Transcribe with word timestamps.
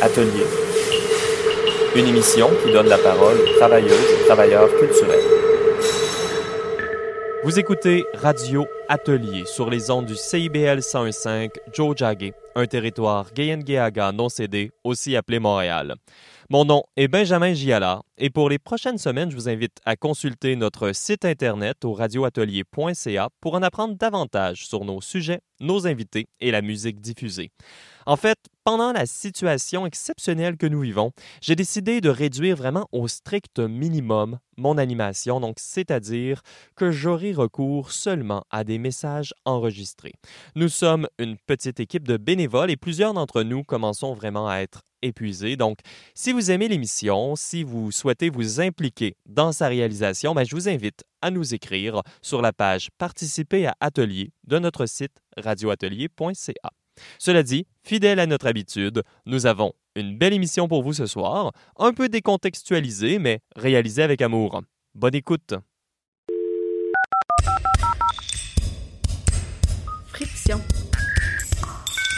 Atelier. 0.00 0.46
Une 1.96 2.06
émission 2.06 2.48
qui 2.64 2.72
donne 2.72 2.86
la 2.86 2.98
parole 2.98 3.36
aux 3.40 3.58
travailleuses 3.58 4.12
et 4.12 4.26
travailleurs 4.26 4.68
culturels. 4.78 5.24
Vous 7.42 7.58
écoutez 7.58 8.04
Radio 8.14 8.66
Atelier 8.88 9.44
sur 9.46 9.70
les 9.70 9.90
ondes 9.90 10.06
du 10.06 10.14
CIBL 10.14 10.78
101.5 10.78 11.50
Joe 11.72 11.96
un 12.54 12.66
territoire 12.66 13.32
Gayengeaga 13.32 14.12
non 14.12 14.28
cédé, 14.28 14.70
aussi 14.84 15.16
appelé 15.16 15.40
Montréal. 15.40 15.94
Mon 16.48 16.64
nom 16.64 16.84
est 16.96 17.08
Benjamin 17.08 17.54
Giala 17.54 18.02
et 18.18 18.30
pour 18.30 18.48
les 18.48 18.58
prochaines 18.58 18.98
semaines, 18.98 19.30
je 19.30 19.36
vous 19.36 19.48
invite 19.48 19.78
à 19.84 19.96
consulter 19.96 20.56
notre 20.56 20.92
site 20.92 21.24
internet 21.24 21.84
au 21.84 21.92
radioatelier.ca 21.92 23.28
pour 23.40 23.54
en 23.54 23.62
apprendre 23.62 23.94
davantage 23.94 24.66
sur 24.66 24.84
nos 24.84 25.00
sujets, 25.00 25.40
nos 25.60 25.86
invités 25.86 26.26
et 26.40 26.50
la 26.50 26.60
musique 26.60 27.00
diffusée. 27.00 27.50
En 28.06 28.16
fait, 28.16 28.38
pendant 28.64 28.92
la 28.92 29.06
situation 29.06 29.86
exceptionnelle 29.86 30.56
que 30.56 30.66
nous 30.66 30.80
vivons, 30.80 31.12
j'ai 31.40 31.54
décidé 31.54 32.00
de 32.00 32.08
réduire 32.08 32.56
vraiment 32.56 32.88
au 32.90 33.06
strict 33.06 33.60
minimum 33.60 34.38
mon 34.56 34.78
animation, 34.78 35.40
donc 35.40 35.56
c'est-à-dire 35.58 36.42
que 36.74 36.90
j'aurai 36.90 37.32
recours 37.32 37.92
seulement 37.92 38.44
à 38.50 38.64
des 38.64 38.78
messages 38.78 39.32
enregistrés. 39.44 40.14
Nous 40.56 40.68
sommes 40.68 41.06
une 41.18 41.36
petite 41.36 41.80
équipe 41.80 42.08
de 42.08 42.16
bénévoles 42.16 42.70
et 42.70 42.76
plusieurs 42.76 43.14
d'entre 43.14 43.42
nous 43.42 43.62
commençons 43.62 44.14
vraiment 44.14 44.48
à 44.48 44.56
être 44.56 44.80
épuisés. 45.02 45.56
Donc, 45.56 45.78
si 46.14 46.32
vous 46.32 46.50
aimez 46.50 46.68
l'émission, 46.68 47.36
si 47.36 47.62
vous 47.62 47.92
souhaitez 47.92 48.07
vous 48.32 48.60
impliquer 48.60 49.16
dans 49.26 49.52
sa 49.52 49.68
réalisation, 49.68 50.34
ben, 50.34 50.44
je 50.44 50.54
vous 50.54 50.68
invite 50.68 51.04
à 51.20 51.30
nous 51.30 51.54
écrire 51.54 52.02
sur 52.22 52.42
la 52.42 52.52
page 52.52 52.88
Participer 52.98 53.66
à 53.66 53.74
Atelier 53.80 54.32
de 54.46 54.58
notre 54.58 54.86
site 54.86 55.12
radioatelier.ca. 55.36 56.70
Cela 57.18 57.42
dit, 57.42 57.66
fidèle 57.82 58.18
à 58.18 58.26
notre 58.26 58.46
habitude, 58.46 59.02
nous 59.26 59.46
avons 59.46 59.72
une 59.94 60.16
belle 60.16 60.32
émission 60.32 60.68
pour 60.68 60.82
vous 60.82 60.92
ce 60.92 61.06
soir, 61.06 61.52
un 61.76 61.92
peu 61.92 62.08
décontextualisée, 62.08 63.18
mais 63.18 63.40
réalisée 63.56 64.02
avec 64.02 64.22
amour. 64.22 64.62
Bonne 64.94 65.14
écoute! 65.14 65.54
Friction. 70.06 70.60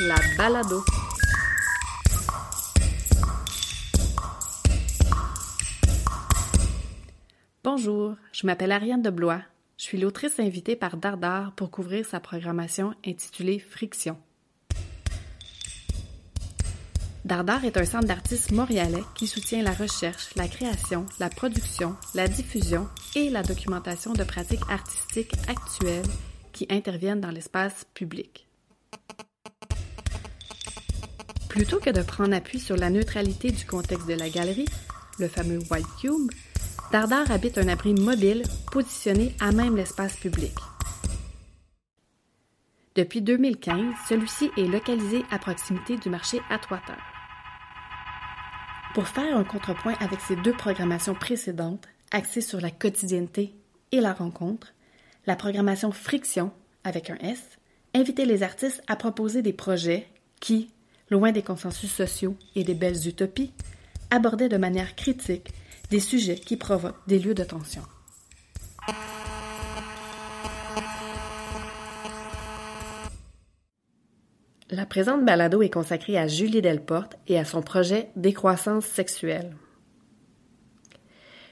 La 0.06 0.16
balado. 0.38 0.82
Bonjour, 7.62 8.14
je 8.32 8.46
m'appelle 8.46 8.72
Ariane 8.72 9.02
de 9.02 9.10
Blois. 9.10 9.42
Je 9.76 9.84
suis 9.84 9.98
l'autrice 9.98 10.40
invitée 10.40 10.76
par 10.76 10.96
Dardar 10.96 11.52
pour 11.52 11.70
couvrir 11.70 12.06
sa 12.06 12.18
programmation 12.18 12.94
intitulée 13.06 13.58
Friction. 13.58 14.16
Dardar 17.26 17.66
est 17.66 17.76
un 17.76 17.84
centre 17.84 18.06
d'artistes 18.06 18.52
montréalais 18.52 19.04
qui 19.14 19.26
soutient 19.26 19.62
la 19.62 19.74
recherche, 19.74 20.34
la 20.36 20.48
création, 20.48 21.04
la 21.18 21.28
production, 21.28 21.96
la 22.14 22.28
diffusion 22.28 22.88
et 23.14 23.28
la 23.28 23.42
documentation 23.42 24.14
de 24.14 24.24
pratiques 24.24 24.64
artistiques 24.70 25.34
actuelles 25.46 26.08
qui 26.52 26.66
interviennent 26.70 27.20
dans 27.20 27.30
l'espace 27.30 27.84
public. 27.92 28.48
Plutôt 31.50 31.78
que 31.78 31.90
de 31.90 32.00
prendre 32.00 32.34
appui 32.34 32.58
sur 32.58 32.78
la 32.78 32.88
neutralité 32.88 33.50
du 33.50 33.66
contexte 33.66 34.08
de 34.08 34.14
la 34.14 34.30
galerie, 34.30 34.68
le 35.18 35.28
fameux 35.28 35.58
White 35.70 35.86
Cube, 36.00 36.30
Dardar 36.92 37.30
habite 37.30 37.56
un 37.56 37.68
abri 37.68 37.94
mobile 37.94 38.42
positionné 38.72 39.32
à 39.38 39.52
même 39.52 39.76
l'espace 39.76 40.16
public. 40.16 40.52
Depuis 42.96 43.22
2015, 43.22 43.94
celui-ci 44.08 44.50
est 44.56 44.66
localisé 44.66 45.22
à 45.30 45.38
proximité 45.38 45.96
du 45.98 46.10
marché 46.10 46.40
Atwater. 46.50 46.98
Pour 48.92 49.06
faire 49.06 49.36
un 49.36 49.44
contrepoint 49.44 49.94
avec 50.00 50.18
ces 50.20 50.34
deux 50.34 50.52
programmations 50.52 51.14
précédentes, 51.14 51.86
axées 52.10 52.40
sur 52.40 52.60
la 52.60 52.72
quotidienneté 52.72 53.54
et 53.92 54.00
la 54.00 54.12
rencontre, 54.12 54.74
la 55.28 55.36
programmation 55.36 55.92
Friction, 55.92 56.50
avec 56.82 57.08
un 57.08 57.18
S, 57.18 57.38
invitait 57.94 58.24
les 58.24 58.42
artistes 58.42 58.82
à 58.88 58.96
proposer 58.96 59.42
des 59.42 59.52
projets 59.52 60.08
qui, 60.40 60.72
loin 61.08 61.30
des 61.30 61.42
consensus 61.42 61.92
sociaux 61.92 62.36
et 62.56 62.64
des 62.64 62.74
belles 62.74 63.06
utopies, 63.06 63.52
abordaient 64.10 64.48
de 64.48 64.56
manière 64.56 64.96
critique 64.96 65.52
des 65.90 66.00
sujets 66.00 66.36
qui 66.36 66.56
provoquent 66.56 67.06
des 67.06 67.18
lieux 67.18 67.34
de 67.34 67.44
tension. 67.44 67.82
La 74.70 74.86
présente 74.86 75.24
balado 75.24 75.62
est 75.62 75.70
consacrée 75.70 76.16
à 76.16 76.28
Julie 76.28 76.62
Delporte 76.62 77.16
et 77.26 77.38
à 77.38 77.44
son 77.44 77.60
projet 77.60 78.10
Décroissance 78.14 78.84
sexuelle. 78.86 79.56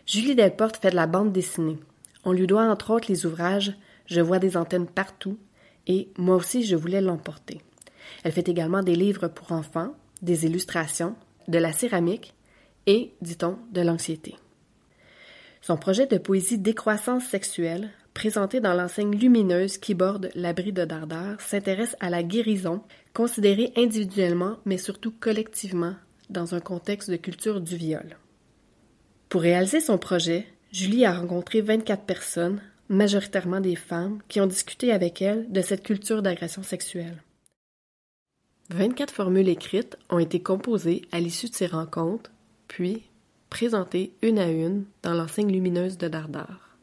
Julie 0.06 0.36
Delporte 0.36 0.76
fait 0.76 0.90
de 0.90 0.96
la 0.96 1.08
bande 1.08 1.32
dessinée. 1.32 1.78
On 2.24 2.32
lui 2.32 2.46
doit 2.46 2.62
entre 2.62 2.92
autres 2.92 3.10
les 3.10 3.26
ouvrages 3.26 3.74
Je 4.06 4.20
vois 4.20 4.38
des 4.38 4.56
antennes 4.56 4.86
partout 4.86 5.36
et 5.88 6.10
Moi 6.16 6.36
aussi 6.36 6.64
je 6.64 6.76
voulais 6.76 7.00
l'emporter. 7.00 7.60
Elle 8.22 8.32
fait 8.32 8.48
également 8.48 8.84
des 8.84 8.94
livres 8.94 9.26
pour 9.26 9.50
enfants, 9.50 9.94
des 10.22 10.46
illustrations, 10.46 11.16
de 11.48 11.58
la 11.58 11.72
céramique 11.72 12.34
et, 12.86 13.12
dit-on, 13.20 13.58
de 13.72 13.80
l'anxiété. 13.80 14.36
Son 15.60 15.76
projet 15.76 16.06
de 16.06 16.18
poésie 16.18 16.58
Décroissance 16.58 17.24
sexuelle, 17.24 17.90
présenté 18.14 18.60
dans 18.60 18.74
l'enseigne 18.74 19.16
lumineuse 19.16 19.78
qui 19.78 19.94
borde 19.94 20.30
l'abri 20.34 20.72
de 20.72 20.84
Dardar, 20.84 21.40
s'intéresse 21.40 21.96
à 22.00 22.10
la 22.10 22.22
guérison, 22.22 22.82
considérée 23.12 23.72
individuellement 23.76 24.56
mais 24.64 24.78
surtout 24.78 25.12
collectivement 25.12 25.94
dans 26.30 26.54
un 26.54 26.60
contexte 26.60 27.10
de 27.10 27.16
culture 27.16 27.60
du 27.60 27.76
viol. 27.76 28.16
Pour 29.28 29.42
réaliser 29.42 29.80
son 29.80 29.98
projet, 29.98 30.46
Julie 30.72 31.04
a 31.04 31.14
rencontré 31.14 31.60
24 31.60 32.04
personnes, 32.04 32.60
majoritairement 32.88 33.60
des 33.60 33.76
femmes, 33.76 34.20
qui 34.28 34.40
ont 34.40 34.46
discuté 34.46 34.92
avec 34.92 35.20
elle 35.22 35.50
de 35.50 35.60
cette 35.60 35.82
culture 35.82 36.22
d'agression 36.22 36.62
sexuelle. 36.62 37.22
24 38.70 39.12
formules 39.12 39.48
écrites 39.48 39.96
ont 40.10 40.18
été 40.18 40.40
composées 40.40 41.02
à 41.12 41.20
l'issue 41.20 41.48
de 41.48 41.54
ces 41.54 41.66
rencontres, 41.66 42.30
puis 42.68 43.02
présentées 43.50 44.12
une 44.22 44.38
à 44.38 44.50
une 44.50 44.84
dans 45.02 45.14
l'enseigne 45.14 45.50
lumineuse 45.50 45.98
de 45.98 46.08
Dardar. 46.08 46.76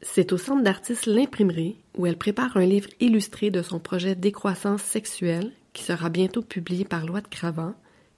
C'est 0.00 0.32
au 0.32 0.38
centre 0.38 0.62
d'artistes 0.62 1.06
L'Imprimerie 1.06 1.76
où 1.96 2.06
elle 2.06 2.18
prépare 2.18 2.56
un 2.56 2.66
livre 2.66 2.88
illustré 3.00 3.50
de 3.50 3.62
son 3.62 3.78
projet 3.78 4.14
Décroissance 4.14 4.82
sexuelle 4.82 5.52
qui 5.72 5.82
sera 5.82 6.08
bientôt 6.08 6.42
publié 6.42 6.84
par 6.84 7.06
Loi 7.06 7.20
de 7.20 7.28
Cravant 7.28 7.74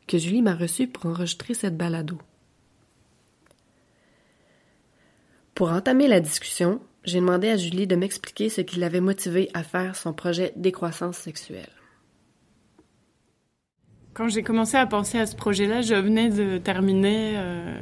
que 0.06 0.18
Julie 0.18 0.42
m'a 0.42 0.54
reçu 0.54 0.86
pour 0.86 1.06
enregistrer 1.06 1.54
cette 1.54 1.76
balado. 1.76 2.18
Pour 5.54 5.70
entamer 5.70 6.06
la 6.06 6.20
discussion, 6.20 6.80
j'ai 7.04 7.20
demandé 7.20 7.48
à 7.48 7.56
Julie 7.56 7.86
de 7.86 7.96
m'expliquer 7.96 8.50
ce 8.50 8.60
qui 8.60 8.78
l'avait 8.78 9.00
motivée 9.00 9.48
à 9.54 9.62
faire 9.62 9.96
son 9.96 10.12
projet 10.12 10.52
Décroissance 10.56 11.16
sexuelle. 11.16 11.70
Quand 14.16 14.30
j'ai 14.30 14.42
commencé 14.42 14.78
à 14.78 14.86
penser 14.86 15.18
à 15.18 15.26
ce 15.26 15.36
projet-là, 15.36 15.82
je 15.82 15.94
venais 15.94 16.30
de 16.30 16.56
terminer 16.56 17.34
euh, 17.36 17.76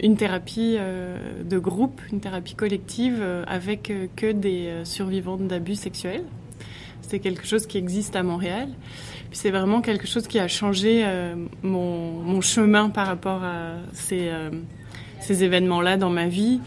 une 0.00 0.16
thérapie 0.16 0.76
euh, 0.78 1.42
de 1.44 1.58
groupe, 1.58 2.00
une 2.10 2.20
thérapie 2.20 2.54
collective 2.54 3.18
euh, 3.20 3.44
avec 3.46 3.92
que 4.16 4.32
des 4.32 4.72
survivantes 4.84 5.46
d'abus 5.46 5.74
sexuels. 5.74 6.24
C'est 7.02 7.18
quelque 7.18 7.46
chose 7.46 7.66
qui 7.66 7.76
existe 7.76 8.16
à 8.16 8.22
Montréal. 8.22 8.70
Puis 9.28 9.38
c'est 9.38 9.50
vraiment 9.50 9.82
quelque 9.82 10.06
chose 10.06 10.26
qui 10.26 10.38
a 10.38 10.48
changé 10.48 11.04
mon, 11.62 12.40
chemin 12.40 12.88
par 12.88 13.06
rapport 13.06 13.44
à 13.44 13.74
ces 13.92 15.44
événements-là 15.44 15.98
dans 15.98 16.08
ma 16.08 16.28
vie. 16.28 16.62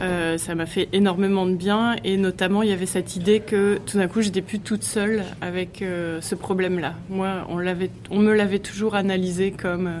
Euh, 0.00 0.38
ça 0.38 0.54
m'a 0.54 0.66
fait 0.66 0.88
énormément 0.92 1.46
de 1.46 1.54
bien 1.54 1.96
et 2.04 2.16
notamment 2.16 2.62
il 2.62 2.70
y 2.70 2.72
avait 2.72 2.86
cette 2.86 3.16
idée 3.16 3.40
que 3.40 3.78
tout 3.84 3.98
d'un 3.98 4.08
coup 4.08 4.22
j'étais 4.22 4.40
plus 4.40 4.58
toute 4.58 4.82
seule 4.82 5.24
avec 5.40 5.82
euh, 5.82 6.20
ce 6.20 6.34
problème-là. 6.34 6.94
Moi, 7.10 7.46
on 7.50 7.58
l'avait, 7.58 7.90
me 8.10 8.32
l'avait 8.32 8.60
toujours 8.60 8.94
analysé 8.94 9.50
comme 9.50 9.86
euh, 9.86 10.00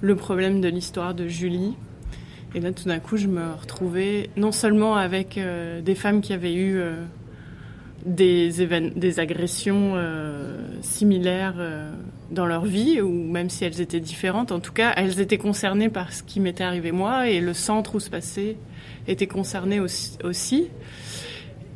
le 0.00 0.16
problème 0.16 0.60
de 0.60 0.68
l'histoire 0.68 1.14
de 1.14 1.28
Julie. 1.28 1.74
Et 2.54 2.60
là, 2.60 2.72
tout 2.72 2.84
d'un 2.84 2.98
coup, 2.98 3.16
je 3.16 3.28
me 3.28 3.52
retrouvais 3.52 4.30
non 4.36 4.52
seulement 4.52 4.96
avec 4.96 5.40
des 5.82 5.94
femmes 5.94 6.20
qui 6.20 6.34
avaient 6.34 6.54
eu 6.54 6.82
des 8.04 9.20
agressions 9.20 9.94
similaires 10.82 11.54
dans 12.30 12.44
leur 12.44 12.66
vie, 12.66 13.00
ou 13.00 13.08
même 13.08 13.48
si 13.48 13.64
elles 13.64 13.80
étaient 13.80 14.00
différentes, 14.00 14.52
en 14.52 14.60
tout 14.60 14.74
cas, 14.74 14.92
elles 14.98 15.18
étaient 15.18 15.38
concernées 15.38 15.88
par 15.88 16.12
ce 16.12 16.22
qui 16.22 16.40
m'était 16.40 16.64
arrivé 16.64 16.92
moi 16.92 17.26
et 17.26 17.40
le 17.40 17.54
centre 17.54 17.94
où 17.94 18.00
se 18.00 18.10
passait 18.10 18.56
étaient 19.06 19.26
concernés 19.26 19.80
aussi. 19.80 20.68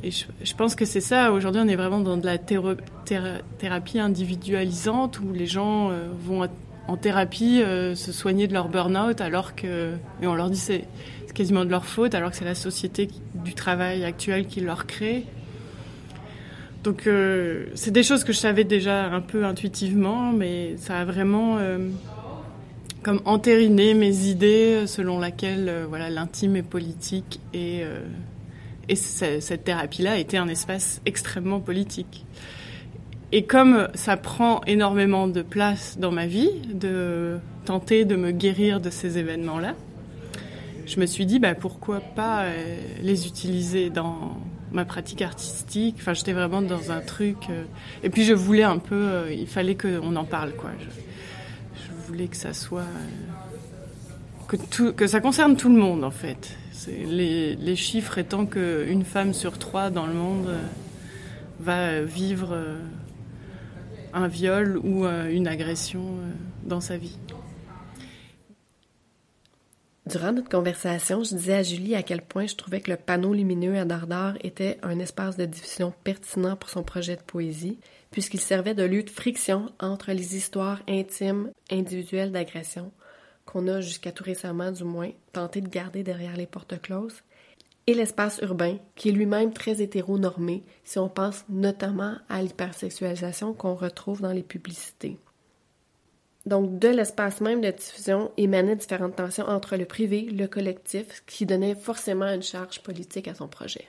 Et 0.02 0.10
je, 0.10 0.54
pense 0.54 0.74
que 0.74 0.84
c'est 0.84 1.00
ça. 1.00 1.32
Aujourd'hui, 1.32 1.60
on 1.64 1.68
est 1.68 1.76
vraiment 1.76 2.00
dans 2.00 2.16
de 2.16 2.26
la 2.26 2.38
thérapie 2.38 3.98
individualisante 3.98 5.20
où 5.20 5.32
les 5.32 5.46
gens 5.46 5.90
euh, 5.90 6.06
vont 6.24 6.46
en 6.86 6.96
thérapie 6.96 7.62
euh, 7.62 7.94
se 7.94 8.12
soigner 8.12 8.46
de 8.46 8.52
leur 8.52 8.68
burn-out 8.68 9.20
alors 9.20 9.56
que, 9.56 9.94
et 10.22 10.26
on 10.26 10.34
leur 10.34 10.50
dit 10.50 10.58
c'est 10.58 10.84
quasiment 11.34 11.64
de 11.64 11.70
leur 11.70 11.84
faute 11.84 12.14
alors 12.14 12.30
que 12.30 12.36
c'est 12.36 12.44
la 12.44 12.54
société 12.54 13.08
du 13.34 13.54
travail 13.54 14.04
actuel 14.04 14.46
qui 14.46 14.60
leur 14.60 14.86
crée. 14.86 15.24
Donc 16.84 17.06
euh, 17.06 17.66
c'est 17.74 17.90
des 17.90 18.04
choses 18.04 18.22
que 18.22 18.32
je 18.32 18.38
savais 18.38 18.64
déjà 18.64 19.06
un 19.06 19.20
peu 19.20 19.44
intuitivement, 19.44 20.30
mais 20.32 20.76
ça 20.76 21.00
a 21.00 21.04
vraiment 21.04 21.58
comme 23.06 23.22
entériner 23.24 23.94
mes 23.94 24.26
idées 24.26 24.88
selon 24.88 25.20
laquelle 25.20 25.86
voilà 25.88 26.10
l'intime 26.10 26.56
est 26.56 26.64
politique 26.64 27.38
et 27.54 27.84
et 28.88 28.96
cette 28.96 29.62
thérapie-là 29.62 30.18
était 30.18 30.38
un 30.38 30.48
espace 30.48 31.00
extrêmement 31.06 31.60
politique. 31.60 32.24
Et 33.30 33.44
comme 33.44 33.88
ça 33.94 34.16
prend 34.16 34.60
énormément 34.66 35.28
de 35.28 35.42
place 35.42 35.98
dans 36.00 36.10
ma 36.10 36.26
vie, 36.26 36.50
de 36.72 37.38
tenter 37.64 38.04
de 38.04 38.16
me 38.16 38.32
guérir 38.32 38.80
de 38.80 38.90
ces 38.90 39.18
événements-là, 39.18 39.74
je 40.86 41.00
me 41.00 41.06
suis 41.06 41.26
dit 41.26 41.38
bah, 41.38 41.54
pourquoi 41.54 42.00
pas 42.00 42.44
euh, 42.44 42.76
les 43.02 43.26
utiliser 43.26 43.90
dans 43.90 44.40
ma 44.70 44.84
pratique 44.84 45.22
artistique. 45.22 45.96
Enfin, 45.98 46.12
j'étais 46.12 46.32
vraiment 46.32 46.62
dans 46.62 46.92
un 46.92 47.00
truc. 47.00 47.36
Euh, 47.50 47.64
et 48.04 48.10
puis 48.10 48.24
je 48.24 48.32
voulais 48.32 48.62
un 48.62 48.78
peu, 48.78 48.94
euh, 48.94 49.32
il 49.32 49.48
fallait 49.48 49.74
qu'on 49.74 50.14
en 50.14 50.24
parle, 50.24 50.52
quoi. 50.52 50.70
Voulais 52.06 52.28
que 52.28 52.36
ça 52.36 52.52
soit. 52.52 52.86
que, 54.48 54.56
tout, 54.56 54.92
que 54.92 55.06
ça 55.06 55.20
concerne 55.20 55.56
tout 55.56 55.68
le 55.68 55.76
monde, 55.80 56.04
en 56.04 56.10
fait. 56.10 56.56
Les, 56.88 57.56
les, 57.56 57.76
chiffres 57.76 58.18
étant 58.18 58.46
qu'une 58.46 59.04
femme 59.04 59.32
sur 59.32 59.58
trois 59.58 59.90
dans 59.90 60.06
le 60.06 60.12
monde 60.12 60.54
va 61.58 62.02
vivre 62.02 62.56
un 64.12 64.28
viol 64.28 64.78
ou 64.84 65.04
une 65.06 65.48
agression 65.48 66.02
dans 66.64 66.80
sa 66.80 66.96
vie. 66.96 67.18
Durant 70.06 70.30
notre 70.30 70.48
conversation, 70.48 71.24
je 71.24 71.34
disais 71.34 71.54
à 71.54 71.62
Julie 71.64 71.96
à 71.96 72.04
quel 72.04 72.22
point 72.22 72.46
je 72.46 72.54
trouvais 72.54 72.80
que 72.80 72.92
le 72.92 72.96
panneau 72.96 73.34
lumineux 73.34 73.76
à 73.76 73.84
Dardar 73.84 74.34
était 74.44 74.78
un 74.84 75.00
espace 75.00 75.36
de 75.36 75.46
diffusion 75.46 75.92
pertinent 76.04 76.54
pour 76.54 76.70
son 76.70 76.84
projet 76.84 77.16
de 77.16 77.22
poésie, 77.22 77.78
puisqu'il 78.10 78.40
servait 78.40 78.74
de 78.74 78.84
lieu 78.84 79.02
de 79.02 79.10
friction 79.10 79.72
entre 79.80 80.12
les 80.12 80.36
histoires 80.36 80.82
intimes, 80.88 81.50
individuelles 81.70 82.32
d'agression, 82.32 82.92
qu'on 83.44 83.68
a 83.68 83.80
jusqu'à 83.80 84.12
tout 84.12 84.24
récemment 84.24 84.72
du 84.72 84.84
moins 84.84 85.10
tenté 85.32 85.60
de 85.60 85.68
garder 85.68 86.02
derrière 86.02 86.36
les 86.36 86.46
portes 86.46 86.80
closes, 86.80 87.22
et 87.86 87.94
l'espace 87.94 88.40
urbain, 88.42 88.78
qui 88.96 89.10
est 89.10 89.12
lui-même 89.12 89.52
très 89.52 89.80
hétéronormé 89.80 90.64
si 90.82 90.98
on 90.98 91.08
pense 91.08 91.44
notamment 91.48 92.16
à 92.28 92.42
l'hypersexualisation 92.42 93.54
qu'on 93.54 93.74
retrouve 93.74 94.20
dans 94.20 94.32
les 94.32 94.42
publicités. 94.42 95.18
Donc, 96.46 96.78
de 96.78 96.88
l'espace 96.88 97.40
même 97.40 97.60
de 97.60 97.70
diffusion 97.70 98.30
émanaient 98.36 98.76
différentes 98.76 99.16
tensions 99.16 99.46
entre 99.46 99.76
le 99.76 99.84
privé, 99.84 100.22
le 100.22 100.46
collectif, 100.46 101.24
qui 101.26 101.44
donnait 101.44 101.74
forcément 101.74 102.26
une 102.26 102.42
charge 102.42 102.80
politique 102.82 103.28
à 103.28 103.34
son 103.34 103.48
projet. 103.48 103.88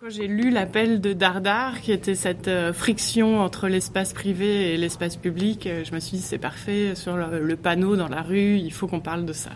Quand 0.00 0.10
j'ai 0.10 0.28
lu 0.28 0.50
l'appel 0.50 1.00
de 1.00 1.12
Dardar, 1.12 1.80
qui 1.80 1.90
était 1.90 2.14
cette 2.14 2.46
euh, 2.46 2.72
friction 2.72 3.40
entre 3.40 3.66
l'espace 3.66 4.12
privé 4.12 4.72
et 4.72 4.76
l'espace 4.76 5.16
public, 5.16 5.66
euh, 5.66 5.82
je 5.82 5.92
me 5.92 5.98
suis 5.98 6.18
dit 6.18 6.22
c'est 6.22 6.38
parfait, 6.38 6.94
sur 6.94 7.16
le, 7.16 7.56
panneau 7.56 7.96
dans 7.96 8.06
la 8.06 8.22
rue, 8.22 8.58
il 8.58 8.72
faut 8.72 8.86
qu'on 8.86 9.00
parle 9.00 9.26
de 9.26 9.32
ça. 9.32 9.50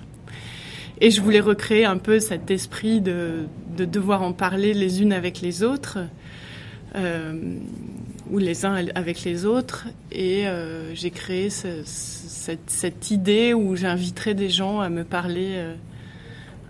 Et 1.01 1.13
je 1.13 1.21
voulais 1.21 1.39
recréer 1.39 1.85
un 1.85 1.97
peu 1.97 2.19
cet 2.19 2.51
esprit 2.51 3.01
de, 3.01 3.47
devoir 3.77 4.23
en 4.23 4.33
parler 4.33 4.75
les 4.75 5.01
unes 5.01 5.13
avec 5.13 5.43
les 5.43 5.63
autres. 5.63 5.99
Euh, 6.97 7.55
ou 8.29 8.39
les 8.39 8.65
uns 8.65 8.85
avec 8.97 9.23
les 9.23 9.47
autres. 9.47 9.87
Et 10.11 10.45
j'ai 10.95 11.11
créé 11.11 11.51
cette, 11.51 13.11
idée 13.11 13.55
où 13.55 13.77
j'inviterais 13.77 14.35
des 14.35 14.49
gens 14.49 14.81
à 14.81 14.89
me 14.89 15.05
parler, 15.05 15.63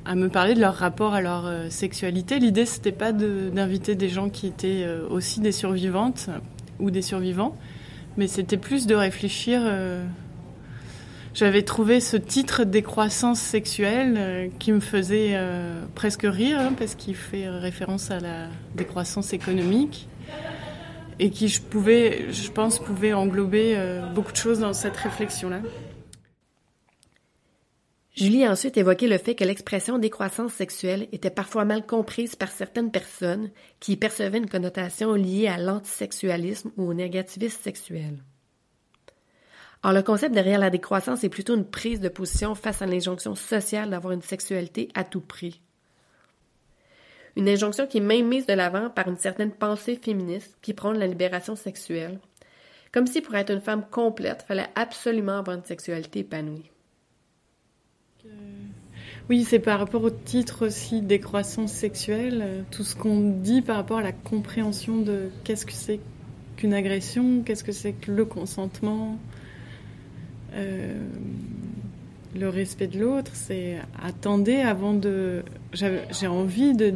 à 0.04 0.14
me 0.14 0.28
parler 0.28 0.54
de 0.54 0.60
leur 0.60 0.74
rapport 0.74 1.14
à 1.14 1.20
leur 1.20 1.46
euh, 1.46 1.70
sexualité. 1.70 2.38
L'idée, 2.38 2.66
c'était 2.66 2.92
pas 2.92 3.12
d'inviter 3.12 3.94
des 3.94 4.08
gens 4.08 4.28
qui 4.28 4.46
étaient 4.46 4.86
aussi 5.10 5.40
des 5.40 5.52
survivantes 5.52 6.28
ou 6.80 6.90
des 6.90 7.02
survivants, 7.02 7.56
mais 8.16 8.26
c'était 8.26 8.56
plus 8.56 8.86
de 8.86 8.94
réfléchir. 8.94 9.62
j'avais 11.34 11.62
trouvé 11.62 12.00
ce 12.00 12.16
titre 12.16 12.64
décroissance 12.64 13.38
sexuelle 13.38 14.50
qui 14.58 14.72
me 14.72 14.80
faisait 14.80 15.38
presque 15.94 16.24
rire 16.24 16.58
hein, 16.60 16.72
parce 16.76 16.94
qu'il 16.94 17.14
fait 17.14 17.48
référence 17.48 18.10
à 18.10 18.18
la 18.18 18.48
décroissance 18.74 19.32
économique 19.32 20.08
et 21.18 21.30
qui, 21.30 21.48
je, 21.48 21.60
pouvais, 21.60 22.32
je 22.32 22.50
pense, 22.50 22.78
pouvait 22.78 23.12
englober 23.12 23.74
euh, 23.76 24.06
beaucoup 24.12 24.32
de 24.32 24.36
choses 24.36 24.60
dans 24.60 24.72
cette 24.72 24.96
réflexion-là. 24.96 25.60
Julie 28.14 28.44
a 28.44 28.50
ensuite 28.50 28.76
évoqué 28.76 29.08
le 29.08 29.16
fait 29.16 29.34
que 29.34 29.44
l'expression 29.44 29.98
décroissance 29.98 30.52
sexuelle 30.52 31.08
était 31.12 31.30
parfois 31.30 31.64
mal 31.64 31.86
comprise 31.86 32.36
par 32.36 32.50
certaines 32.50 32.90
personnes 32.90 33.50
qui 33.80 33.92
y 33.92 33.96
percevaient 33.96 34.36
une 34.36 34.50
connotation 34.50 35.14
liée 35.14 35.48
à 35.48 35.56
l'antisexualisme 35.56 36.72
ou 36.76 36.90
au 36.90 36.92
négativisme 36.92 37.62
sexuel. 37.62 38.22
Or, 39.82 39.92
le 39.92 40.02
concept 40.02 40.34
derrière 40.34 40.58
la 40.58 40.68
décroissance 40.68 41.24
est 41.24 41.30
plutôt 41.30 41.56
une 41.56 41.64
prise 41.64 42.00
de 42.00 42.10
position 42.10 42.54
face 42.54 42.82
à 42.82 42.86
l'injonction 42.86 43.34
sociale 43.34 43.88
d'avoir 43.88 44.12
une 44.12 44.22
sexualité 44.22 44.88
à 44.94 45.04
tout 45.04 45.22
prix. 45.22 45.62
Une 47.34 47.48
injonction 47.48 47.86
qui 47.86 47.96
est 47.96 48.02
même 48.02 48.28
mise 48.28 48.44
de 48.44 48.52
l'avant 48.52 48.90
par 48.90 49.08
une 49.08 49.16
certaine 49.16 49.52
pensée 49.52 49.96
féministe 49.96 50.58
qui 50.60 50.74
prône 50.74 50.98
la 50.98 51.06
libération 51.06 51.56
sexuelle. 51.56 52.20
Comme 52.92 53.06
si 53.06 53.22
pour 53.22 53.34
être 53.36 53.50
une 53.50 53.62
femme 53.62 53.86
complète, 53.90 54.40
il 54.44 54.48
fallait 54.48 54.68
absolument 54.74 55.38
avoir 55.38 55.56
une 55.56 55.64
sexualité 55.64 56.20
épanouie. 56.20 56.71
Oui, 59.30 59.44
c'est 59.44 59.60
par 59.60 59.78
rapport 59.78 60.02
au 60.02 60.10
titre 60.10 60.66
aussi 60.66 61.00
décroissance 61.00 61.72
sexuelle, 61.72 62.40
euh, 62.42 62.62
tout 62.70 62.82
ce 62.82 62.94
qu'on 62.96 63.20
dit 63.20 63.62
par 63.62 63.76
rapport 63.76 63.98
à 63.98 64.02
la 64.02 64.12
compréhension 64.12 65.00
de 65.00 65.30
qu'est-ce 65.44 65.64
que 65.64 65.72
c'est 65.72 66.00
qu'une 66.56 66.74
agression, 66.74 67.42
qu'est-ce 67.42 67.64
que 67.64 67.72
c'est 67.72 67.92
que 67.92 68.10
le 68.10 68.24
consentement, 68.24 69.18
euh, 70.54 70.94
le 72.34 72.48
respect 72.48 72.88
de 72.88 72.98
l'autre, 72.98 73.30
c'est 73.34 73.78
attendez 74.02 74.56
avant 74.56 74.92
de. 74.92 75.44
J'ai 75.72 76.26
envie 76.26 76.74
de, 76.74 76.94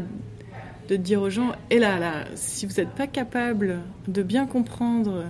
de 0.88 0.96
dire 0.96 1.22
aux 1.22 1.30
gens, 1.30 1.52
et 1.70 1.78
là, 1.78 1.98
là, 1.98 2.24
si 2.34 2.66
vous 2.66 2.74
n'êtes 2.74 2.90
pas 2.90 3.06
capable 3.06 3.78
de 4.08 4.22
bien 4.22 4.46
comprendre 4.46 5.24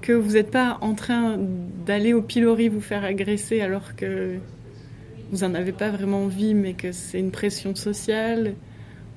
que 0.00 0.12
vous 0.12 0.32
n'êtes 0.32 0.50
pas 0.50 0.78
en 0.80 0.94
train 0.94 1.38
d'aller 1.86 2.12
au 2.12 2.22
pilori 2.22 2.68
vous 2.68 2.80
faire 2.80 3.04
agresser 3.04 3.60
alors 3.60 3.94
que 3.94 4.38
vous 5.30 5.46
n'en 5.46 5.54
avez 5.54 5.72
pas 5.72 5.90
vraiment 5.90 6.24
envie, 6.24 6.54
mais 6.54 6.74
que 6.74 6.92
c'est 6.92 7.18
une 7.18 7.30
pression 7.30 7.74
sociale, 7.74 8.54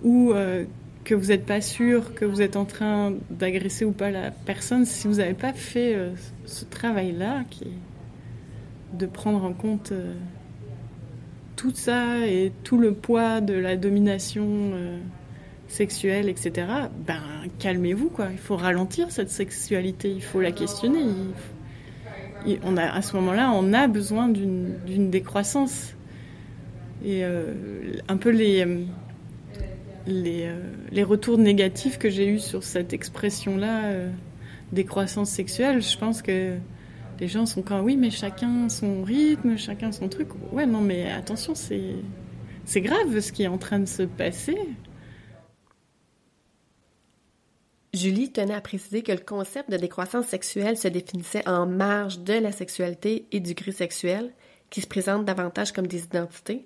ou 0.04 0.32
euh, 0.34 0.66
que 1.04 1.16
vous 1.16 1.28
n'êtes 1.28 1.46
pas 1.46 1.62
sûr 1.62 2.14
que 2.16 2.26
vous 2.26 2.42
êtes 2.42 2.56
en 2.56 2.66
train 2.66 3.14
d'agresser 3.30 3.86
ou 3.86 3.92
pas 3.92 4.12
la 4.12 4.32
personne, 4.32 4.86
si 4.86 5.08
vous 5.08 5.16
n'avez 5.16 5.34
pas 5.34 5.54
fait 5.54 5.96
euh, 5.96 6.12
ce 6.46 6.66
travail-là, 6.66 7.44
qui 7.50 7.66
est 7.66 8.98
de 8.98 9.06
prendre 9.06 9.44
en 9.44 9.54
compte 9.54 9.94
euh, 9.94 10.14
tout 11.56 11.72
ça 11.74 12.28
et 12.28 12.52
tout 12.64 12.78
le 12.78 12.94
poids 12.94 13.40
de 13.40 13.54
la 13.54 13.78
domination 13.78 14.74
sexuelle, 15.68 16.28
etc., 16.28 16.68
ben 17.06 17.22
calmez-vous 17.60 18.10
quoi. 18.10 18.30
Il 18.32 18.40
faut 18.40 18.58
ralentir 18.58 19.12
cette 19.12 19.30
sexualité, 19.30 20.12
il 20.12 20.24
faut 20.24 20.42
la 20.42 20.52
questionner. 20.52 21.06
on 22.64 22.78
a, 22.78 22.86
à 22.86 23.02
ce 23.04 23.16
moment-là, 23.18 23.52
on 23.54 23.74
a 23.74 23.88
besoin 23.88 24.28
d'une 24.28 25.10
décroissance. 25.12 25.94
Et 27.04 27.24
euh, 27.24 27.54
un 28.08 28.18
peu 28.18 28.30
les, 28.30 28.66
les, 30.06 30.46
euh, 30.46 30.60
les, 30.92 31.04
retours 31.04 31.38
négatifs 31.38 31.98
que 31.98 32.10
j'ai 32.10 32.28
eus 32.28 32.40
sur 32.40 32.64
cette 32.64 32.94
expression-là, 32.94 33.86
euh, 33.86 34.12
décroissance 34.72 35.30
sexuelle, 35.30 35.82
je 35.82 35.98
pense 35.98 36.22
que 36.22 36.58
les 37.20 37.28
gens 37.28 37.46
sont 37.46 37.64
quand 37.64 37.82
oui, 37.82 37.98
mais 37.98 38.12
chacun 38.12 38.70
son 38.70 39.04
rythme, 39.04 39.58
chacun 39.58 39.92
son 39.92 40.10
truc. 40.10 40.30
Ouais, 40.52 40.66
non, 40.66 40.82
mais 40.82 41.12
attention, 41.12 41.54
c'est 41.56 42.82
grave 42.82 43.20
ce 43.20 43.32
qui 43.32 43.44
est 43.44 43.48
en 43.48 43.58
train 43.58 43.80
de 43.80 43.88
se 43.88 44.04
passer. 44.04 44.58
Julie 47.94 48.32
tenait 48.32 48.54
à 48.54 48.62
préciser 48.62 49.04
que 49.04 49.12
le 49.12 49.18
concept 49.18 49.70
de 49.70 49.76
décroissance 49.76 50.28
sexuelle 50.28 50.78
se 50.78 50.88
définissait 50.88 51.48
en 51.48 51.66
marge 51.66 52.20
de 52.20 52.34
la 52.34 52.52
sexualité 52.52 53.26
et 53.32 53.42
du 53.42 53.54
gris 53.54 53.74
sexuel, 53.74 54.32
qui 54.70 54.82
se 54.82 54.88
présentent 54.88 55.26
davantage 55.26 55.74
comme 55.74 55.88
des 55.88 56.04
identités, 56.04 56.66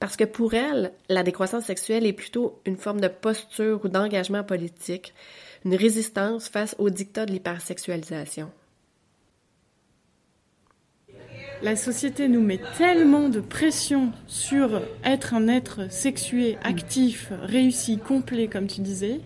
parce 0.00 0.16
que 0.16 0.24
pour 0.24 0.54
elle, 0.54 0.92
la 1.08 1.22
décroissance 1.22 1.64
sexuelle 1.64 2.06
est 2.06 2.12
plutôt 2.12 2.60
une 2.64 2.76
forme 2.76 3.00
de 3.00 3.08
posture 3.08 3.80
ou 3.84 3.88
d'engagement 3.88 4.44
politique, 4.44 5.14
une 5.64 5.74
résistance 5.74 6.48
face 6.48 6.76
au 6.78 6.90
dictat 6.90 7.26
de 7.26 7.32
l'hypersexualisation. 7.32 8.50
La 11.60 11.74
société 11.74 12.28
nous 12.28 12.40
met 12.40 12.60
tellement 12.76 13.28
de 13.28 13.40
pression 13.40 14.12
sur 14.28 14.80
être 15.04 15.34
un 15.34 15.48
être 15.48 15.90
sexué, 15.90 16.56
actif, 16.62 17.32
réussi, 17.42 17.98
complet, 17.98 18.46
comme 18.46 18.68
tu 18.68 18.80
disais, 18.80 19.20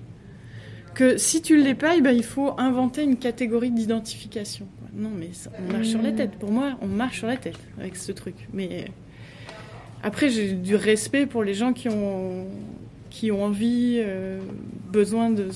que 0.94 1.18
si 1.18 1.42
tu 1.42 1.62
l'es 1.62 1.74
pas, 1.74 2.00
ben, 2.00 2.16
il 2.16 2.24
faut 2.24 2.58
inventer 2.58 3.02
une 3.02 3.18
catégorie 3.18 3.70
d'identification. 3.70 4.66
Non, 4.94 5.10
mais 5.10 5.30
on 5.58 5.72
marche 5.72 5.88
sur 5.88 6.00
la 6.00 6.12
tête. 6.12 6.38
Pour 6.38 6.50
moi, 6.50 6.78
on 6.80 6.86
marche 6.86 7.18
sur 7.18 7.26
la 7.26 7.36
tête 7.36 7.58
avec 7.78 7.96
ce 7.96 8.12
truc. 8.12 8.36
Mais 8.54 8.86
après, 10.02 10.30
j'ai 10.30 10.52
du 10.52 10.74
respect 10.74 11.26
pour 11.26 11.44
les 11.44 11.54
gens 11.54 11.72
qui 11.72 11.88
ont, 11.88 12.46
qui 13.10 13.30
ont 13.30 13.44
envie, 13.44 13.98
euh, 13.98 14.40
besoin 14.90 15.30
de, 15.30 15.48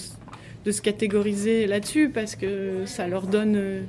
de, 0.64 0.70
se 0.70 0.80
catégoriser 0.80 1.66
là-dessus 1.66 2.10
parce 2.10 2.36
que 2.36 2.86
ça 2.86 3.08
leur 3.08 3.26
donne 3.26 3.56
euh, 3.56 3.82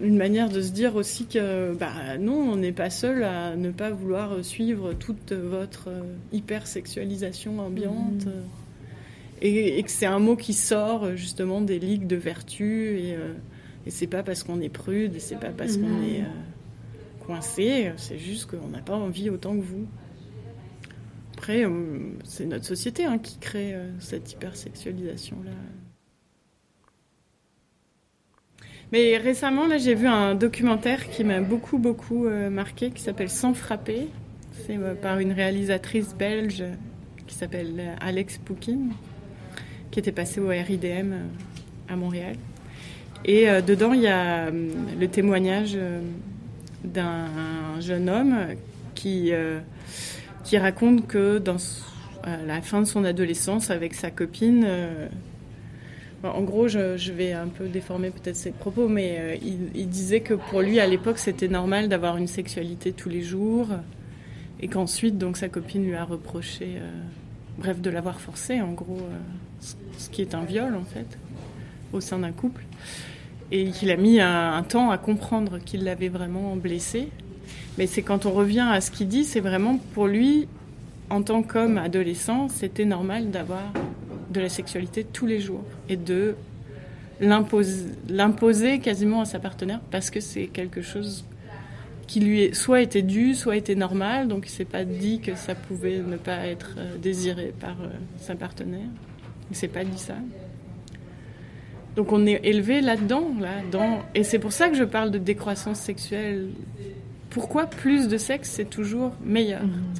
une 0.00 0.16
manière 0.16 0.48
de 0.48 0.62
se 0.62 0.70
dire 0.70 0.96
aussi 0.96 1.26
que 1.26 1.74
bah 1.74 2.16
non, 2.18 2.52
on 2.52 2.56
n'est 2.56 2.72
pas 2.72 2.88
seul 2.88 3.24
à 3.24 3.56
ne 3.56 3.70
pas 3.70 3.90
vouloir 3.90 4.42
suivre 4.42 4.94
toute 4.94 5.32
votre 5.32 5.90
hypersexualisation 6.32 7.60
ambiante. 7.60 8.26
Mhm. 8.26 8.32
Et, 9.40 9.80
que 9.84 9.90
c'est 9.90 10.06
un 10.06 10.18
mot 10.18 10.34
qui 10.34 10.52
sort 10.52 11.14
justement 11.14 11.60
des 11.60 11.78
ligues 11.78 12.08
de 12.08 12.16
vertu 12.16 12.98
et, 12.98 13.16
et 13.86 13.90
c'est 13.90 14.08
pas 14.08 14.24
parce 14.24 14.42
qu'on 14.42 14.60
est 14.60 14.68
prude 14.68 15.14
et 15.14 15.20
c'est 15.20 15.38
pas 15.38 15.50
parce 15.50 15.76
qu'on 15.76 15.86
mhm. 15.86 16.04
est 16.04 16.24
c'est 17.40 18.18
juste 18.18 18.50
qu'on 18.50 18.68
n'a 18.68 18.80
pas 18.80 18.96
envie 18.96 19.30
autant 19.30 19.54
que 19.56 19.62
vous. 19.62 19.86
Après, 21.34 21.64
c'est 22.24 22.46
notre 22.46 22.64
société 22.64 23.04
hein, 23.04 23.18
qui 23.18 23.38
crée 23.38 23.76
cette 24.00 24.32
hypersexualisation-là. 24.32 25.52
Mais 28.90 29.18
récemment, 29.18 29.66
là, 29.66 29.76
j'ai 29.76 29.94
vu 29.94 30.06
un 30.06 30.34
documentaire 30.34 31.10
qui 31.10 31.22
m'a 31.22 31.40
beaucoup, 31.40 31.78
beaucoup 31.78 32.26
euh, 32.26 32.48
marqué, 32.48 32.90
qui 32.90 33.02
s'appelle 33.02 33.28
Sans 33.28 33.52
frapper. 33.52 34.08
C'est 34.66 34.78
euh, 34.78 34.94
par 34.94 35.18
une 35.18 35.32
réalisatrice 35.32 36.14
belge 36.14 36.64
qui 37.26 37.34
s'appelle 37.34 37.74
euh, 37.78 37.94
Alex 38.00 38.38
Poukine, 38.38 38.92
qui 39.90 39.98
était 39.98 40.12
passée 40.12 40.40
au 40.40 40.48
RIDM 40.48 41.12
à 41.88 41.96
Montréal. 41.96 42.36
Et 43.24 43.46
dedans, 43.62 43.94
il 43.94 44.02
y 44.02 44.06
a 44.06 44.48
le 44.48 45.08
témoignage 45.08 45.76
d'un 46.92 47.80
jeune 47.80 48.08
homme 48.08 48.36
qui, 48.94 49.32
qui 50.44 50.58
raconte 50.58 51.06
que 51.06 51.38
dans 51.38 51.56
à 52.24 52.36
la 52.36 52.60
fin 52.60 52.80
de 52.80 52.86
son 52.86 53.04
adolescence, 53.04 53.70
avec 53.70 53.94
sa 53.94 54.10
copine, 54.10 54.66
en 56.24 56.42
gros, 56.42 56.66
je, 56.66 57.12
vais 57.12 57.32
un 57.32 57.46
peu 57.46 57.68
déformer 57.68 58.10
peut-être 58.10 58.36
ses 58.36 58.50
propos, 58.50 58.88
mais 58.88 59.16
euh, 59.18 59.36
il, 59.74 59.88
disait 59.88 60.20
que 60.20 60.34
pour 60.34 60.62
lui, 60.62 60.80
à 60.80 60.86
l'époque, 60.86 61.18
c'était 61.18 61.48
normal 61.48 61.88
d'avoir 61.88 62.16
une 62.16 62.26
sexualité 62.26 62.92
tous 62.92 63.08
les 63.08 63.22
jours, 63.22 63.68
et 64.60 64.66
qu'ensuite, 64.66 65.16
donc, 65.16 65.36
sa 65.36 65.48
copine 65.48 65.84
lui 65.84 65.94
a 65.94 66.04
reproché, 66.04 66.74
euh, 66.76 66.90
bref, 67.58 67.80
de 67.80 67.90
l'avoir 67.90 68.20
forcé, 68.20 68.60
en 68.60 68.72
gros, 68.72 68.98
euh, 68.98 69.66
ce 69.96 70.10
qui 70.10 70.22
est 70.22 70.34
un 70.34 70.44
viol, 70.44 70.74
en 70.74 70.84
fait, 70.84 71.18
au 71.92 72.00
sein 72.00 72.18
d'un 72.18 72.32
couple, 72.32 72.64
et 73.50 73.70
qu'il 73.70 73.90
a 73.90 73.96
mis 73.96 74.20
un, 74.20 74.62
temps 74.62 74.90
à 74.90 74.98
comprendre 74.98 75.58
qu'il 75.58 75.84
l'avait 75.84 76.08
vraiment 76.08 76.56
blessé. 76.56 77.08
Mais 77.78 77.86
c'est 77.86 78.02
quand 78.02 78.26
on 78.26 78.32
revient 78.32 78.66
à 78.70 78.80
ce 78.80 78.90
qu'il 78.90 79.08
dit, 79.08 79.24
c'est 79.24 79.40
vraiment 79.40 79.78
pour 79.94 80.06
lui, 80.06 80.48
en 81.10 81.22
tant 81.22 81.42
qu'homme 81.42 81.78
adolescent, 81.78 82.48
c'était 82.48 82.84
normal 82.84 83.30
d'avoir 83.30 83.72
de 84.30 84.40
la 84.40 84.48
sexualité 84.48 85.04
tous 85.04 85.26
les 85.26 85.40
jours 85.40 85.64
et 85.88 85.96
de 85.96 86.34
l'imposer 87.20 88.78
quasiment 88.80 89.22
à 89.22 89.24
sa 89.24 89.38
partenaire 89.38 89.80
parce 89.90 90.10
que 90.10 90.20
c'est 90.20 90.46
quelque 90.46 90.82
chose 90.82 91.24
qui 92.06 92.20
lui 92.20 92.54
soit 92.54 92.80
était 92.80 93.02
dû, 93.02 93.34
soit 93.34 93.56
était 93.56 93.74
normal, 93.74 94.28
donc 94.28 94.46
il 94.46 94.50
s'est 94.50 94.64
pas 94.64 94.84
dit 94.84 95.20
que 95.20 95.34
ça 95.34 95.54
pouvait 95.54 95.98
ne 95.98 96.16
pas 96.16 96.46
être 96.46 96.74
euh, 96.78 96.96
désiré 96.96 97.52
par 97.60 97.76
euh, 97.82 97.88
sa 98.18 98.34
partenaire. 98.34 98.88
Il 99.50 99.56
s'est 99.56 99.68
pas 99.68 99.84
dit 99.84 99.98
ça. 99.98 100.14
Donc 101.98 102.12
on 102.12 102.28
est 102.28 102.38
élevé 102.44 102.80
là-dedans, 102.80 103.32
là, 103.40 103.50
et 104.14 104.22
c'est 104.22 104.38
pour 104.38 104.52
ça 104.52 104.68
que 104.68 104.76
je 104.76 104.84
parle 104.84 105.10
de 105.10 105.18
décroissance 105.18 105.80
sexuelle. 105.80 106.50
Pourquoi 107.28 107.66
plus 107.66 108.06
de 108.06 108.16
sexe 108.16 108.50
c'est 108.50 108.70
toujours 108.70 109.14
meilleur 109.24 109.64
mmh. 109.64 109.94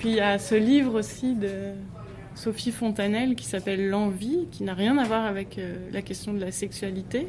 Puis 0.00 0.08
il 0.08 0.14
y 0.16 0.20
a 0.20 0.36
ce 0.40 0.56
livre 0.56 0.98
aussi 0.98 1.36
de 1.36 1.74
Sophie 2.34 2.72
Fontanelle 2.72 3.36
qui 3.36 3.44
s'appelle 3.44 3.88
L'envie, 3.88 4.48
qui 4.50 4.64
n'a 4.64 4.74
rien 4.74 4.98
à 4.98 5.04
voir 5.04 5.26
avec 5.26 5.58
euh, 5.58 5.76
la 5.92 6.02
question 6.02 6.34
de 6.34 6.40
la 6.40 6.50
sexualité, 6.50 7.28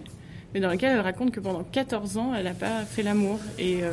mais 0.55 0.59
dans 0.59 0.69
laquelle 0.69 0.93
elle 0.93 1.01
raconte 1.01 1.29
que 1.29 1.39
pendant 1.39 1.63
14 1.63 2.17
ans, 2.17 2.33
elle 2.35 2.45
n'a 2.45 2.55
pas 2.55 2.81
fait 2.83 3.03
l'amour. 3.03 3.37
Et 3.59 3.83
euh, 3.83 3.91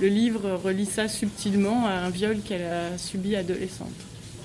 le 0.00 0.06
livre 0.06 0.52
relie 0.52 0.86
ça 0.86 1.06
subtilement 1.06 1.84
à 1.84 1.90
un 1.90 2.08
viol 2.08 2.38
qu'elle 2.42 2.64
a 2.64 2.96
subi 2.96 3.36
adolescente, 3.36 3.88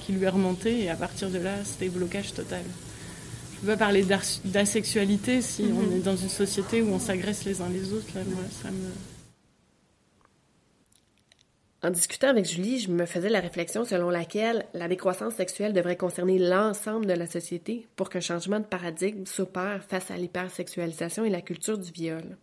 qui 0.06 0.12
lui 0.12 0.26
est 0.26 0.30
remonté, 0.30 0.84
et 0.84 0.90
à 0.90 0.96
partir 0.98 1.30
de 1.30 1.38
là, 1.38 1.54
c'était 1.64 1.88
blocage 1.88 2.34
total. 2.34 2.64
Je 3.56 3.66
ne 3.66 3.72
peux 3.72 3.78
pas 3.78 3.86
parler 3.86 4.06
d'asexualité 4.44 5.42
si 5.42 5.64
on 5.64 5.82
mhm. 5.82 5.98
est 5.98 6.00
dans 6.02 6.16
une 6.16 6.30
société 6.30 6.82
où 6.82 6.90
on 6.90 7.00
s'agresse 7.00 7.46
les 7.46 7.62
uns 7.62 7.70
les 7.70 7.94
autres. 7.94 8.08
Là, 8.16 8.22
moi, 8.26 8.44
ça 8.62 8.70
me 8.70 8.90
en 11.86 11.92
discutant 11.92 12.30
avec 12.30 12.46
Julie, 12.46 12.80
je 12.80 12.90
me 12.90 13.06
faisais 13.06 13.30
la 13.30 13.40
réflexion 13.40 13.86
selon 13.86 14.10
laquelle 14.10 14.66
la 14.74 14.88
décroissance 14.88 15.36
sexuelle 15.36 15.72
devrait 15.72 15.98
concerner 15.98 16.40
l'ensemble 16.40 17.06
de 17.06 17.14
la 17.14 17.28
société 17.28 17.86
pour 17.96 18.10
qu'un 18.10 18.22
changement 18.22 18.60
de 18.60 18.66
paradigme 18.66 19.28
s'opère 19.28 19.84
face 19.84 20.10
à 20.10 20.18
l'hypersexualisation 20.18 21.26
et 21.26 21.30
la 21.30 21.42
culture 21.42 21.78
du 21.78 21.92
viol. 21.92 22.38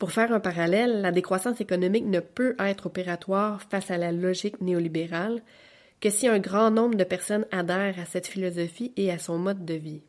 Pour 0.00 0.10
faire 0.10 0.32
un 0.32 0.40
parallèle, 0.40 1.00
la 1.00 1.12
décroissance 1.12 1.60
économique 1.60 2.06
ne 2.06 2.18
peut 2.18 2.56
être 2.58 2.86
opératoire 2.86 3.62
face 3.70 3.92
à 3.92 3.98
la 3.98 4.10
logique 4.10 4.60
néolibérale 4.60 5.40
que 6.00 6.10
si 6.10 6.26
un 6.28 6.38
grand 6.38 6.70
nombre 6.70 6.96
de 6.96 7.04
personnes 7.04 7.46
adhèrent 7.52 7.98
à 7.98 8.06
cette 8.06 8.26
philosophie 8.26 8.92
et 8.96 9.10
à 9.10 9.18
son 9.18 9.38
mode 9.38 9.64
de 9.64 9.74
vie. 9.74 10.02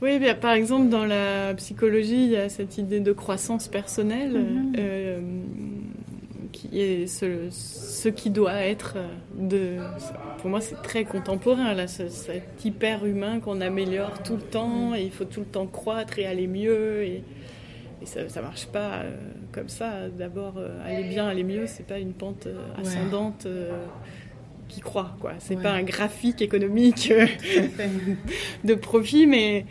Oui, 0.00 0.18
bien, 0.18 0.34
par 0.34 0.52
exemple, 0.52 0.88
dans 0.88 1.04
la 1.04 1.54
psychologie, 1.54 2.24
il 2.24 2.30
y 2.30 2.36
a 2.36 2.48
cette 2.48 2.76
idée 2.76 2.98
de 2.98 3.12
croissance 3.12 3.68
personnelle, 3.68 4.32
mhm. 4.32 4.72
euh, 4.76 5.20
qui 6.50 6.80
est 6.80 7.06
ce, 7.06 8.08
qui 8.08 8.30
doit 8.30 8.56
être 8.64 8.96
de. 9.38 9.78
Pour 10.38 10.50
moi, 10.50 10.60
c'est 10.60 10.82
très 10.82 11.04
contemporain, 11.04 11.72
là, 11.74 11.86
ce, 11.86 12.08
cet 12.08 12.64
hyper 12.64 13.06
humain 13.06 13.38
qu'on 13.38 13.60
améliore 13.60 14.24
tout 14.24 14.34
le 14.34 14.42
temps, 14.42 14.92
et 14.92 15.02
il 15.02 15.12
faut 15.12 15.24
tout 15.24 15.40
le 15.40 15.46
temps 15.46 15.68
croître 15.68 16.18
et 16.18 16.26
aller 16.26 16.48
mieux. 16.48 17.04
Et, 17.04 17.22
ça, 18.06 18.20
ne 18.22 18.44
marche 18.44 18.66
pas 18.66 19.00
euh, 19.00 19.16
comme 19.52 19.68
ça. 19.68 20.08
D'abord, 20.08 20.54
euh, 20.56 20.78
aller 20.84 21.04
bien, 21.08 21.26
aller 21.26 21.44
mieux, 21.44 21.66
c'est 21.66 21.86
pas 21.86 21.98
une 21.98 22.12
pente 22.12 22.48
ascendante. 22.76 23.46
qui 24.68 24.80
croît 24.80 25.14
quoi. 25.20 25.32
C'est 25.38 25.60
pas 25.60 25.72
un 25.72 25.82
graphique 25.82 26.40
économique 26.40 27.12
de 28.64 28.74
profit 28.74 29.26
mais 29.26 29.66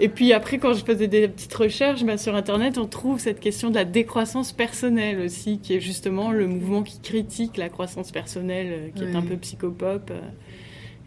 et 0.00 0.08
puis 0.08 0.32
après, 0.32 0.58
quand 0.58 0.74
je 0.74 0.84
faisais 0.84 1.08
des 1.08 1.26
petites 1.26 1.54
recherches 1.54 2.04
bah, 2.04 2.16
sur 2.16 2.34
Internet, 2.36 2.78
on 2.78 2.86
trouve 2.86 3.18
cette 3.18 3.40
question 3.40 3.70
de 3.70 3.74
la 3.74 3.84
décroissance 3.84 4.52
personnelle 4.52 5.20
aussi, 5.20 5.58
qui 5.58 5.74
est 5.74 5.80
justement 5.80 6.30
le 6.30 6.46
mouvement 6.46 6.82
qui 6.84 7.00
critique 7.00 7.56
la 7.56 7.68
croissance 7.68 8.12
personnelle, 8.12 8.68
euh, 8.70 8.88
qui 8.94 9.02
est 9.02 9.16
un 9.16 9.22
peu 9.22 9.36
psychopop, 9.36 10.10
euh, 10.10 10.20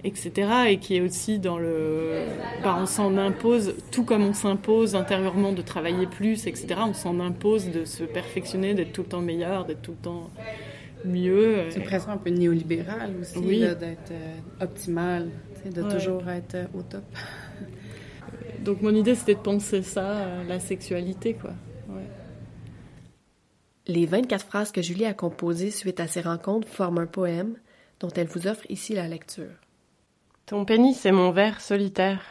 etc. 0.04 0.32
Et 0.70 0.78
qui 0.78 0.96
est 0.96 1.02
aussi 1.02 1.40
dans 1.40 1.58
le... 1.58 2.24
Bah, 2.64 2.78
on 2.80 2.86
s'en 2.86 3.18
impose, 3.18 3.76
tout 3.92 4.04
comme 4.04 4.24
on 4.24 4.34
s'impose 4.34 4.96
intérieurement 4.96 5.54
de 5.54 5.62
travailler 5.62 6.08
plus, 6.08 6.48
etc. 6.48 6.76
On 6.88 6.94
s'en 6.94 7.20
impose 7.20 7.70
de 7.70 7.86
se 7.86 8.04
perfectionner, 8.04 8.74
d'être 8.74 8.94
tout 8.94 9.02
le 9.04 9.08
temps 9.08 9.22
meilleur, 9.22 9.66
d'être 9.66 9.82
tout 9.82 9.92
le 9.92 10.04
temps 10.04 10.30
mieux. 11.06 11.66
C'est 11.70 11.84
presque 11.84 12.10
un 12.10 12.18
peu 12.18 12.30
néolibéral 12.30 13.14
aussi, 13.20 13.60
d'être 13.60 14.12
euh, 14.12 14.64
optimal, 14.64 15.30
de 15.66 15.82
toujours 15.84 16.28
être 16.30 16.58
au 16.74 16.82
top. 16.82 17.04
Donc 18.64 18.82
mon 18.82 18.94
idée, 18.94 19.16
c'était 19.16 19.36
de 19.36 19.40
penser 19.40 19.82
ça, 19.82 20.18
euh, 20.18 20.44
la 20.48 20.60
sexualité, 20.60 21.34
quoi. 21.34 21.52
Les 23.88 24.06
24 24.06 24.46
phrases 24.46 24.72
que 24.72 24.82
Julie 24.82 25.06
a 25.06 25.14
composées 25.14 25.72
suite 25.72 26.00
à 26.00 26.08
ces 26.08 26.22
rencontres 26.22 26.68
forment 26.68 27.00
un 27.00 27.08
poème 27.08 27.56
dont 28.00 28.10
elle 28.16 28.28
vous 28.28 28.48
offre 28.48 28.64
ici 28.70 28.94
la 28.94 29.08
lecture. 29.08 29.50
Ton 30.46 30.66
pénis 30.66 31.06
est 31.06 31.12
mon 31.12 31.32
verre 31.32 31.62
solitaire. 31.62 32.22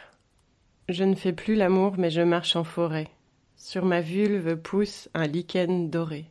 Je 0.89 1.03
ne 1.03 1.15
fais 1.15 1.33
plus 1.33 1.55
l'amour, 1.55 1.95
mais 1.97 2.09
je 2.09 2.21
marche 2.21 2.55
en 2.55 2.63
forêt. 2.63 3.09
Sur 3.55 3.85
ma 3.85 4.01
vulve 4.01 4.57
pousse 4.57 5.09
un 5.13 5.27
lichen 5.27 5.89
doré. 5.89 6.25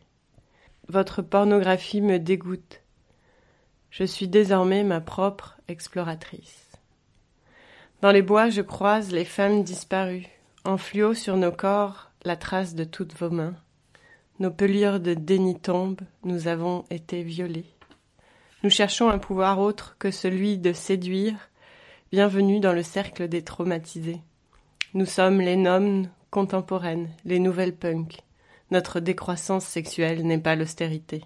Votre 0.89 1.23
pornographie 1.23 2.01
me 2.01 2.19
dégoûte. 2.19 2.81
Je 3.91 4.05
suis 4.05 4.29
désormais 4.29 4.85
ma 4.85 5.01
propre 5.01 5.57
exploratrice. 5.69 6.71
Dans 8.03 8.13
les 8.13 8.23
bois, 8.23 8.49
je 8.49 8.63
croise 8.63 9.13
les 9.13 9.25
femmes 9.25 9.63
disparues. 9.63 10.29
En 10.65 10.77
fluo 10.77 11.15
sur 11.15 11.37
nos 11.37 11.53
corps, 11.53 12.11
la 12.25 12.37
trace 12.37 12.75
de 12.75 12.85
toutes 12.85 13.15
vos 13.19 13.31
mains. 13.31 13.55
Nos 14.39 14.51
pelures 14.51 15.01
de 15.01 15.15
déni 15.15 15.59
tombent, 15.59 16.01
nous 16.25 16.49
avons 16.49 16.85
été 16.91 17.23
violés. 17.23 17.67
Nous 18.63 18.71
cherchons 18.71 19.11
un 19.11 19.19
pouvoir 19.19 19.59
autre 19.59 19.97
que 19.99 20.11
celui 20.11 20.59
de 20.59 20.73
séduire. 20.73 21.50
Bienvenue 22.13 22.59
dans 22.59 22.73
le 22.73 22.83
cercle 22.83 23.29
des 23.29 23.43
traumatisés. 23.43 24.21
Nous 24.95 25.07
sommes 25.07 25.41
les 25.41 25.55
noms 25.55 26.09
contemporaines, 26.31 27.09
les 27.25 27.39
nouvelles 27.39 27.77
punks. 27.77 28.25
Notre 28.73 28.99
décroissance 28.99 29.65
sexuelle 29.65 30.27
n'est 30.27 30.41
pas 30.41 30.57
l'austérité. 30.57 31.23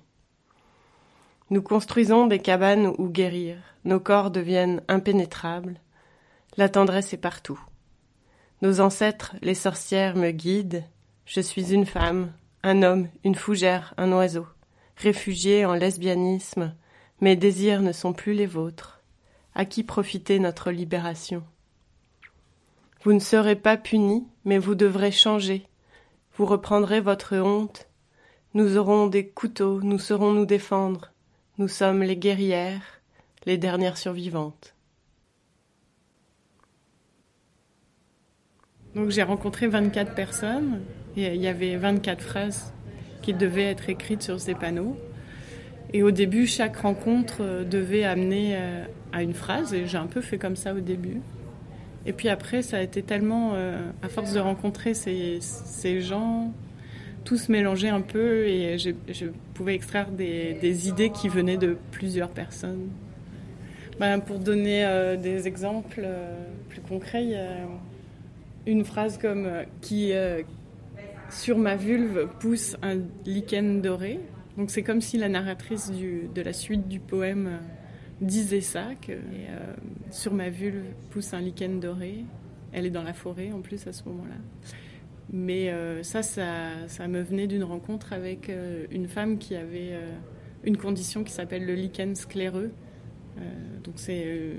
Nous 1.48 1.62
construisons 1.62 2.26
des 2.26 2.38
cabanes 2.38 2.92
où 2.98 3.08
guérir. 3.08 3.56
Nos 3.86 3.98
corps 3.98 4.30
deviennent 4.30 4.82
impénétrables. 4.88 5.80
La 6.58 6.68
tendresse 6.68 7.14
est 7.14 7.18
partout. 7.18 7.58
Nos 8.60 8.80
ancêtres, 8.80 9.36
les 9.40 9.54
sorcières, 9.54 10.16
me 10.16 10.32
guident. 10.32 10.84
Je 11.24 11.40
suis 11.40 11.72
une 11.72 11.86
femme, 11.86 12.30
un 12.62 12.82
homme, 12.82 13.08
une 13.24 13.36
fougère, 13.36 13.94
un 13.96 14.12
oiseau. 14.12 14.46
Réfugié 14.98 15.64
en 15.64 15.72
lesbianisme, 15.72 16.74
mes 17.22 17.36
désirs 17.36 17.80
ne 17.80 17.92
sont 17.92 18.12
plus 18.12 18.34
les 18.34 18.44
vôtres. 18.44 18.93
À 19.54 19.64
qui 19.64 19.84
profiter 19.84 20.38
notre 20.38 20.70
libération 20.70 21.44
Vous 23.02 23.12
ne 23.12 23.20
serez 23.20 23.56
pas 23.56 23.76
punis, 23.76 24.26
mais 24.44 24.58
vous 24.58 24.74
devrez 24.74 25.12
changer. 25.12 25.66
Vous 26.36 26.46
reprendrez 26.46 27.00
votre 27.00 27.36
honte. 27.36 27.88
Nous 28.54 28.76
aurons 28.76 29.06
des 29.06 29.28
couteaux, 29.28 29.80
nous 29.82 29.98
saurons 29.98 30.32
nous 30.32 30.46
défendre. 30.46 31.12
Nous 31.58 31.68
sommes 31.68 32.02
les 32.02 32.16
guerrières, 32.16 33.00
les 33.46 33.58
dernières 33.58 33.98
survivantes. 33.98 34.74
Donc 38.94 39.10
j'ai 39.10 39.22
rencontré 39.22 39.66
24 39.66 40.14
personnes 40.14 40.82
et 41.16 41.34
il 41.34 41.40
y 41.40 41.48
avait 41.48 41.76
24 41.76 42.22
phrases 42.22 42.72
qui 43.22 43.34
devaient 43.34 43.70
être 43.70 43.88
écrites 43.88 44.22
sur 44.22 44.40
ces 44.40 44.54
panneaux. 44.54 44.96
Et 45.94 46.02
au 46.02 46.10
début, 46.10 46.48
chaque 46.48 46.76
rencontre 46.78 47.36
euh, 47.40 47.64
devait 47.64 48.02
amener 48.02 48.56
euh, 48.56 48.84
à 49.12 49.22
une 49.22 49.32
phrase 49.32 49.72
et 49.72 49.86
j'ai 49.86 49.96
un 49.96 50.08
peu 50.08 50.20
fait 50.20 50.38
comme 50.38 50.56
ça 50.56 50.74
au 50.74 50.80
début. 50.80 51.20
Et 52.04 52.12
puis 52.12 52.28
après, 52.28 52.62
ça 52.62 52.78
a 52.78 52.80
été 52.80 53.00
tellement, 53.00 53.52
euh, 53.54 53.78
à 54.02 54.08
force 54.08 54.32
de 54.32 54.40
rencontrer 54.40 54.92
ces, 54.92 55.38
ces 55.40 56.00
gens, 56.00 56.52
tous 57.24 57.48
mélangés 57.48 57.88
un 57.90 58.00
peu 58.00 58.44
et 58.44 58.76
je, 58.76 58.90
je 59.08 59.26
pouvais 59.54 59.76
extraire 59.76 60.10
des, 60.10 60.54
des, 60.54 60.88
idées 60.88 61.10
qui 61.10 61.28
venaient 61.28 61.56
de 61.56 61.76
plusieurs 61.92 62.28
personnes. 62.28 62.90
Ben, 64.00 64.18
pour 64.18 64.40
donner 64.40 65.16
des 65.22 65.46
exemples 65.46 66.04
plus 66.68 66.80
concrets, 66.80 67.24
il 67.24 67.38
une 68.66 68.84
phrase 68.84 69.16
comme 69.16 69.48
qui 69.80 70.12
sur 71.30 71.56
ma 71.56 71.76
vulve 71.76 72.28
pousse 72.40 72.76
un 72.82 72.96
lichen 73.24 73.80
doré. 73.80 74.18
Donc 74.56 74.70
c'est 74.70 74.82
comme 74.82 75.00
si 75.00 75.18
la 75.18 75.28
narratrice 75.28 75.90
de 75.90 76.42
la 76.42 76.52
suite 76.52 76.88
du 76.88 77.00
poème 77.00 77.46
euh, 77.46 77.58
disait 78.20 78.60
ça, 78.60 78.90
que 79.00 79.12
sur 80.10 80.32
ma 80.32 80.48
vulve 80.50 80.84
pousse 81.10 81.34
un 81.34 81.40
lichen 81.40 81.80
doré. 81.80 82.24
Elle 82.72 82.86
est 82.86 82.90
dans 82.90 83.02
la 83.02 83.14
forêt 83.14 83.52
en 83.52 83.60
plus 83.60 83.86
à 83.86 83.92
ce 83.92 84.04
moment-là. 84.04 84.36
Mais 85.32 85.72
ça, 86.02 86.22
ça, 86.22 86.86
ça, 86.86 87.08
me 87.08 87.22
venait 87.22 87.46
d'une 87.46 87.64
rencontre 87.64 88.12
avec 88.12 88.50
une 88.90 89.08
femme 89.08 89.38
qui 89.38 89.56
avait 89.56 89.92
une 90.64 90.76
condition 90.76 91.24
qui 91.24 91.32
s'appelle 91.32 91.64
le 91.66 91.74
lichen 91.74 92.14
scléreux. 92.14 92.72
donc 93.82 93.94
c'est 93.96 94.54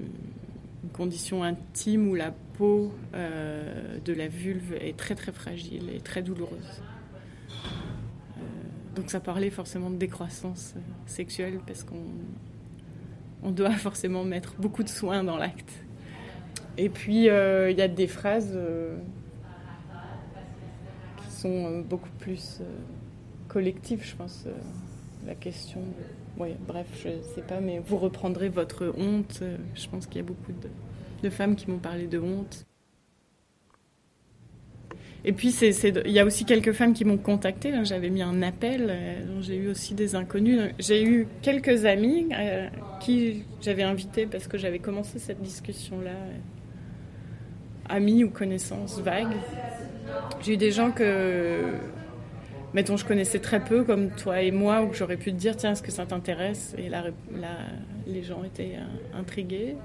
une 0.85 0.91
condition 0.91 1.43
intime 1.43 2.09
où 2.09 2.15
la 2.15 2.31
peau 2.31 2.91
euh, 3.15 3.97
de 4.05 4.13
la 4.13 4.27
vulve 4.27 4.73
est 4.79 4.95
très 4.95 5.15
très 5.15 5.31
fragile 5.31 5.89
et 5.93 5.99
très 5.99 6.21
douloureuse. 6.21 6.81
Euh, 8.95 9.01
donc 9.01 9.09
ça 9.11 9.19
parlait 9.19 9.49
forcément 9.49 9.89
de 9.89 9.97
décroissance 9.97 10.73
euh, 10.75 10.79
sexuelle 11.05 11.59
parce 11.65 11.83
qu'on 11.83 12.03
on 13.43 13.51
doit 13.51 13.71
forcément 13.77 14.23
mettre 14.23 14.55
beaucoup 14.57 14.83
de 14.83 14.89
soins 14.89 15.23
dans 15.23 15.37
l'acte. 15.37 15.71
Et 16.77 16.89
puis 16.89 17.25
il 17.27 17.75
y 17.77 17.81
a 17.81 17.87
des 17.87 18.07
phrases 18.07 18.59
qui 21.17 21.31
sont 21.31 21.79
beaucoup 21.79 22.09
plus 22.19 22.61
collectives, 23.47 24.03
je 24.03 24.13
pense. 24.13 24.45
la 25.25 25.35
question 25.35 25.81
bref, 26.67 26.87
je 27.01 27.09
sais 27.33 27.41
pas, 27.41 27.61
mais 27.61 27.79
vous 27.79 27.97
reprendrez 27.97 28.49
votre 28.49 28.93
honte. 28.97 29.41
Je 29.73 29.87
pense 29.87 30.05
qu'il 30.05 30.17
y 30.17 30.19
a 30.19 30.27
beaucoup 30.27 30.51
de 31.23 31.29
femmes 31.29 31.55
qui 31.55 31.69
m'ont 31.71 31.79
parlé 31.79 32.07
de 32.07 32.19
honte. 32.19 32.65
Et 35.27 35.33
puis, 35.33 35.49
il 35.49 36.11
y 36.11 36.19
a 36.19 36.25
aussi 36.25 36.45
quelques 36.45 36.71
femmes 36.73 36.93
qui 36.93 37.03
m'ont 37.03 37.17
contacté. 37.17 37.73
J'avais 37.83 38.11
mis 38.11 38.21
un 38.21 38.43
appel, 38.43 38.87
euh, 38.89 39.41
j'ai 39.41 39.55
eu 39.55 39.69
aussi 39.69 39.95
des 39.95 40.13
inconnus. 40.13 40.61
J'ai 40.77 41.03
eu 41.03 41.27
quelques 41.41 41.85
amis 41.85 42.27
euh, 42.31 42.67
qui 42.99 43.43
j'avais 43.59 43.81
invités 43.81 44.27
parce 44.27 44.47
que 44.47 44.59
j'avais 44.59 44.77
commencé 44.77 45.17
cette 45.17 45.41
discussion-là. 45.41 46.11
Euh, 46.11 46.37
amis 47.89 48.23
ou 48.23 48.29
connaissances 48.29 48.99
vagues. 48.99 49.35
J'ai 50.41 50.53
eu 50.53 50.57
des 50.57 50.71
gens 50.71 50.91
que, 50.91 51.71
mettons, 52.75 52.95
je 52.95 53.05
connaissais 53.05 53.39
très 53.39 53.63
peu, 53.63 53.83
comme 53.83 54.11
toi 54.11 54.41
et 54.41 54.51
moi, 54.51 54.83
où 54.83 54.93
j'aurais 54.93 55.17
pu 55.17 55.31
te 55.31 55.37
dire, 55.37 55.55
tiens, 55.55 55.71
est-ce 55.71 55.83
que 55.83 55.91
ça 55.91 56.05
t'intéresse? 56.05 56.75
Et 56.77 56.89
là, 56.89 57.03
les 58.05 58.21
gens 58.21 58.43
étaient 58.43 58.77
intrigués 59.13 59.75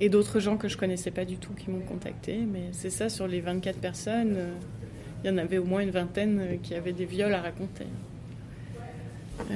et 0.00 0.08
d'autres 0.08 0.40
gens 0.40 0.56
que 0.56 0.68
je 0.68 0.76
connaissais 0.76 1.10
pas 1.10 1.24
du 1.24 1.36
tout 1.36 1.52
qui 1.52 1.70
m'ont 1.70 1.80
contacté. 1.80 2.38
Mais 2.38 2.68
c'est 2.72 2.90
ça, 2.90 3.08
sur 3.08 3.26
les 3.26 3.40
24 3.40 3.78
personnes, 3.78 4.34
euh, 4.36 4.54
il 5.22 5.28
y 5.28 5.30
en 5.30 5.38
avait 5.38 5.58
au 5.58 5.64
moins 5.64 5.80
une 5.80 5.90
vingtaine 5.90 6.40
euh, 6.40 6.56
qui 6.62 6.74
avaient 6.74 6.92
des 6.92 7.04
viols 7.04 7.34
à 7.34 7.40
raconter. 7.40 7.86
Euh, 9.50 9.54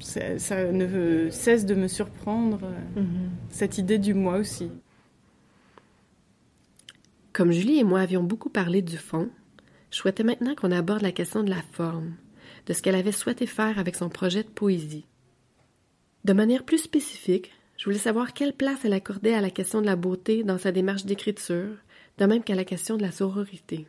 ça, 0.00 0.72
ne 0.72 1.28
cesse 1.30 1.66
de 1.66 1.74
me 1.74 1.88
surprendre, 1.88 2.60
mhm. 2.96 3.30
cette 3.48 3.78
idée 3.78 3.98
du 3.98 4.14
moi 4.14 4.36
aussi. 4.36 4.70
Comme 7.32 7.52
Julie 7.52 7.78
et 7.78 7.84
moi 7.84 8.00
avions 8.00 8.22
beaucoup 8.22 8.50
parlé 8.50 8.82
du 8.82 8.96
fond, 8.96 9.28
je 9.90 9.96
souhaitais 9.96 10.24
maintenant 10.24 10.54
qu'on 10.54 10.72
aborde 10.72 11.02
la 11.02 11.12
question 11.12 11.42
de 11.42 11.50
la 11.50 11.62
forme, 11.72 12.14
de 12.66 12.72
ce 12.72 12.82
qu'elle 12.82 12.94
avait 12.94 13.12
souhaité 13.12 13.46
faire 13.46 13.78
avec 13.78 13.96
son 13.96 14.08
projet 14.08 14.42
de 14.42 14.48
poésie. 14.48 15.06
De 16.24 16.32
manière 16.32 16.64
plus 16.64 16.78
spécifique, 16.78 17.52
je 17.76 17.84
voulais 17.84 17.98
savoir 17.98 18.32
quelle 18.32 18.52
place 18.52 18.84
elle 18.84 18.92
accordait 18.92 19.34
à 19.34 19.40
la 19.40 19.50
question 19.50 19.80
de 19.80 19.86
la 19.86 19.96
beauté 19.96 20.44
dans 20.44 20.58
sa 20.58 20.72
démarche 20.72 21.04
d'écriture, 21.04 21.76
de 22.18 22.26
même 22.26 22.42
qu'à 22.42 22.54
la 22.54 22.64
question 22.64 22.96
de 22.96 23.02
la 23.02 23.10
sororité. 23.10 23.86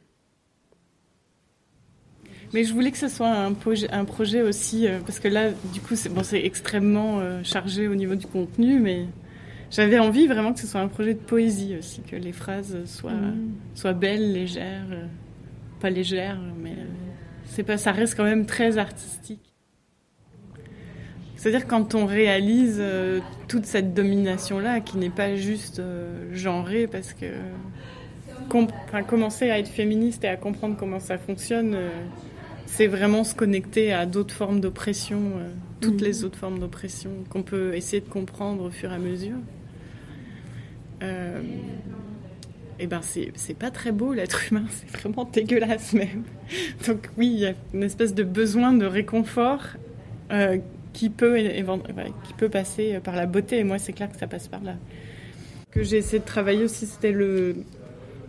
Mais 2.53 2.63
je 2.63 2.73
voulais 2.73 2.91
que 2.91 2.97
ce 2.97 3.07
soit 3.07 3.29
un, 3.29 3.53
un 3.91 4.05
projet 4.05 4.41
aussi, 4.41 4.87
euh, 4.87 4.99
parce 4.99 5.19
que 5.19 5.27
là, 5.27 5.51
du 5.73 5.81
coup, 5.81 5.95
c'est 5.95 6.09
bon, 6.09 6.21
extrêmement 6.33 7.19
euh, 7.19 7.43
chargé 7.43 7.87
au 7.87 7.95
niveau 7.95 8.15
du 8.15 8.27
contenu, 8.27 8.79
mais 8.79 9.05
j'avais 9.71 9.99
envie 9.99 10.27
vraiment 10.27 10.53
que 10.53 10.59
ce 10.59 10.67
soit 10.67 10.81
un 10.81 10.87
projet 10.87 11.13
de 11.13 11.19
poésie 11.19 11.75
aussi, 11.77 12.01
que 12.01 12.15
les 12.15 12.31
phrases 12.31 12.85
soient, 12.85 13.11
mm. 13.11 13.51
soient 13.73 13.93
belles, 13.93 14.31
légères, 14.31 14.87
euh, 14.91 15.05
pas 15.79 15.89
légères, 15.89 16.39
mais 16.61 16.75
c'est 17.45 17.63
pas, 17.63 17.77
ça 17.77 17.91
reste 17.91 18.15
quand 18.15 18.23
même 18.23 18.45
très 18.45 18.77
artistique. 18.77 19.54
C'est-à-dire 21.35 21.67
quand 21.67 21.95
on 21.95 22.05
réalise 22.05 22.77
euh, 22.79 23.19
toute 23.47 23.65
cette 23.65 23.93
domination-là, 23.93 24.79
qui 24.79 24.97
n'est 24.97 25.09
pas 25.09 25.35
juste 25.35 25.79
euh, 25.79 26.33
genrée, 26.33 26.87
parce 26.87 27.13
que 27.13 27.25
commencer 29.07 29.49
à 29.49 29.59
être 29.59 29.67
féministe 29.67 30.23
et 30.23 30.27
à 30.27 30.37
comprendre 30.37 30.75
comment 30.77 30.99
ça 30.99 31.17
fonctionne, 31.17 31.73
euh, 31.75 31.89
c'est 32.65 32.87
vraiment 32.87 33.23
se 33.23 33.35
connecter 33.35 33.91
à 33.91 34.05
d'autres 34.05 34.33
formes 34.33 34.59
d'oppression, 34.59 35.33
toutes 35.81 36.01
les 36.01 36.19
mhm. 36.19 36.25
autres 36.25 36.37
formes 36.37 36.59
d'oppression 36.59 37.11
qu'on 37.29 37.43
peut 37.43 37.75
essayer 37.75 38.01
de 38.01 38.09
comprendre 38.09 38.63
au 38.63 38.69
fur 38.69 38.91
et 38.91 38.95
à 38.95 38.97
mesure. 38.97 39.37
et 42.79 42.87
ben 42.87 43.01
c'est 43.03 43.57
pas 43.57 43.71
très 43.71 43.91
beau 43.91 44.13
l'être 44.13 44.51
humain, 44.51 44.65
c'est 44.69 44.89
vraiment 44.97 45.29
dégueulasse 45.31 45.93
même. 45.93 46.23
Donc 46.87 47.09
oui, 47.17 47.27
il 47.27 47.39
y 47.39 47.45
a 47.45 47.53
une 47.73 47.83
espèce 47.83 48.13
de 48.13 48.23
besoin 48.23 48.73
de 48.73 48.85
réconfort 48.85 49.77
qui 50.95 51.09
peut, 51.09 52.49
passer 52.49 52.99
par 53.03 53.15
la 53.15 53.25
beauté. 53.25 53.59
Et 53.59 53.63
moi, 53.63 53.77
c'est 53.77 53.93
clair 53.93 54.11
que 54.11 54.17
ça 54.17 54.27
passe 54.27 54.47
par 54.47 54.63
là. 54.63 54.75
Que 55.71 55.83
j'ai 55.83 55.97
essayé 55.97 56.19
de 56.19 56.25
travailler 56.25 56.63
aussi, 56.63 56.85
c'était 56.85 57.11
le, 57.11 57.57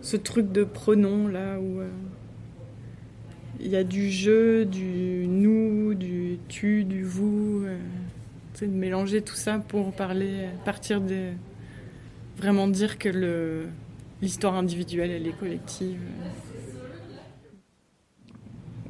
ce 0.01 0.17
truc 0.17 0.51
de 0.51 0.63
pronom, 0.63 1.27
là, 1.27 1.59
où 1.59 1.79
euh, 1.79 1.87
il 3.59 3.67
y 3.67 3.77
a 3.77 3.83
du 3.83 4.11
je, 4.11 4.63
du 4.63 5.25
nous, 5.27 5.93
du 5.93 6.39
tu, 6.49 6.83
du 6.83 7.03
vous. 7.03 7.63
Euh, 7.65 7.77
de 8.59 8.65
mélanger 8.65 9.21
tout 9.21 9.35
ça 9.35 9.59
pour 9.59 9.93
parler, 9.93 10.47
partir 10.65 10.99
de. 10.99 11.29
Vraiment 12.37 12.67
dire 12.67 12.99
que 12.99 13.67
l'histoire 14.21 14.55
individuelle, 14.55 15.11
elle 15.11 15.25
est 15.25 15.37
collective. 15.39 15.99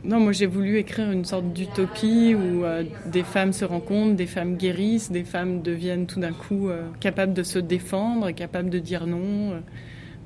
Non, 0.08 0.22
moi 0.22 0.32
j'ai 0.32 0.46
voulu 0.46 0.78
écrire 0.78 1.12
une 1.12 1.26
sorte 1.26 1.52
d'utopie 1.52 2.34
où 2.34 2.64
euh, 2.64 2.86
des 3.08 3.24
femmes 3.24 3.52
se 3.52 3.66
rencontrent, 3.66 4.16
des 4.16 4.26
femmes 4.26 4.56
guérissent, 4.56 5.12
des 5.12 5.26
femmes 5.26 5.62
deviennent 5.62 6.06
tout 6.06 6.22
d'un 6.22 6.32
coup 6.32 6.70
euh, 6.70 6.84
capables 7.02 7.34
de 7.34 7.44
se 7.44 7.60
défendre, 7.60 8.32
capables 8.32 8.70
de 8.70 8.80
dire 8.80 9.06
non, 9.06 9.62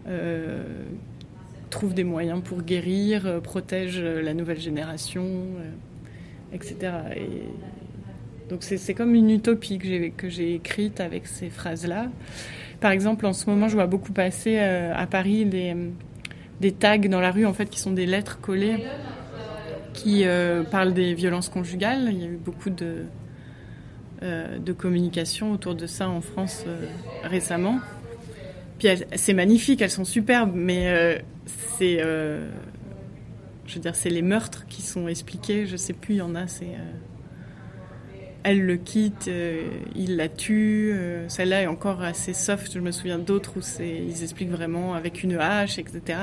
euh, 0.07 0.63
trouvent 1.71 1.95
des 1.95 2.03
moyens 2.03 2.43
pour 2.43 2.61
guérir, 2.61 3.41
protègent 3.41 4.03
la 4.03 4.35
nouvelle 4.35 4.59
génération, 4.59 5.25
etc. 6.53 6.75
Et 7.15 8.49
donc 8.49 8.61
c'est 8.61 8.93
comme 8.93 9.15
une 9.15 9.31
utopie 9.31 9.79
que 9.79 10.29
j'ai 10.29 10.53
écrite 10.53 10.99
avec 10.99 11.25
ces 11.25 11.49
phrases-là. 11.49 12.11
Par 12.81 12.91
exemple, 12.91 13.25
en 13.25 13.33
ce 13.33 13.49
moment, 13.49 13.67
je 13.67 13.73
vois 13.73 13.87
beaucoup 13.87 14.11
passer 14.11 14.59
à 14.59 15.07
Paris 15.07 15.45
des, 15.45 15.75
des 16.59 16.71
tags 16.71 16.99
dans 16.99 17.21
la 17.21 17.31
rue 17.31 17.47
en 17.47 17.53
fait 17.53 17.67
qui 17.67 17.79
sont 17.79 17.93
des 17.93 18.05
lettres 18.05 18.39
collées 18.39 18.83
qui 19.93 20.25
euh, 20.25 20.63
parle 20.63 20.93
des 20.93 21.13
violences 21.13 21.49
conjugales. 21.49 22.09
Il 22.11 22.19
y 22.19 22.23
a 22.23 22.27
eu 22.27 22.37
beaucoup 22.37 22.69
de, 22.69 23.05
euh, 24.23 24.57
de 24.57 24.73
communication 24.73 25.51
autour 25.51 25.75
de 25.75 25.85
ça 25.85 26.09
en 26.09 26.21
France 26.21 26.63
euh, 26.67 26.87
récemment. 27.23 27.79
Puis 28.79 28.89
c'est 29.15 29.33
magnifique, 29.33 29.81
elles 29.81 29.91
sont 29.91 30.05
superbes, 30.05 30.53
mais 30.55 31.21
c'est, 31.77 31.99
je 31.99 33.75
veux 33.75 33.79
dire, 33.79 33.95
c'est 33.95 34.09
les 34.09 34.23
meurtres 34.23 34.65
qui 34.65 34.81
sont 34.81 35.07
expliqués. 35.07 35.67
Je 35.67 35.77
sais 35.77 35.93
plus, 35.93 36.15
il 36.15 36.17
y 36.17 36.21
en 36.21 36.33
a, 36.33 36.47
c'est 36.47 36.71
elle 38.41 38.65
le 38.65 38.77
quitte, 38.77 39.29
il 39.95 40.15
la 40.15 40.29
tue. 40.29 40.95
Celle-là 41.27 41.61
est 41.61 41.67
encore 41.67 42.01
assez 42.01 42.33
soft. 42.33 42.73
Je 42.73 42.79
me 42.79 42.89
souviens 42.89 43.19
d'autres 43.19 43.57
où 43.57 43.61
c'est, 43.61 43.87
ils 43.87 44.23
expliquent 44.23 44.49
vraiment 44.49 44.95
avec 44.95 45.21
une 45.21 45.35
hache, 45.35 45.77
etc. 45.77 46.17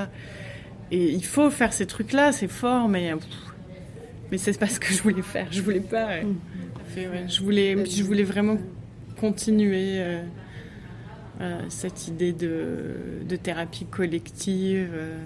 Et 0.90 1.12
il 1.12 1.24
faut 1.24 1.50
faire 1.50 1.72
ces 1.72 1.86
trucs-là, 1.86 2.32
c'est 2.32 2.48
fort, 2.48 2.88
mais 2.88 3.12
mais 4.30 4.38
c'est 4.38 4.58
pas 4.58 4.66
ce 4.66 4.80
que 4.80 4.92
je 4.92 5.02
voulais 5.02 5.22
faire. 5.22 5.46
Je 5.50 5.62
voulais 5.62 5.80
pas. 5.80 6.22
Mm. 6.22 7.28
je 7.28 7.42
voulais, 7.42 7.86
je 7.86 8.02
voulais 8.02 8.24
vraiment 8.24 8.58
continuer 9.20 10.00
euh, 11.40 11.62
cette 11.68 12.08
idée 12.08 12.32
de, 12.32 13.36
thérapie 13.40 13.84
collective. 13.84 14.90
Euh. 14.92 15.18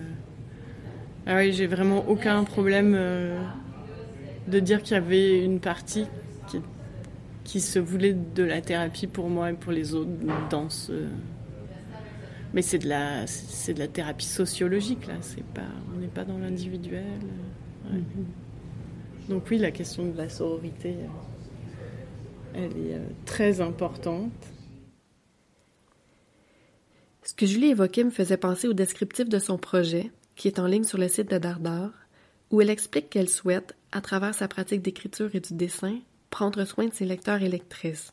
Ah 1.27 1.37
oui, 1.37 1.53
j'ai 1.53 1.67
vraiment 1.67 2.07
aucun 2.07 2.45
problème 2.45 2.95
euh, 2.95 3.43
de 4.47 4.61
dire 4.61 4.83
qu'il 4.83 4.93
y 4.93 4.99
avait 4.99 5.43
une 5.43 5.59
partie 5.59 6.05
qui, 6.49 6.59
qui, 7.45 7.61
se 7.61 7.79
voulait 7.79 8.13
de 8.13 8.43
la 8.43 8.61
thérapie 8.61 9.07
pour 9.07 9.31
moi 9.31 9.53
et 9.53 9.55
pour 9.55 9.73
les 9.73 9.95
autres 9.95 10.11
dans 10.51 10.69
ce. 10.69 10.93
Mais 12.53 12.61
c'est 12.61 12.79
de 12.79 12.89
la, 12.91 13.27
c'est 13.27 13.73
de 13.73 13.79
la 13.79 13.89
thérapie 13.89 14.27
sociologique 14.27 15.07
là. 15.07 15.15
C'est 15.23 15.45
pas, 15.45 15.63
on 15.97 15.99
n'est 15.99 16.09
pas 16.09 16.25
dans 16.25 16.37
l'individuel. 16.37 17.05
Mm-hmm. 17.91 18.42
Donc 19.29 19.45
oui, 19.51 19.59
la 19.59 19.71
question 19.71 20.07
de 20.09 20.17
la 20.17 20.29
sororité, 20.29 20.97
elle 22.55 22.77
est 22.77 23.25
très 23.25 23.61
importante. 23.61 24.33
Ce 27.23 27.35
que 27.35 27.47
Julie 27.47 27.69
évoquait 27.69 28.05
me 28.05 28.11
faisait 28.11 28.37
penser 28.37 28.67
au 28.67 28.73
descriptif 28.73 29.29
de 29.29 29.39
son 29.39 29.59
projet, 29.59 30.11
qui 30.35 30.49
est 30.49 30.59
en 30.59 30.67
ligne 30.67 30.85
sur 30.85 30.99
le 30.99 31.09
site 31.09 31.31
de 31.31 31.39
Dardar, 31.39 31.93
où 32.51 32.61
elle 32.61 32.71
explique 32.71 33.11
qu'elle 33.11 33.29
souhaite, 33.29 33.77
à 33.93 34.01
travers 34.01 34.35
sa 34.35 34.49
pratique 34.49 34.83
d'écriture 34.83 35.35
et 35.35 35.41
du 35.41 35.55
dessin, 35.55 35.99
prendre 36.31 36.65
soin 36.65 36.87
de 36.87 36.95
ses 36.95 37.05
lecteurs 37.05 37.43
et 37.43 37.49
lectrices. 37.49 38.13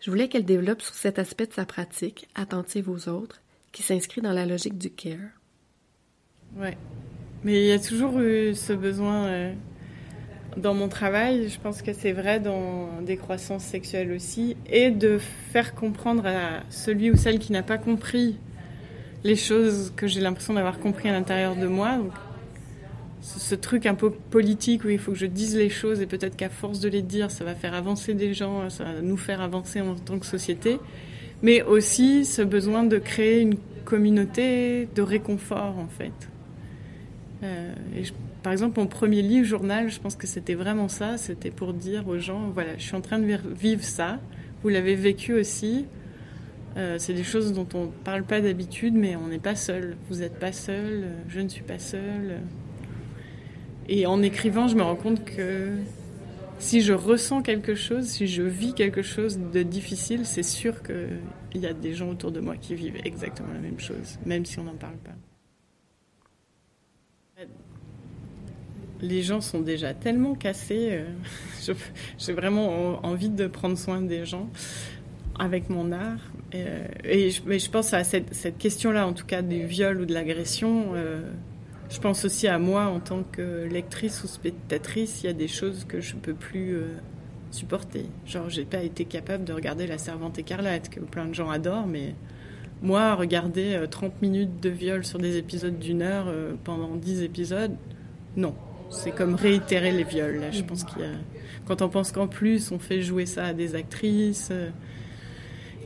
Je 0.00 0.10
voulais 0.10 0.28
qu'elle 0.28 0.44
développe 0.44 0.82
sur 0.82 0.94
cet 0.94 1.18
aspect 1.18 1.46
de 1.46 1.52
sa 1.52 1.64
pratique, 1.64 2.28
attentive 2.34 2.90
aux 2.90 3.08
autres, 3.08 3.40
qui 3.72 3.82
s'inscrit 3.82 4.20
dans 4.20 4.32
la 4.32 4.46
logique 4.46 4.78
du 4.78 4.90
care. 4.90 5.30
Ouais. 6.56 6.76
Mais 7.46 7.62
il 7.62 7.66
y 7.68 7.70
a 7.70 7.78
toujours 7.78 8.18
eu 8.18 8.56
ce 8.56 8.72
besoin 8.72 9.26
euh, 9.26 9.52
dans 10.56 10.74
mon 10.74 10.88
travail, 10.88 11.48
je 11.48 11.60
pense 11.60 11.80
que 11.80 11.92
c'est 11.92 12.10
vrai 12.10 12.40
dans 12.40 12.88
des 13.02 13.16
croissances 13.16 13.62
sexuelles 13.62 14.10
aussi, 14.10 14.56
et 14.68 14.90
de 14.90 15.18
faire 15.52 15.76
comprendre 15.76 16.26
à 16.26 16.64
celui 16.70 17.12
ou 17.12 17.16
celle 17.16 17.38
qui 17.38 17.52
n'a 17.52 17.62
pas 17.62 17.78
compris 17.78 18.34
les 19.22 19.36
choses 19.36 19.92
que 19.94 20.08
j'ai 20.08 20.20
l'impression 20.20 20.54
d'avoir 20.54 20.80
compris 20.80 21.08
à 21.08 21.12
l'intérieur 21.12 21.54
de 21.54 21.68
moi. 21.68 21.98
Donc, 21.98 22.10
ce 23.22 23.54
truc 23.54 23.86
un 23.86 23.94
peu 23.94 24.10
politique 24.10 24.82
où 24.82 24.88
il 24.88 24.98
faut 24.98 25.12
que 25.12 25.18
je 25.18 25.26
dise 25.26 25.56
les 25.56 25.70
choses 25.70 26.00
et 26.00 26.06
peut-être 26.06 26.34
qu'à 26.34 26.50
force 26.50 26.80
de 26.80 26.88
les 26.88 27.02
dire, 27.02 27.30
ça 27.30 27.44
va 27.44 27.54
faire 27.54 27.74
avancer 27.74 28.14
des 28.14 28.34
gens, 28.34 28.68
ça 28.70 28.82
va 28.82 29.00
nous 29.02 29.16
faire 29.16 29.40
avancer 29.40 29.80
en 29.80 29.94
tant 29.94 30.18
que 30.18 30.26
société. 30.26 30.80
Mais 31.42 31.62
aussi 31.62 32.24
ce 32.24 32.42
besoin 32.42 32.82
de 32.82 32.98
créer 32.98 33.40
une 33.40 33.54
communauté 33.84 34.88
de 34.96 35.02
réconfort 35.02 35.78
en 35.78 35.86
fait. 35.86 36.28
Euh, 37.46 37.72
et 37.96 38.02
par 38.42 38.52
exemple, 38.52 38.78
mon 38.80 38.86
premier 38.86 39.22
livre 39.22 39.46
journal, 39.46 39.90
je 39.90 40.00
pense 40.00 40.16
que 40.16 40.26
c'était 40.26 40.54
vraiment 40.54 40.88
ça. 40.88 41.16
C'était 41.16 41.50
pour 41.50 41.72
dire 41.72 42.06
aux 42.08 42.18
gens, 42.18 42.50
voilà, 42.50 42.76
je 42.76 42.82
suis 42.82 42.96
en 42.96 43.00
train 43.00 43.18
de 43.18 43.38
vivre 43.54 43.82
ça. 43.82 44.18
Vous 44.62 44.68
l'avez 44.68 44.94
vécu 44.94 45.32
aussi. 45.34 45.86
Euh, 46.76 46.96
c'est 46.98 47.14
des 47.14 47.24
choses 47.24 47.52
dont 47.52 47.66
on 47.74 47.84
ne 47.84 47.90
parle 48.04 48.24
pas 48.24 48.40
d'habitude, 48.40 48.94
mais 48.94 49.16
on 49.16 49.28
n'est 49.28 49.38
pas 49.38 49.54
seul. 49.54 49.96
Vous 50.10 50.16
n'êtes 50.16 50.38
pas 50.38 50.52
seul. 50.52 51.08
Je 51.28 51.40
ne 51.40 51.48
suis 51.48 51.62
pas 51.62 51.78
seule. 51.78 52.40
Et 53.88 54.06
en 54.06 54.22
écrivant, 54.22 54.68
je 54.68 54.76
me 54.76 54.82
rends 54.82 54.96
compte 54.96 55.24
que 55.24 55.76
si 56.58 56.80
je 56.80 56.92
ressens 56.92 57.42
quelque 57.42 57.74
chose, 57.74 58.06
si 58.06 58.26
je 58.26 58.42
vis 58.42 58.74
quelque 58.74 59.02
chose 59.02 59.38
de 59.38 59.62
difficile, 59.62 60.24
c'est 60.24 60.42
sûr 60.42 60.82
qu'il 60.82 61.62
y 61.62 61.66
a 61.66 61.72
des 61.72 61.94
gens 61.94 62.08
autour 62.10 62.32
de 62.32 62.40
moi 62.40 62.56
qui 62.56 62.74
vivent 62.74 63.00
exactement 63.04 63.52
la 63.52 63.60
même 63.60 63.78
chose, 63.78 64.18
même 64.24 64.44
si 64.44 64.58
on 64.58 64.64
n'en 64.64 64.74
parle 64.74 64.96
pas. 64.96 65.14
Les 69.00 69.22
gens 69.22 69.40
sont 69.40 69.60
déjà 69.60 69.94
tellement 69.94 70.34
cassés. 70.34 70.88
Euh, 70.90 71.74
j'ai 72.18 72.32
vraiment 72.32 73.04
envie 73.04 73.30
de 73.30 73.46
prendre 73.46 73.76
soin 73.76 74.00
des 74.00 74.24
gens 74.24 74.48
avec 75.38 75.70
mon 75.70 75.92
art. 75.92 76.20
Euh, 76.54 76.86
et, 77.04 77.30
je, 77.30 77.42
mais 77.44 77.58
je 77.58 77.70
pense 77.70 77.92
à 77.92 78.04
cette, 78.04 78.58
question-là, 78.58 79.06
en 79.06 79.12
tout 79.12 79.26
cas 79.26 79.42
du 79.42 79.66
viol 79.66 80.00
ou 80.00 80.06
de 80.06 80.14
l'agression. 80.14 80.92
Euh, 80.94 81.30
je 81.90 82.00
pense 82.00 82.24
aussi 82.24 82.48
à 82.48 82.58
moi 82.58 82.86
en 82.86 83.00
tant 83.00 83.22
que 83.22 83.66
lectrice 83.70 84.24
ou 84.24 84.26
spectatrice. 84.26 85.22
Il 85.22 85.26
y 85.26 85.30
a 85.30 85.32
des 85.32 85.48
choses 85.48 85.84
que 85.84 86.00
je 86.00 86.14
ne 86.14 86.20
peux 86.20 86.34
plus 86.34 86.80
supporter. 87.52 88.06
Genre, 88.26 88.50
j'ai 88.50 88.64
pas 88.64 88.82
été 88.82 89.04
capable 89.04 89.44
de 89.44 89.52
regarder 89.52 89.86
La 89.86 89.98
Servante 89.98 90.38
écarlate, 90.38 90.88
que 90.88 90.98
plein 90.98 91.26
de 91.26 91.34
gens 91.34 91.48
adorent, 91.48 91.86
mais 91.86 92.16
moi, 92.82 93.14
regarder 93.14 93.80
30 93.88 94.20
minutes 94.20 94.60
de 94.60 94.68
viol 94.68 95.04
sur 95.04 95.20
des 95.20 95.36
épisodes 95.36 95.78
d'une 95.78 96.02
heure 96.02 96.26
pendant 96.64 96.96
10 96.96 97.22
épisodes, 97.22 97.76
non. 98.36 98.54
C'est 98.90 99.10
comme 99.10 99.34
réitérer 99.34 99.92
les 99.92 100.04
viols. 100.04 100.42
Je 100.52 100.62
pense 100.62 100.84
qu'il 100.84 101.02
y 101.02 101.04
a... 101.04 101.10
Quand 101.66 101.82
on 101.82 101.88
pense 101.88 102.12
qu'en 102.12 102.28
plus, 102.28 102.70
on 102.70 102.78
fait 102.78 103.02
jouer 103.02 103.26
ça 103.26 103.46
à 103.46 103.52
des 103.52 103.74
actrices 103.74 104.48
euh, 104.52 104.70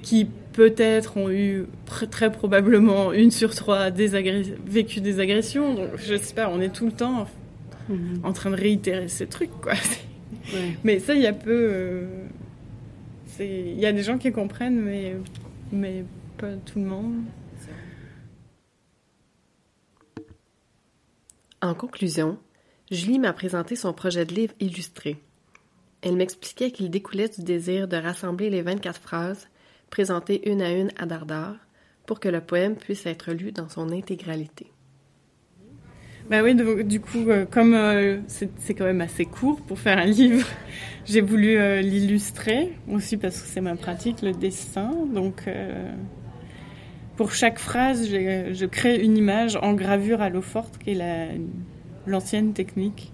qui 0.02 0.26
peut-être 0.52 1.16
ont 1.16 1.30
eu 1.30 1.66
très 2.10 2.30
probablement 2.30 3.12
une 3.12 3.30
sur 3.30 3.54
trois 3.54 3.90
vécu 3.90 5.00
des 5.00 5.20
agressions. 5.20 5.74
Donc, 5.74 5.88
je 5.96 6.16
sais 6.16 6.34
pas, 6.34 6.50
on 6.50 6.60
est 6.60 6.70
tout 6.70 6.86
le 6.86 6.92
temps 6.92 7.26
mhm. 7.88 8.20
en 8.24 8.32
train 8.32 8.50
de 8.50 8.56
réitérer 8.56 9.08
ces 9.08 9.26
trucs, 9.26 9.52
quoi. 9.60 9.72
Mais 10.84 10.98
ça, 10.98 11.14
il 11.14 11.22
y 11.22 11.26
a 11.26 11.32
peu. 11.32 11.68
Euh, 11.72 12.06
il 13.38 13.78
y 13.78 13.86
a 13.86 13.92
des 13.92 14.02
gens 14.02 14.18
qui 14.18 14.30
comprennent, 14.32 14.80
mais, 14.80 15.16
mais 15.72 16.04
pas 16.36 16.52
tout 16.66 16.78
le 16.78 16.84
monde. 16.84 17.22
En 21.62 21.74
conclusion, 21.74 22.38
Julie 22.90 23.20
m'a 23.20 23.32
présenté 23.32 23.76
son 23.76 23.92
projet 23.92 24.24
de 24.24 24.34
livre 24.34 24.54
illustré. 24.58 25.16
Elle 26.02 26.16
m'expliquait 26.16 26.72
qu'il 26.72 26.90
découlait 26.90 27.28
du 27.28 27.44
désir 27.44 27.86
de 27.86 27.96
rassembler 27.96 28.50
les 28.50 28.62
24 28.62 29.00
phrases, 29.00 29.48
présentées 29.90 30.50
une 30.50 30.60
à 30.60 30.72
une 30.72 30.90
à 30.98 31.06
Dardar, 31.06 31.54
pour 32.06 32.18
que 32.18 32.28
le 32.28 32.40
poème 32.40 32.74
puisse 32.74 33.06
être 33.06 33.32
lu 33.32 33.52
dans 33.52 33.68
son 33.68 33.92
intégralité. 33.92 34.66
Bah 36.28 36.42
oui, 36.42 36.56
du 36.84 37.00
coup, 37.00 37.28
euh, 37.28 37.44
comme 37.44 37.74
euh, 37.74 38.18
c'est 38.26 38.74
quand 38.74 38.84
même 38.84 39.00
assez 39.00 39.24
court 39.24 39.60
pour 39.60 39.78
faire 39.78 39.98
un 39.98 40.06
livre, 40.06 40.44
j'ai 41.04 41.20
voulu 41.20 41.58
euh, 41.58 41.80
l'illustrer 41.82 42.72
aussi 42.88 43.16
parce 43.16 43.40
que 43.40 43.46
c'est 43.46 43.60
ma 43.60 43.76
pratique, 43.76 44.20
le 44.22 44.32
dessin. 44.32 44.90
Donc, 45.14 45.48
pour 47.16 47.32
chaque 47.32 47.60
phrase, 47.60 48.08
je 48.08 48.66
crée 48.66 49.00
une 49.00 49.16
image 49.16 49.56
en 49.62 49.74
gravure 49.74 50.22
à 50.22 50.28
l'eau 50.28 50.42
forte, 50.42 50.78
qui 50.78 50.90
est 50.90 50.94
la, 50.94 51.26
l'ancienne 52.06 52.52
technique 52.52 53.12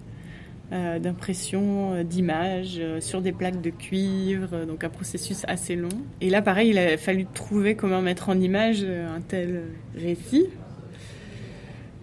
euh, 0.73 0.99
d'impression 0.99 1.93
euh, 1.93 2.03
d'images 2.03 2.75
euh, 2.79 2.99
sur 2.99 3.21
des 3.21 3.31
plaques 3.31 3.61
de 3.61 3.69
cuivre, 3.69 4.65
donc 4.65 4.83
un 4.83 4.89
processus 4.89 5.43
assez 5.47 5.77
long. 5.77 5.87
Et 6.19 6.29
là, 6.29 6.41
pareil, 6.41 6.71
il 6.71 6.77
a 6.77 6.97
fallu 6.97 7.25
trouver 7.25 7.75
comment 7.75 8.01
mettre 8.01 8.27
en 8.27 8.37
image 8.37 8.83
un 8.83 9.21
tel 9.21 9.61
récit. 9.95 10.47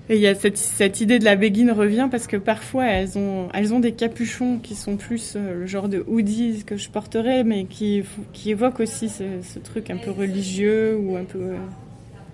Et 0.08 0.14
il 0.14 0.20
y 0.22 0.26
a 0.26 0.34
cette, 0.34 0.56
cette, 0.56 1.02
idée 1.02 1.18
de 1.18 1.26
la 1.26 1.36
béguine 1.36 1.72
revient 1.72 2.08
parce 2.10 2.26
que 2.26 2.38
parfois 2.38 2.86
elles 2.86 3.18
ont, 3.18 3.48
elles 3.52 3.74
ont 3.74 3.80
des 3.80 3.92
capuchons 3.92 4.58
qui 4.58 4.74
sont 4.74 4.96
plus 4.96 5.36
le 5.36 5.66
genre 5.66 5.90
de 5.90 6.02
hoodies 6.06 6.64
que 6.64 6.78
je 6.78 6.88
porterais, 6.88 7.44
mais 7.44 7.66
qui, 7.66 8.02
qui 8.32 8.50
évoquent 8.50 8.80
aussi 8.80 9.10
ce, 9.10 9.24
ce 9.42 9.58
truc 9.58 9.90
un 9.90 9.98
peu 9.98 10.10
religieux 10.10 10.96
ou 10.96 11.16
un 11.16 11.24
peu 11.24 11.54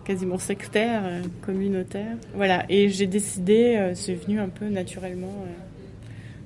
quasiment 0.04 0.38
sectaire, 0.38 1.02
euh, 1.04 1.22
communautaire. 1.42 2.16
Voilà, 2.34 2.64
et 2.68 2.88
j'ai 2.88 3.06
décidé, 3.06 3.76
euh, 3.76 3.94
c'est 3.94 4.14
venu 4.14 4.40
un 4.40 4.48
peu 4.48 4.68
naturellement, 4.68 5.34
euh, 5.46 5.50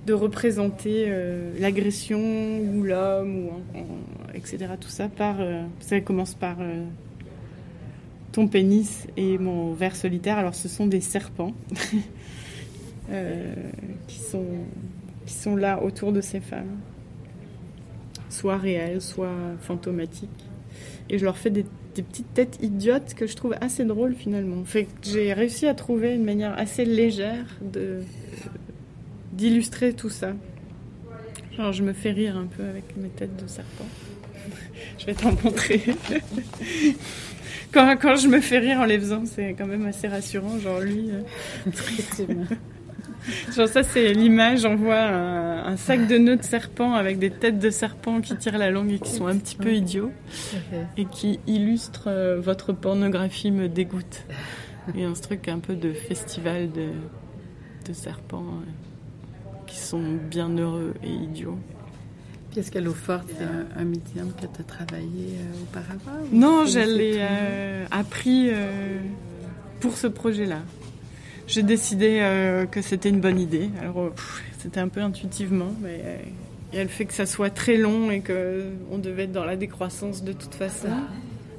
de 0.07 0.13
représenter 0.13 1.11
l'agression 1.59 2.21
ou 2.59 2.83
l'homme, 2.83 3.47
ou 3.47 3.51
etc. 4.35 4.67
Tout 4.79 4.91
ça 4.91 5.09
par, 5.09 5.37
ça 5.81 5.99
commence 6.03 6.35
par 6.35 6.59
ton 8.31 8.47
pénis 8.47 9.07
et 9.17 9.39
mon 9.39 9.73
verre 9.73 9.97
solitaire. 9.97 10.37
Alors 10.37 10.55
ce 10.55 10.69
sont 10.69 10.87
des 10.87 11.01
serpents 11.01 11.55
qui 14.07 14.19
sont 14.19 14.45
qui 15.25 15.33
sont 15.33 15.57
là 15.57 15.83
autour 15.83 16.13
de 16.13 16.21
ces 16.21 16.41
femmes, 16.41 16.77
soit 18.29 18.59
réelles, 18.59 19.01
soit 19.01 19.33
fantomatiques. 19.61 20.45
Et 21.11 21.19
je 21.19 21.25
leur 21.25 21.37
fais 21.37 21.51
des 21.51 21.65
petites 21.95 22.33
têtes 22.35 22.59
idiotes 22.63 23.15
que 23.15 23.27
je 23.27 23.37
trouve 23.37 23.55
assez 23.61 23.85
drôles 23.85 24.15
finalement. 24.15 24.65
Fait 24.65 24.87
j'ai 25.03 25.33
réussi 25.33 25.67
à 25.67 25.75
trouver 25.75 26.15
une 26.15 26.25
manière 26.25 26.59
assez 26.59 26.85
légère 26.85 27.47
de 27.61 28.01
d'illustrer 29.33 29.93
tout 29.93 30.11
ça. 30.11 30.33
Genre 31.57 31.73
je 31.73 31.83
me 31.83 31.93
fais 31.93 32.11
rire 32.11 32.37
un 32.37 32.47
peu 32.47 32.65
avec 32.65 32.97
mes 32.97 33.09
têtes 33.09 33.43
de 33.43 33.49
serpent. 33.49 33.87
je 34.99 35.07
vais 35.07 35.15
t'en 35.15 35.33
montrer. 35.45 35.83
quand, 37.73 37.97
quand 38.01 38.17
je 38.17 38.29
me 38.29 38.41
fais 38.41 38.59
rire 38.59 38.81
en 38.81 38.85
les 38.85 38.99
faisant, 38.99 39.25
c'est 39.27 39.55
quand 39.55 39.67
même 39.67 39.87
assez 39.87 40.09
rassurant. 40.09 40.59
Genre 40.59 40.81
lui. 40.81 41.11
Euh... 41.11 41.71
Genre 43.55 43.69
ça, 43.69 43.85
c'est 43.85 44.13
l'image, 44.13 44.65
on 44.65 44.75
voit 44.75 45.03
un, 45.03 45.77
sac 45.77 46.09
de 46.09 46.19
nœuds 46.19 46.37
de 46.37 46.43
serpent 46.43 46.95
avec 46.95 47.19
des 47.19 47.31
têtes 47.31 47.59
de 47.59 47.71
serpent 47.71 48.21
qui 48.21 48.37
tirent 48.37 48.59
la 48.59 48.71
langue 48.71 48.91
et 48.93 48.99
qui 48.99 49.11
sont 49.11 49.27
un 49.27 49.37
petit 49.37 49.55
peu 49.55 49.73
idiots 49.73 50.11
et 50.97 51.05
qui 51.05 51.39
illustrent 51.47 52.09
euh, 52.09 52.41
votre 52.41 52.73
pornographie 52.73 53.51
me 53.51 53.69
dégoûte. 53.69 54.25
Il 54.95 55.01
y 55.01 55.05
a 55.05 55.09
un 55.09 55.13
truc 55.13 55.49
un 55.49 55.61
peu 55.61 55.75
de 55.75 55.93
festival 55.93 56.71
de, 56.73 56.89
de 57.87 57.93
serpents 57.93 58.45
euh, 58.45 59.63
qui 59.67 59.79
sont 59.79 60.03
bien 60.03 60.49
heureux 60.49 60.95
et 61.03 61.11
idiots. 61.11 61.59
Est-ce 62.57 62.77
l'eau 62.79 62.93
forte, 62.93 63.29
c'est 63.37 63.81
un, 63.81 63.85
médium 63.85 64.33
que 64.33 64.47
tu 64.47 64.61
as 64.61 64.65
travaillé 64.65 65.39
euh, 65.39 65.63
auparavant? 65.63 66.27
Non, 66.33 66.67
je 66.67 66.81
l'ai 66.81 67.21
appris 67.91 68.51
pour 69.81 69.97
ce 69.97 70.07
projet-là 70.07 70.59
j'ai 71.47 71.63
décidé 71.63 72.19
euh, 72.21 72.67
que 72.67 72.81
c'était 72.81 73.09
une 73.09 73.21
bonne 73.21 73.39
idée. 73.39 73.71
Alors, 73.81 74.01
euh, 74.01 74.13
c'était 74.59 74.81
un 74.81 74.89
peu 74.89 75.01
intuitivement, 75.01 75.73
mais 75.81 76.01
euh, 76.03 76.17
il 76.73 76.79
y 76.79 76.81
a 76.81 76.83
le 76.83 76.89
fait 76.89 77.05
que 77.05 77.13
ça 77.13 77.27
soit 77.27 77.51
très 77.51 77.77
long 77.77 78.11
et 78.11 78.21
qu'on 78.21 78.99
devait 78.99 79.25
être 79.25 79.33
dans 79.33 79.45
la 79.45 79.57
décroissance 79.57 80.25
de 80.25 80.33
toute 80.33 80.55
façon, 80.55 80.89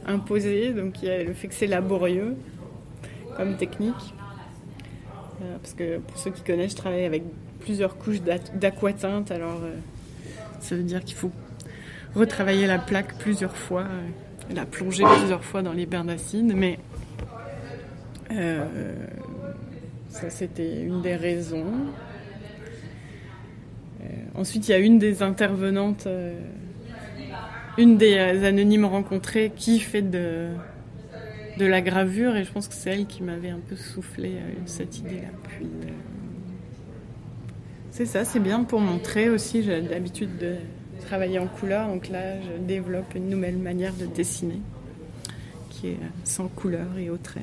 imposé. 0.08 0.74
Donc, 0.74 1.02
il 1.04 1.08
y 1.08 1.12
a 1.12 1.24
le 1.24 1.34
fait 1.34 1.48
que 1.48 1.54
c'est 1.54 1.68
laborieux 1.68 2.36
comme 3.38 3.58
technique. 3.58 4.14
parce 5.62 5.74
que 5.74 6.00
pour 6.00 6.18
ceux 6.18 6.32
qui 6.32 6.42
connaissent, 6.42 6.72
je 6.72 6.78
travaille 6.78 7.06
avec 7.06 7.24
plusieurs 7.60 7.98
couches 7.98 8.22
d'aquatinte. 8.22 9.32
Alors, 9.32 9.60
ça 10.60 10.76
veut 10.76 10.84
dire 10.84 11.04
qu'il 11.04 11.16
faut 11.16 11.32
retravailler 12.16 12.66
la 12.66 12.80
plaque 12.80 13.18
plusieurs 13.18 13.56
fois, 13.56 13.86
la 14.54 14.66
plonger 14.66 15.04
plusieurs 15.20 15.44
fois 15.44 15.62
dans 15.62 15.74
les 15.74 15.86
bains. 15.86 16.06
Mais 16.44 16.80
ça, 20.16 20.30
c'était 20.30 20.82
une 20.82 21.02
des 21.02 21.18
raisons. 21.18 21.66
Euh, 24.02 24.06
ensuite, 24.34 24.70
il 24.70 24.72
y 24.72 24.74
a 24.74 24.78
une 24.78 24.98
des 24.98 25.22
intervenantes, 25.22 26.08
euh, 26.08 26.40
une 27.78 27.98
des 27.98 28.18
anonymes 28.18 28.86
rencontrées 28.86 29.52
qui 29.54 29.82
fait 29.82 30.02
de, 30.02 30.48
de 31.58 31.66
la 31.66 31.82
gravure, 31.82 32.38
et 32.38 32.46
je 32.46 32.52
pense 32.54 32.70
que 32.70 32.74
c'est 32.74 32.92
elle 32.92 33.08
qui 33.08 33.24
m'avait 33.24 33.50
un 33.50 33.60
peu 33.60 33.76
soufflé 33.76 34.36
euh, 34.36 34.54
cette 34.66 35.00
idée-là. 35.00 35.28
C'est 37.92 38.06
ça, 38.06 38.24
c'est 38.24 38.40
bien 38.40 38.64
pour 38.64 38.80
montrer 38.80 39.28
aussi. 39.28 39.64
J'ai 39.64 39.82
l'habitude 39.82 40.38
de 40.38 40.56
travailler 41.02 41.40
en 41.40 41.48
couleur, 41.48 41.90
donc 41.90 42.08
là, 42.08 42.40
je 42.42 42.64
développe 42.66 43.16
une 43.16 43.28
nouvelle 43.28 43.58
manière 43.58 43.94
de 43.94 44.06
dessiner 44.06 44.62
qui 45.70 45.90
est 45.90 46.00
sans 46.24 46.48
couleur 46.48 46.98
et 46.98 47.10
au 47.10 47.18
trait. 47.18 47.42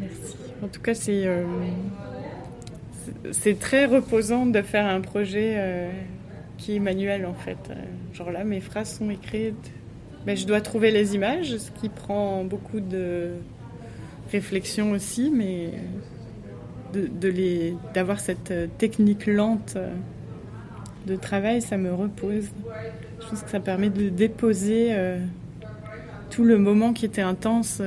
Merci. 0.00 0.36
En 0.62 0.68
tout 0.68 0.80
cas, 0.80 0.94
c'est 0.94 1.26
euh, 1.26 1.44
c'est 3.30 3.58
très 3.58 3.86
reposant 3.86 4.46
de 4.46 4.62
faire 4.62 4.86
un 4.86 5.00
projet 5.00 5.54
euh, 5.56 5.90
qui 6.58 6.76
est 6.76 6.80
manuel 6.80 7.26
en 7.26 7.34
fait. 7.34 7.58
Euh, 7.70 7.74
genre 8.14 8.30
là, 8.30 8.44
mes 8.44 8.60
phrases 8.60 8.98
sont 8.98 9.10
écrites, 9.10 9.72
mais 10.26 10.36
je 10.36 10.46
dois 10.46 10.60
trouver 10.60 10.90
les 10.90 11.14
images, 11.14 11.56
ce 11.56 11.70
qui 11.72 11.88
prend 11.88 12.44
beaucoup 12.44 12.80
de 12.80 13.30
réflexion 14.30 14.92
aussi, 14.92 15.30
mais 15.34 15.70
de, 16.94 17.74
d'avoir 17.92 18.20
cette 18.20 18.52
technique 18.78 19.26
lente 19.26 19.76
de 21.06 21.16
travail, 21.16 21.60
ça 21.60 21.76
me 21.76 21.92
repose. 21.92 22.50
Je 23.20 23.28
pense 23.28 23.42
que 23.42 23.50
ça 23.50 23.60
permet 23.60 23.90
de 23.90 24.08
déposer 24.08 24.94
tout 26.30 26.44
le 26.44 26.58
moment 26.58 26.92
qui 26.92 27.04
était 27.04 27.22
intense 27.22 27.82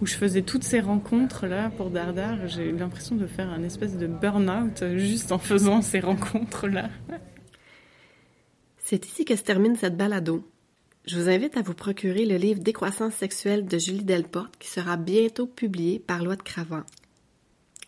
où 0.00 0.06
je 0.06 0.14
faisais 0.14 0.42
toutes 0.42 0.64
ces 0.64 0.80
rencontres-là 0.80 1.70
pour 1.70 1.90
Dardar. 1.90 2.46
J'ai 2.48 2.68
eu 2.68 2.76
l'impression 2.76 3.16
de 3.16 3.26
faire 3.26 3.48
un 3.50 3.62
espèce 3.62 3.96
de 3.96 4.06
burn-out 4.06 4.84
juste 4.96 5.32
en 5.32 5.38
faisant 5.38 5.82
ces 5.82 6.00
rencontres-là. 6.00 6.90
C'est 8.78 9.06
ici 9.06 9.24
que 9.24 9.36
se 9.36 9.42
termine 9.42 9.76
cette 9.76 9.96
balado. 9.96 10.48
Je 11.06 11.18
vous 11.18 11.28
invite 11.28 11.56
à 11.56 11.62
vous 11.62 11.74
procurer 11.74 12.26
le 12.26 12.36
livre 12.36 12.60
Décroissance 12.60 13.14
sexuelle 13.14 13.66
de 13.66 13.78
Julie 13.78 14.04
Delporte 14.04 14.56
qui 14.58 14.68
sera 14.68 14.96
bientôt 14.96 15.46
publié 15.46 15.98
par 15.98 16.22
Loi 16.22 16.36
de 16.36 16.42
Cravant. 16.42 16.82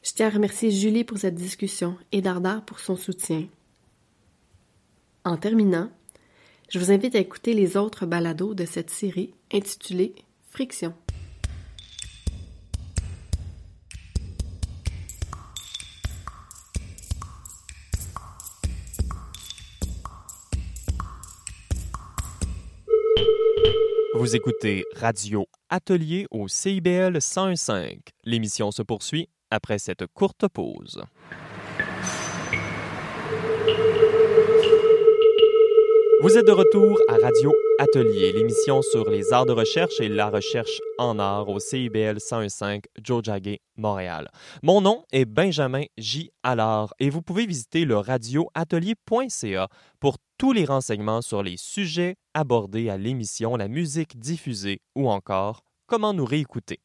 Je 0.02 0.12
tiens 0.12 0.28
à 0.28 0.30
remercier 0.30 0.70
Julie 0.70 1.04
pour 1.04 1.18
cette 1.18 1.34
discussion 1.34 1.96
et 2.12 2.22
Dardar 2.22 2.64
pour 2.64 2.80
son 2.80 2.96
soutien. 2.96 3.46
En 5.24 5.36
terminant, 5.36 5.90
je 6.70 6.78
vous 6.78 6.92
invite 6.92 7.14
à 7.14 7.18
écouter 7.18 7.54
les 7.54 7.76
autres 7.76 8.06
balados 8.06 8.54
de 8.54 8.64
cette 8.64 8.90
série 8.90 9.34
intitulée 9.52 10.14
Friction. 10.50 10.94
Vous 24.18 24.34
écoutez 24.34 24.84
Radio 24.96 25.46
Atelier 25.70 26.26
au 26.32 26.48
CIBL 26.48 27.18
101.5. 27.18 28.00
L'émission 28.24 28.72
se 28.72 28.82
poursuit 28.82 29.28
après 29.48 29.78
cette 29.78 30.08
courte 30.08 30.48
pause. 30.48 31.04
Vous 36.20 36.36
êtes 36.36 36.48
de 36.48 36.52
retour 36.52 37.00
à 37.06 37.14
Radio 37.14 37.54
Atelier, 37.78 38.32
l'émission 38.32 38.82
sur 38.82 39.08
les 39.08 39.32
arts 39.32 39.46
de 39.46 39.52
recherche 39.52 40.00
et 40.00 40.08
la 40.08 40.30
recherche 40.30 40.80
en 40.98 41.20
art 41.20 41.48
au 41.48 41.60
CIBL 41.60 42.16
101.5 42.16 42.86
Jojage, 43.06 43.58
Montréal. 43.76 44.28
Mon 44.64 44.80
nom 44.80 45.04
est 45.12 45.26
Benjamin 45.26 45.84
J. 45.96 46.32
Allard 46.42 46.92
et 46.98 47.08
vous 47.08 47.22
pouvez 47.22 47.46
visiter 47.46 47.84
le 47.84 47.98
radioatelier.ca 47.98 49.68
pour 50.00 50.16
tous 50.38 50.52
les 50.52 50.64
renseignements 50.64 51.22
sur 51.22 51.44
les 51.44 51.56
sujets 51.56 52.16
abordés 52.34 52.90
à 52.90 52.96
l'émission, 52.96 53.54
la 53.54 53.68
musique 53.68 54.18
diffusée 54.18 54.80
ou 54.96 55.08
encore 55.08 55.62
comment 55.86 56.14
nous 56.14 56.24
réécouter. 56.24 56.80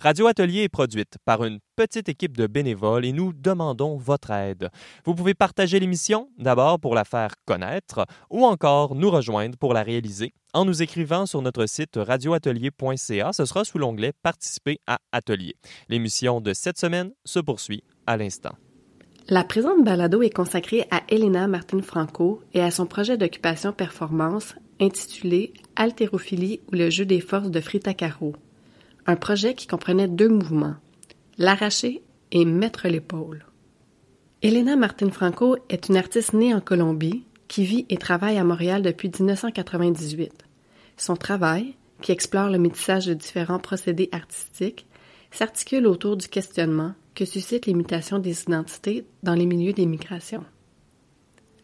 Radio 0.00 0.26
Atelier 0.26 0.62
est 0.62 0.68
produite 0.68 1.16
par 1.24 1.44
une 1.44 1.60
petite 1.76 2.08
équipe 2.08 2.36
de 2.36 2.46
bénévoles 2.46 3.04
et 3.04 3.12
nous 3.12 3.32
demandons 3.32 3.96
votre 3.96 4.30
aide. 4.30 4.70
Vous 5.04 5.14
pouvez 5.14 5.34
partager 5.34 5.80
l'émission, 5.80 6.28
d'abord 6.38 6.78
pour 6.80 6.94
la 6.94 7.04
faire 7.04 7.34
connaître, 7.46 8.06
ou 8.30 8.44
encore 8.44 8.94
nous 8.94 9.10
rejoindre 9.10 9.56
pour 9.58 9.74
la 9.74 9.82
réaliser 9.82 10.34
en 10.54 10.64
nous 10.64 10.82
écrivant 10.82 11.26
sur 11.26 11.42
notre 11.42 11.66
site 11.66 11.96
radioatelier.ca. 11.96 13.32
Ce 13.32 13.44
sera 13.44 13.64
sous 13.64 13.78
l'onglet 13.78 14.12
Participer 14.22 14.80
à 14.86 14.98
Atelier. 15.12 15.56
L'émission 15.88 16.40
de 16.40 16.52
cette 16.52 16.78
semaine 16.78 17.12
se 17.24 17.38
poursuit 17.38 17.82
à 18.06 18.16
l'instant. 18.16 18.52
La 19.28 19.44
présente 19.44 19.84
balado 19.84 20.20
est 20.22 20.30
consacrée 20.30 20.86
à 20.90 21.02
Elena 21.08 21.46
Martine 21.46 21.82
Franco 21.82 22.42
et 22.54 22.60
à 22.60 22.70
son 22.70 22.86
projet 22.86 23.16
d'occupation 23.16 23.72
performance 23.72 24.54
intitulé 24.80 25.52
Haltérophilie 25.76 26.60
ou 26.68 26.74
le 26.74 26.90
jeu 26.90 27.06
des 27.06 27.20
forces 27.20 27.50
de 27.50 27.60
Frita 27.60 27.94
Caro 27.94 28.34
un 29.06 29.16
projet 29.16 29.54
qui 29.54 29.66
comprenait 29.66 30.08
deux 30.08 30.28
mouvements, 30.28 30.76
l'arracher 31.38 32.02
et 32.30 32.44
mettre 32.44 32.88
l'épaule. 32.88 33.44
Elena 34.42 34.76
Martin 34.76 35.10
Franco 35.10 35.56
est 35.68 35.88
une 35.88 35.96
artiste 35.96 36.32
née 36.32 36.54
en 36.54 36.60
Colombie 36.60 37.24
qui 37.48 37.64
vit 37.64 37.86
et 37.90 37.96
travaille 37.96 38.38
à 38.38 38.44
Montréal 38.44 38.82
depuis 38.82 39.10
1998. 39.10 40.32
Son 40.96 41.16
travail, 41.16 41.74
qui 42.00 42.12
explore 42.12 42.48
le 42.48 42.58
métissage 42.58 43.06
de 43.06 43.14
différents 43.14 43.58
procédés 43.58 44.08
artistiques, 44.12 44.86
s'articule 45.30 45.86
autour 45.86 46.16
du 46.16 46.28
questionnement 46.28 46.94
que 47.14 47.24
suscite 47.24 47.66
l'imitation 47.66 48.18
des 48.18 48.42
identités 48.42 49.06
dans 49.22 49.34
les 49.34 49.46
milieux 49.46 49.72
des 49.72 49.86
migrations. 49.86 50.44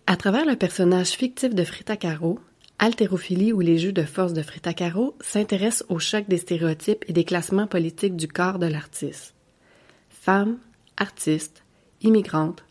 À 0.06 0.16
travers 0.16 0.46
le 0.46 0.56
personnage 0.56 1.10
fictif 1.10 1.54
de 1.54 1.64
Frita 1.64 1.96
Caro, 1.96 2.38
Haltérophilie 2.80 3.52
ou 3.52 3.60
les 3.60 3.76
jeux 3.76 3.92
de 3.92 4.04
force 4.04 4.32
de 4.32 4.42
Frita 4.42 4.72
Caro 4.72 5.16
s'intéresse 5.20 5.84
au 5.88 5.98
choc 5.98 6.28
des 6.28 6.38
stéréotypes 6.38 7.04
et 7.08 7.12
des 7.12 7.24
classements 7.24 7.66
politiques 7.66 8.14
du 8.14 8.28
corps 8.28 8.60
de 8.60 8.66
l'artiste. 8.66 9.34
Femmes, 10.10 10.58
artistes, 10.96 11.64
immigrantes, 12.02 12.64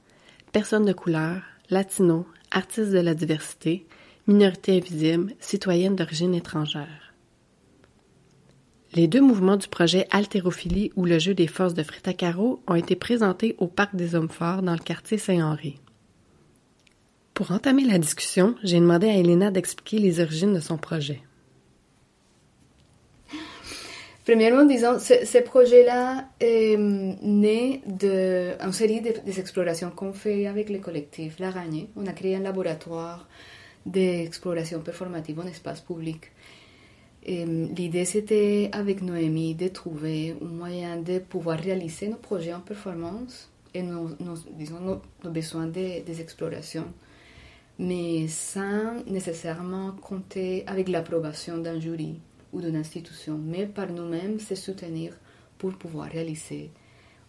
personnes 0.53 0.85
de 0.85 0.93
couleur, 0.93 1.41
latinos, 1.69 2.25
artistes 2.51 2.91
de 2.91 2.99
la 2.99 3.15
diversité, 3.15 3.85
minorités 4.27 4.77
invisibles, 4.77 5.33
citoyennes 5.41 5.97
d'origine 5.97 6.35
étrangère. 6.35 7.13
Les 8.93 9.07
deux 9.07 9.21
mouvements 9.21 9.57
du 9.57 9.67
projet 9.67 10.07
Haltérophilie 10.11 10.93
ou 10.95 11.03
le 11.05 11.19
jeu 11.19 11.33
des 11.33 11.47
forces 11.47 11.73
de 11.73 11.83
Caro 12.13 12.61
ont 12.67 12.75
été 12.75 12.95
présentés 12.95 13.55
au 13.57 13.67
Parc 13.67 13.95
des 13.95 14.15
Hommes 14.15 14.29
Forts 14.29 14.61
dans 14.61 14.71
le 14.71 14.79
quartier 14.79 15.17
Saint-Henri. 15.17 15.81
Pour 17.37 17.51
entamer 17.51 17.83
la 17.83 17.99
discussion, 17.99 18.55
j'ai 18.63 18.79
demandé 18.79 19.07
à 19.07 19.15
Elena 19.15 19.51
d'expliquer 19.51 19.99
les 19.99 20.19
origines 20.19 20.55
de 20.55 20.59
son 20.59 20.75
projet. 20.75 21.21
Premièrement, 24.25 24.65
disons, 24.65 24.97
ce, 24.97 25.43
projet-là 25.43 26.29
est 26.39 26.77
né 26.79 27.83
d'une 27.85 28.71
série 28.71 29.01
d'explorations 29.01 29.91
qu'on 29.91 30.13
fait 30.13 30.47
avec 30.47 30.71
le 30.71 30.79
collectif 30.79 31.37
L'Araignée. 31.37 31.89
On 31.95 32.07
a 32.07 32.11
créé 32.11 32.35
un 32.37 32.39
laboratoire 32.39 33.27
d'exploration 33.85 34.79
performative 34.79 35.39
en 35.39 35.45
espace 35.45 35.81
public. 35.81 36.31
L'idée, 37.27 38.05
c'était 38.05 38.71
avec 38.71 39.03
Noémie 39.03 39.53
de 39.53 39.67
trouver 39.67 40.35
un 40.41 40.45
moyen 40.45 40.97
de 40.97 41.19
pouvoir 41.19 41.59
réaliser 41.59 42.07
nos 42.07 42.17
projets 42.17 42.55
en 42.55 42.61
performance 42.61 43.51
et 43.75 43.83
nos, 43.83 44.09
besoins 45.23 45.67
des, 45.67 46.01
des 46.01 46.19
explorations, 46.19 46.87
mais 47.79 48.27
sans 48.27 49.03
nécessairement 49.05 49.91
compter 49.91 50.65
avec 50.67 50.89
l'approbation 50.89 51.57
d'un 51.57 51.79
jury 51.79 52.19
ou 52.53 52.61
d'une 52.61 52.75
institution, 52.75 53.37
mais 53.37 53.65
par 53.65 53.91
nous-mêmes 53.91 54.39
se 54.39 54.55
soutenir 54.55 55.13
pour 55.57 55.73
pouvoir 55.73 56.09
réaliser 56.09 56.71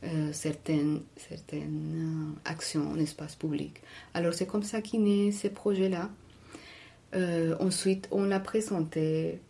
euh, 0.05 0.33
certaines, 0.33 1.03
certaines 1.17 2.35
euh, 2.37 2.51
actions 2.51 2.89
en 2.89 2.99
espace 2.99 3.35
public. 3.35 3.83
Alors 4.15 4.33
c'est 4.33 4.47
comme 4.47 4.63
ça 4.63 4.81
qu'est 4.81 4.99
né 4.99 5.33
ce 5.33 5.49
projet-là. 5.49 6.11
Euh, 7.15 7.57
ensuite, 7.59 8.09
on 8.11 8.25
l'a 8.25 8.41
présenté, 8.41 9.41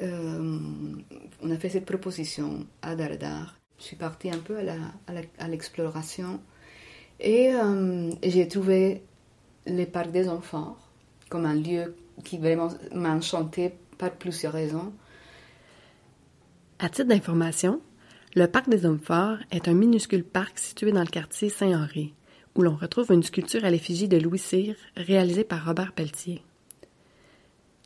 on 0.00 1.50
a 1.50 1.56
fait 1.58 1.68
cette 1.68 1.84
proposition 1.84 2.66
à 2.80 2.96
Dardar. 2.96 3.56
Je 3.78 3.84
suis 3.84 3.96
partie 3.96 4.30
un 4.30 4.38
peu 4.38 4.56
à 5.38 5.48
l'exploration 5.48 6.40
et, 7.20 7.52
et 8.22 8.30
j'ai 8.30 8.48
trouvé 8.48 9.02
le 9.66 9.84
parc 9.84 10.10
des 10.10 10.28
enfants 10.28 10.76
comme 11.28 11.46
un 11.46 11.54
lieu 11.54 11.94
qui 12.24 12.38
vraiment 12.38 12.68
m'a 12.94 13.18
par 13.98 14.10
plusieurs 14.10 14.52
raisons. 14.52 14.92
À 16.78 16.88
titre 16.88 17.08
d'information, 17.08 17.80
le 18.34 18.46
Parc 18.46 18.68
des 18.68 18.84
Hommes 18.84 18.98
Forts 18.98 19.38
est 19.50 19.68
un 19.68 19.74
minuscule 19.74 20.24
parc 20.24 20.58
situé 20.58 20.92
dans 20.92 21.00
le 21.00 21.06
quartier 21.06 21.48
Saint-Henri, 21.48 22.12
où 22.54 22.62
l'on 22.62 22.76
retrouve 22.76 23.12
une 23.12 23.22
sculpture 23.22 23.64
à 23.64 23.70
l'effigie 23.70 24.08
de 24.08 24.18
Louis 24.18 24.38
Cyr 24.38 24.74
réalisée 24.96 25.44
par 25.44 25.64
Robert 25.64 25.92
Pelletier. 25.92 26.42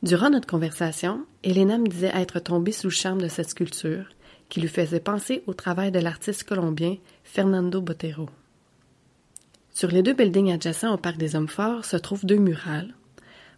Durant 0.03 0.29
notre 0.29 0.47
conversation, 0.47 1.25
Elena 1.43 1.77
me 1.77 1.87
disait 1.87 2.11
être 2.13 2.39
tombée 2.39 2.71
sous 2.71 2.87
le 2.87 2.91
charme 2.91 3.21
de 3.21 3.27
cette 3.27 3.49
sculpture, 3.49 4.09
qui 4.49 4.61
lui 4.61 4.67
faisait 4.67 4.99
penser 4.99 5.43
au 5.47 5.53
travail 5.53 5.91
de 5.91 5.99
l'artiste 5.99 6.43
colombien 6.43 6.97
Fernando 7.23 7.81
Botero. 7.81 8.29
Sur 9.77 9.91
les 9.91 10.01
deux 10.01 10.15
buildings 10.15 10.51
adjacents 10.51 10.95
au 10.95 10.97
Parc 10.97 11.17
des 11.17 11.35
Hommes 11.35 11.47
Forts 11.47 11.85
se 11.85 11.97
trouvent 11.97 12.25
deux 12.25 12.37
murales, 12.37 12.95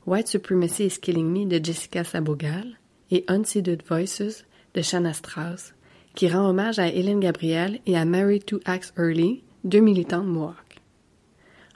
White 0.05 0.27
Supremacy 0.27 0.88
is 0.88 0.99
Killing 0.99 1.32
Me 1.32 1.45
de 1.45 1.63
Jessica 1.63 2.03
Sabogal 2.03 2.77
et 3.10 3.23
Unseated 3.29 3.84
Voices 3.88 4.43
de 4.73 4.82
Shanna 4.82 5.13
Strauss, 5.13 5.73
qui 6.15 6.27
rend 6.27 6.49
hommage 6.49 6.77
à 6.77 6.89
Hélène 6.89 7.21
Gabriel 7.21 7.79
et 7.86 7.95
à 7.95 8.03
Mary 8.03 8.41
Two 8.41 8.60
Axe 8.65 8.93
Early, 8.97 9.45
deux 9.63 9.79
militantes 9.79 10.25
Mohawk. 10.25 10.82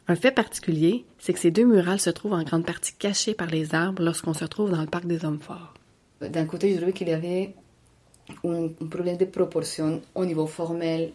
Un 0.10 0.16
fait 0.18 0.32
particulier, 0.32 1.06
c'est 1.20 1.32
que 1.32 1.40
ces 1.40 1.52
deux 1.52 1.64
murales 1.64 2.02
se 2.02 2.10
trouvent 2.10 2.34
en 2.34 2.44
grande 2.44 2.66
partie 2.66 2.96
cachées 3.00 3.36
par 3.36 3.48
les 3.48 3.74
arbres 3.74 4.04
lorsqu'on 4.04 4.34
se 4.34 4.44
trouve 4.44 4.72
dans 4.72 4.82
le 4.82 4.88
parc 4.88 5.06
des 5.06 5.24
Hommes 5.24 5.40
Forts. 5.40 5.74
D'un 6.20 6.46
côté, 6.46 6.72
je 6.72 6.76
trouvais 6.80 6.92
qu'il 6.92 7.08
y 7.08 7.14
avait 7.14 7.56
un, 8.44 8.68
problème 8.90 9.16
de 9.16 9.24
proportion 9.24 10.02
au 10.14 10.26
niveau 10.26 10.48
formel 10.48 11.14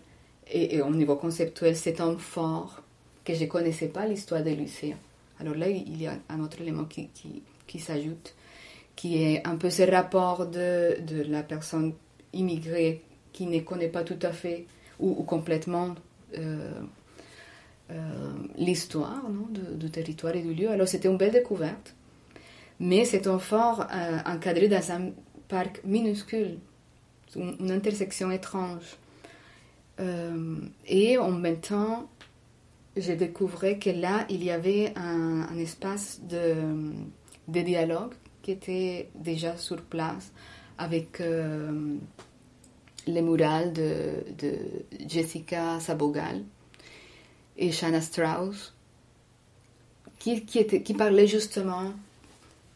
et, 0.50 0.80
au 0.80 0.94
niveau 0.94 1.16
conceptuel. 1.16 1.76
C'est 1.76 2.00
un 2.00 2.16
fort 2.16 2.84
que 3.28 3.34
je 3.34 3.44
ne 3.44 3.48
connaissais 3.48 3.88
pas 3.88 4.06
l'histoire 4.06 4.42
de 4.42 4.50
Lucien. 4.50 4.96
Alors 5.38 5.54
là, 5.54 5.68
il 5.68 6.00
y 6.00 6.06
a 6.06 6.16
un 6.30 6.40
autre 6.40 6.62
élément 6.62 6.86
qui, 6.86 7.08
qui, 7.08 7.42
qui 7.66 7.78
s'ajoute, 7.78 8.34
qui 8.96 9.22
est 9.22 9.46
un 9.46 9.56
peu 9.56 9.68
ce 9.68 9.82
rapport 9.82 10.46
de, 10.46 10.96
de 11.02 11.22
la 11.24 11.42
personne 11.42 11.92
immigrée 12.32 13.02
qui 13.34 13.44
ne 13.46 13.60
connaît 13.60 13.88
pas 13.88 14.02
tout 14.02 14.18
à 14.22 14.32
fait 14.32 14.64
ou, 14.98 15.12
complètement 15.24 15.94
euh, 16.38 16.72
euh, 17.90 18.32
l'histoire 18.56 19.22
du 19.50 19.90
territoire 19.90 20.34
et 20.34 20.42
du 20.42 20.54
lieu. 20.54 20.70
Alors 20.70 20.88
c'était 20.88 21.08
une 21.08 21.18
belle 21.18 21.32
découverte, 21.32 21.94
mais 22.80 23.04
c'est 23.04 23.26
un 23.26 23.38
fort 23.38 23.86
euh, 23.92 24.18
encadré 24.24 24.68
dans 24.68 24.90
un 24.90 25.10
parc 25.48 25.82
minuscule, 25.84 26.58
une, 27.36 27.70
intersection 27.70 28.30
étrange. 28.30 28.96
et 30.86 31.18
en 31.18 31.30
même 31.30 31.60
temps, 31.60 32.08
j'ai 33.00 33.16
découvert 33.16 33.78
que 33.78 33.90
là, 33.90 34.26
il 34.28 34.44
y 34.44 34.50
avait 34.50 34.92
un, 34.96 35.56
espace 35.58 36.20
de, 36.22 36.54
dialogue 37.46 38.14
qui 38.42 38.52
était 38.52 39.08
déjà 39.14 39.56
sur 39.56 39.80
place 39.82 40.32
avec 40.78 41.20
les 43.08 43.22
murales 43.22 43.72
de, 43.72 44.56
Jessica 45.06 45.80
Sabogal 45.80 46.44
et 47.56 47.72
Shanna 47.72 48.00
Strauss, 48.00 48.74
qui, 50.18 50.44
qui, 50.44 50.94
parlaient 50.94 51.26
justement 51.26 51.92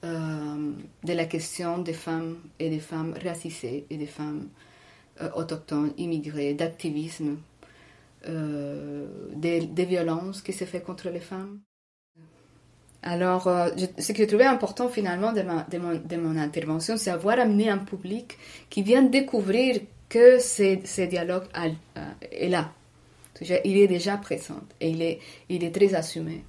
euh, 0.05 0.73
de 1.05 1.13
la 1.13 1.27
question 1.27 1.79
des 1.79 1.93
femmes 1.93 2.37
et 2.59 2.71
des 2.71 2.81
femmes 2.81 3.15
racisées 3.23 3.87
et 3.91 3.97
des 3.97 4.07
femmes 4.07 4.49
euh, 5.21 5.31
autochtones, 5.35 5.93
immigrées, 5.99 6.55
d'activisme, 6.55 7.37
euh, 8.29 9.07
des, 9.35 9.85
violences 9.85 10.43
qui 10.43 10.53
se 10.53 10.65
fait 10.65 10.81
contre 10.81 11.11
les 11.11 11.21
femmes. 11.21 11.61
Alors, 13.05 13.45
ce 13.99 14.13
que 14.13 14.19
j'ai 14.19 14.27
trouvé 14.29 14.45
important 14.45 14.89
finalement 14.89 15.33
de, 15.33 15.43
mon, 16.17 16.37
intervention, 16.37 16.97
c'est 16.97 17.11
avoir 17.11 17.41
amené 17.41 17.69
un 17.69 17.79
public 17.79 18.39
qui 18.71 18.83
vient 18.83 19.03
découvrir 19.03 19.81
que 20.09 20.39
ce, 20.39 21.07
dialogue 21.07 21.45
euh, 21.57 21.71
est 22.31 22.49
là. 22.49 22.71
Il 23.65 23.79
est 23.79 23.89
déjà 23.89 24.19
présent 24.19 24.61
et 24.81 24.91
il 24.91 25.03
est, 25.03 25.19
est 25.49 25.75
très 25.75 25.95
assumé. 25.95 26.45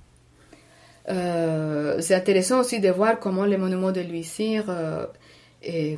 Euh, 1.09 1.99
c'est 2.01 2.15
intéressant 2.15 2.59
aussi 2.59 2.79
de 2.79 2.89
voir 2.89 3.19
comment 3.19 3.45
le 3.45 3.57
monument 3.57 3.91
de 3.91 4.01
Louis 4.01 4.23
Cyr 4.23 4.65
euh, 4.69 5.05
est, 5.62 5.97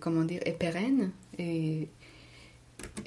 comment 0.00 0.24
dire, 0.24 0.40
est 0.44 0.52
pérenne 0.52 1.10
et 1.38 1.88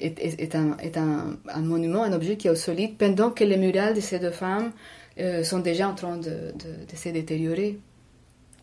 est, 0.00 0.54
un, 0.54 0.76
est 0.78 0.96
un, 0.96 1.36
un, 1.48 1.62
monument, 1.62 2.02
un 2.02 2.12
objet 2.12 2.36
qui 2.36 2.48
est 2.48 2.54
solide, 2.54 2.96
pendant 2.96 3.30
que 3.30 3.44
les 3.44 3.56
murales 3.56 3.94
de 3.94 4.00
ces 4.00 4.18
deux 4.18 4.30
femmes 4.30 4.72
sont 5.42 5.58
déjà 5.58 5.88
en 5.88 5.94
train 5.94 6.16
de, 6.16 6.52
de, 6.54 6.96
se 6.96 7.08
détériorer. 7.08 7.78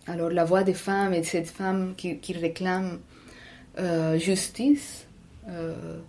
Alors 0.07 0.29
la 0.29 0.45
voix 0.45 0.63
des 0.63 0.73
femmes 0.73 1.13
et 1.13 1.21
de 1.21 1.25
cette 1.25 1.49
femme 1.49 1.95
qui, 1.97 2.17
qui 2.19 2.33
réclament 2.33 2.99
euh, 3.77 4.17
justice 4.17 5.05
euh, 5.49 5.99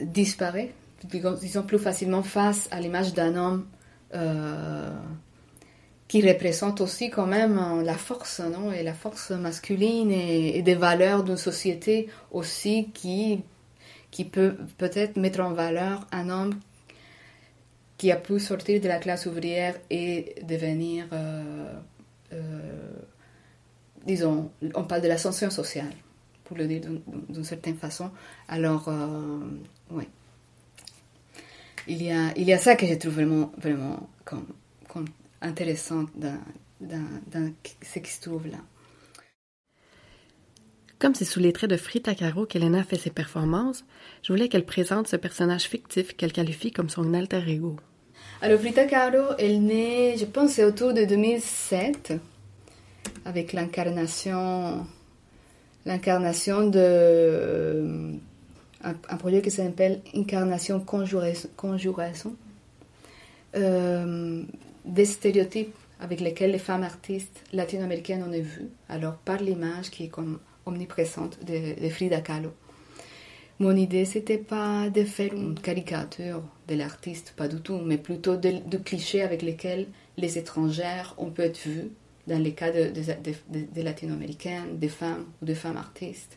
disparaît, 0.00 0.72
disons 1.04 1.62
plus 1.62 1.78
facilement 1.78 2.24
face 2.24 2.68
à 2.72 2.80
l'image 2.80 3.14
d'un 3.14 3.36
homme 3.36 3.66
euh, 4.14 4.92
qui 6.12 6.20
représente 6.20 6.82
aussi 6.82 7.08
quand 7.08 7.24
même 7.24 7.82
la 7.82 7.94
force, 7.94 8.40
non 8.40 8.70
et 8.70 8.82
la 8.82 8.92
force 8.92 9.30
masculine 9.30 10.10
et, 10.12 10.60
des 10.60 10.74
valeurs 10.74 11.24
d'une 11.24 11.38
société 11.38 12.10
aussi 12.30 12.90
qui, 12.92 13.40
qui 14.10 14.26
peut 14.26 14.56
peut-être 14.76 15.16
mettre 15.16 15.40
en 15.40 15.54
valeur 15.54 16.06
un 16.12 16.28
homme 16.28 16.54
qui 17.96 18.12
a 18.12 18.16
pu 18.16 18.38
sortir 18.40 18.78
de 18.82 18.88
la 18.88 18.98
classe 18.98 19.24
ouvrière 19.24 19.74
et 19.88 20.34
devenir 20.42 21.06
disons, 24.06 24.50
on 24.74 24.84
parle 24.84 25.00
de 25.00 25.08
l'ascension 25.08 25.48
sociale, 25.48 25.94
pour 26.44 26.58
le 26.58 26.66
dire 26.66 26.82
d'une 27.30 27.44
certaine 27.44 27.76
façon. 27.76 28.10
Alors, 28.48 28.88
euh, 28.88 29.38
oui. 29.90 30.04
Il 31.88 32.02
y, 32.02 32.12
a, 32.12 32.32
il 32.36 32.44
y 32.44 32.52
a 32.52 32.58
ça 32.58 32.76
que 32.76 32.86
je 32.86 32.92
trouve 32.94 33.14
vraiment, 33.14 33.50
vraiment 33.56 34.10
comme 35.42 35.48
intéressant 35.50 36.04
dans, 36.14 36.38
dans, 36.80 37.52
ce 37.82 37.98
qui 37.98 38.10
se 38.10 38.20
trouve 38.20 38.46
là. 38.48 38.58
Comme 40.98 41.14
c'est 41.14 41.24
sous 41.24 41.40
les 41.40 41.52
traits 41.52 41.70
de 41.70 41.76
Frida 41.76 42.14
Caro 42.14 42.46
qu'Elena 42.46 42.84
fait 42.84 42.96
ses 42.96 43.10
performances, 43.10 43.84
je 44.22 44.32
voulais 44.32 44.48
qu'elle 44.48 44.64
présente 44.64 45.08
ce 45.08 45.16
personnage 45.16 45.64
fictif 45.64 46.16
qu'elle 46.16 46.32
qualifie 46.32 46.70
comme 46.70 46.88
son 46.88 47.12
alter 47.12 47.42
ego. 47.48 47.76
Alors 48.40 48.60
Frida 48.60 48.84
Caro, 48.86 49.34
elle 49.38 49.62
naît, 49.62 50.16
je 50.16 50.24
pense, 50.24 50.58
autour 50.60 50.94
de 50.94 51.04
2007 51.04 52.14
avec 53.24 53.52
l'incarnation 53.52 54.86
l'incarnation 55.84 56.68
de 56.68 56.78
euh, 56.78 58.12
un, 58.84 59.16
projet 59.16 59.42
qui 59.42 59.50
s'appelle 59.50 60.00
Incarnation 60.14 60.78
Conjuration, 60.78 62.36
euh, 63.56 64.44
des 64.84 65.04
stéréotypes 65.04 65.74
avec 66.00 66.20
lesquels 66.20 66.50
les 66.50 66.58
femmes 66.58 66.82
artistes 66.82 67.44
latino-américaines 67.52 68.24
ont 68.24 68.30
vu, 68.30 68.68
alors 68.88 69.16
par 69.16 69.40
l'image 69.40 69.90
qui 69.90 70.04
est 70.04 70.08
comme 70.08 70.40
omniprésente 70.66 71.38
de, 71.44 71.88
Frida 71.88 72.20
Kahlo. 72.20 72.50
Mon 73.60 73.76
idée, 73.76 74.04
c'était 74.04 74.38
pas 74.38 74.90
de 74.90 75.04
faire 75.04 75.32
une 75.32 75.54
caricature 75.54 76.42
de 76.66 76.74
l'artiste, 76.74 77.34
pas 77.36 77.46
du 77.46 77.60
tout, 77.60 77.78
mais 77.78 77.98
plutôt 77.98 78.36
de, 78.36 78.76
clichés 78.78 79.22
avec 79.22 79.42
lesquels 79.42 79.86
les 80.16 80.38
étrangères 80.38 81.14
ont 81.18 81.30
pu 81.30 81.42
être 81.42 81.58
vues 81.58 81.90
dans 82.26 82.42
les 82.42 82.52
cas 82.52 82.72
de, 82.72 83.82
latino-américaines, 83.82 84.78
des 84.78 84.88
femmes 84.88 85.26
ou 85.40 85.44
des 85.44 85.54
femmes 85.54 85.76
artistes. 85.76 86.36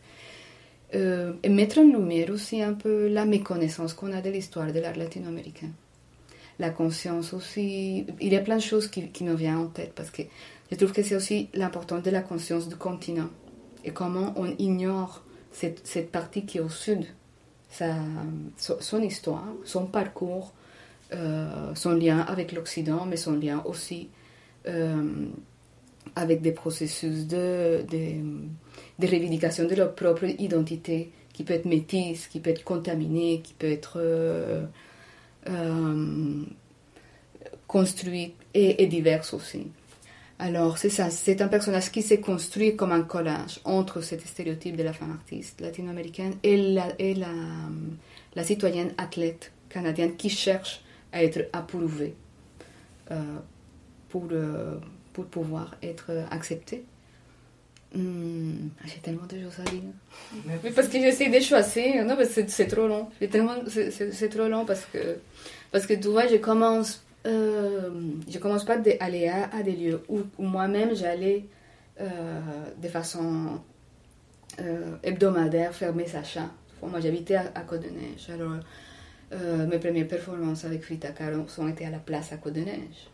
Euh, 0.93 1.33
et 1.41 1.49
mettre 1.49 1.79
en 1.79 1.83
lumière 1.83 2.29
aussi 2.29 2.61
un 2.61 2.73
peu 2.73 3.07
la 3.07 3.25
méconnaissance 3.25 3.95
qu'on 3.95 4.11
a 4.13 4.21
de 4.21 4.29
l'histoire 4.29 4.71
de 4.71 4.79
l'art 4.79 4.95
latino-américain. 4.95 5.69
La 6.59 6.69
conscience 6.69 7.33
aussi. 7.33 8.05
Il 8.21 8.33
y 8.33 8.35
a 8.35 8.41
plein 8.41 8.57
de 8.57 8.61
choses 8.61 8.87
qui, 8.87 9.09
qui 9.09 9.23
me 9.23 9.35
viennent 9.35 9.57
en 9.57 9.67
tête 9.67 9.93
parce 9.95 10.09
que 10.09 10.21
je 10.71 10.75
trouve 10.77 10.91
que 10.91 11.03
c'est 11.03 11.15
aussi 11.15 11.49
l'importance 11.53 12.03
de 12.03 12.11
la 12.11 12.21
conscience 12.21 12.67
du 12.67 12.75
continent 12.75 13.29
et 13.83 13.91
comment 13.91 14.33
on 14.35 14.47
ignore 14.57 15.23
cette, 15.51 15.85
cette 15.85 16.11
partie 16.11 16.45
qui 16.45 16.57
est 16.57 16.61
au 16.61 16.69
sud, 16.69 17.05
sa, 17.69 17.95
son 18.57 19.01
histoire, 19.01 19.45
son 19.63 19.85
parcours, 19.85 20.53
euh, 21.13 21.73
son 21.75 21.91
lien 21.91 22.19
avec 22.19 22.51
l'Occident, 22.51 23.05
mais 23.05 23.15
son 23.15 23.33
lien 23.33 23.61
aussi 23.65 24.09
euh, 24.67 25.27
avec 26.15 26.41
des 26.41 26.51
processus 26.51 27.27
de, 27.27 27.85
de, 27.89 28.21
de, 28.99 29.67
de 29.67 29.75
leur 29.75 29.93
propre 29.93 30.25
identité 30.25 31.11
qui 31.31 31.43
peut 31.43 31.53
être 31.53 31.65
métisse, 31.65 32.27
qui 32.27 32.39
peut 32.39 32.49
être 32.49 32.63
contaminée, 32.63 33.41
qui 33.41 33.53
peut 33.53 33.69
être 33.69 33.97
euh, 33.97 34.65
euh 35.47 36.43
construite 37.67 38.35
et, 38.53 38.83
et 38.83 38.87
diverse 38.87 39.33
aussi. 39.33 39.67
Alors, 40.37 40.77
c'est 40.77 40.89
ça, 40.89 41.09
c'est 41.09 41.41
un 41.41 41.47
personnage 41.47 41.91
qui 41.91 42.01
s'est 42.01 42.19
construit 42.19 42.75
comme 42.75 42.91
un 42.91 43.03
collage 43.03 43.59
entre 43.63 44.01
cet 44.01 44.25
stéréotype 44.25 44.75
de 44.75 44.83
la 44.83 44.91
femme 44.91 45.11
artiste 45.11 45.61
latino-américaine 45.61 46.35
et, 46.43 46.57
la, 46.57 46.87
la, 48.35 48.43
citoyenne 48.43 48.93
athlète 48.97 49.53
canadienne 49.69 50.15
qui 50.17 50.29
cherche 50.29 50.81
à 51.13 51.23
être 51.23 51.49
approuvée 51.53 52.15
euh, 53.11 53.37
euh, 54.31 54.75
pour 55.13 55.25
pouvoir 55.25 55.75
être 55.81 56.11
acceptée. 56.31 56.83
Hmm, 57.95 58.69
j'ai 58.85 58.99
tellement 59.01 59.25
de 59.25 59.39
choses 59.39 59.59
à 59.65 59.69
dire. 59.69 59.81
Mais 60.63 60.71
parce 60.71 60.87
que 60.87 60.99
j'essaie 60.99 61.29
de 61.29 61.39
choisir. 61.39 62.05
C'est 62.27 62.67
trop 62.67 62.87
long. 62.87 63.07
C'est 63.19 64.29
trop 64.29 64.47
long 64.47 64.65
parce 64.65 64.85
que, 64.91 65.17
parce 65.71 65.85
que 65.85 65.93
tu 65.93 66.09
vois, 66.09 66.27
je 66.27 66.35
commence 66.35 67.05
euh, 67.25 67.89
je 68.29 68.37
commence 68.37 68.65
pas 68.65 68.75
à 68.75 69.03
aller 69.03 69.27
à, 69.27 69.63
des 69.63 69.71
lieux 69.71 70.03
où, 70.09 70.21
moi-même 70.37 70.95
j'allais 70.95 71.45
euh, 71.99 72.39
de 72.81 72.87
façon 72.87 73.59
euh, 74.61 74.95
hebdomadaire 75.03 75.73
faire 75.73 75.95
mes 75.95 76.15
achats. 76.15 76.51
Moi 76.83 76.99
j'habitais 76.99 77.35
à, 77.35 77.61
Côte-de-Neige, 77.67 78.29
alors 78.31 78.57
mes 79.67 79.79
premières 79.79 80.07
performances 80.07 80.65
avec 80.65 80.83
Frita 80.83 81.09
Kahlo 81.09 81.45
ont 81.57 81.67
été 81.67 81.85
à 81.85 81.89
la 81.89 81.97
place 81.97 82.31
à 82.31 82.37
Côte-de-Neige. 82.37 83.09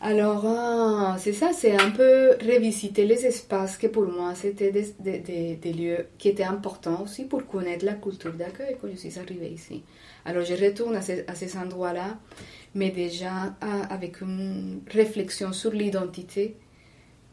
Alors, 0.00 0.44
ah, 0.46 1.16
c'est 1.18 1.32
ça, 1.32 1.52
c'est 1.52 1.74
un 1.76 1.90
peu 1.90 2.36
revisiter 2.40 3.04
les 3.04 3.26
espaces 3.26 3.76
que 3.76 3.88
pour 3.88 4.06
moi, 4.06 4.34
c'était 4.36 4.70
des, 4.70 5.72
lieux 5.72 6.06
qui 6.18 6.28
étaient 6.28 6.44
importants 6.44 7.02
aussi 7.02 7.24
pour 7.24 7.46
connaître 7.46 7.84
la 7.84 7.94
culture 7.94 8.32
d'accueil 8.32 8.76
quand 8.80 8.88
je 8.88 8.96
suis 8.96 9.18
arrivée 9.18 9.50
ici. 9.50 9.82
Alors, 10.24 10.44
je 10.44 10.54
retourne 10.54 10.94
à 10.94 11.02
ces, 11.02 11.56
endroits-là 11.56 12.18
mais 12.74 12.90
déjà 12.90 13.56
avec 13.90 14.20
une 14.20 14.82
réflexion 14.90 15.52
sur 15.52 15.72
l'identité 15.72 16.56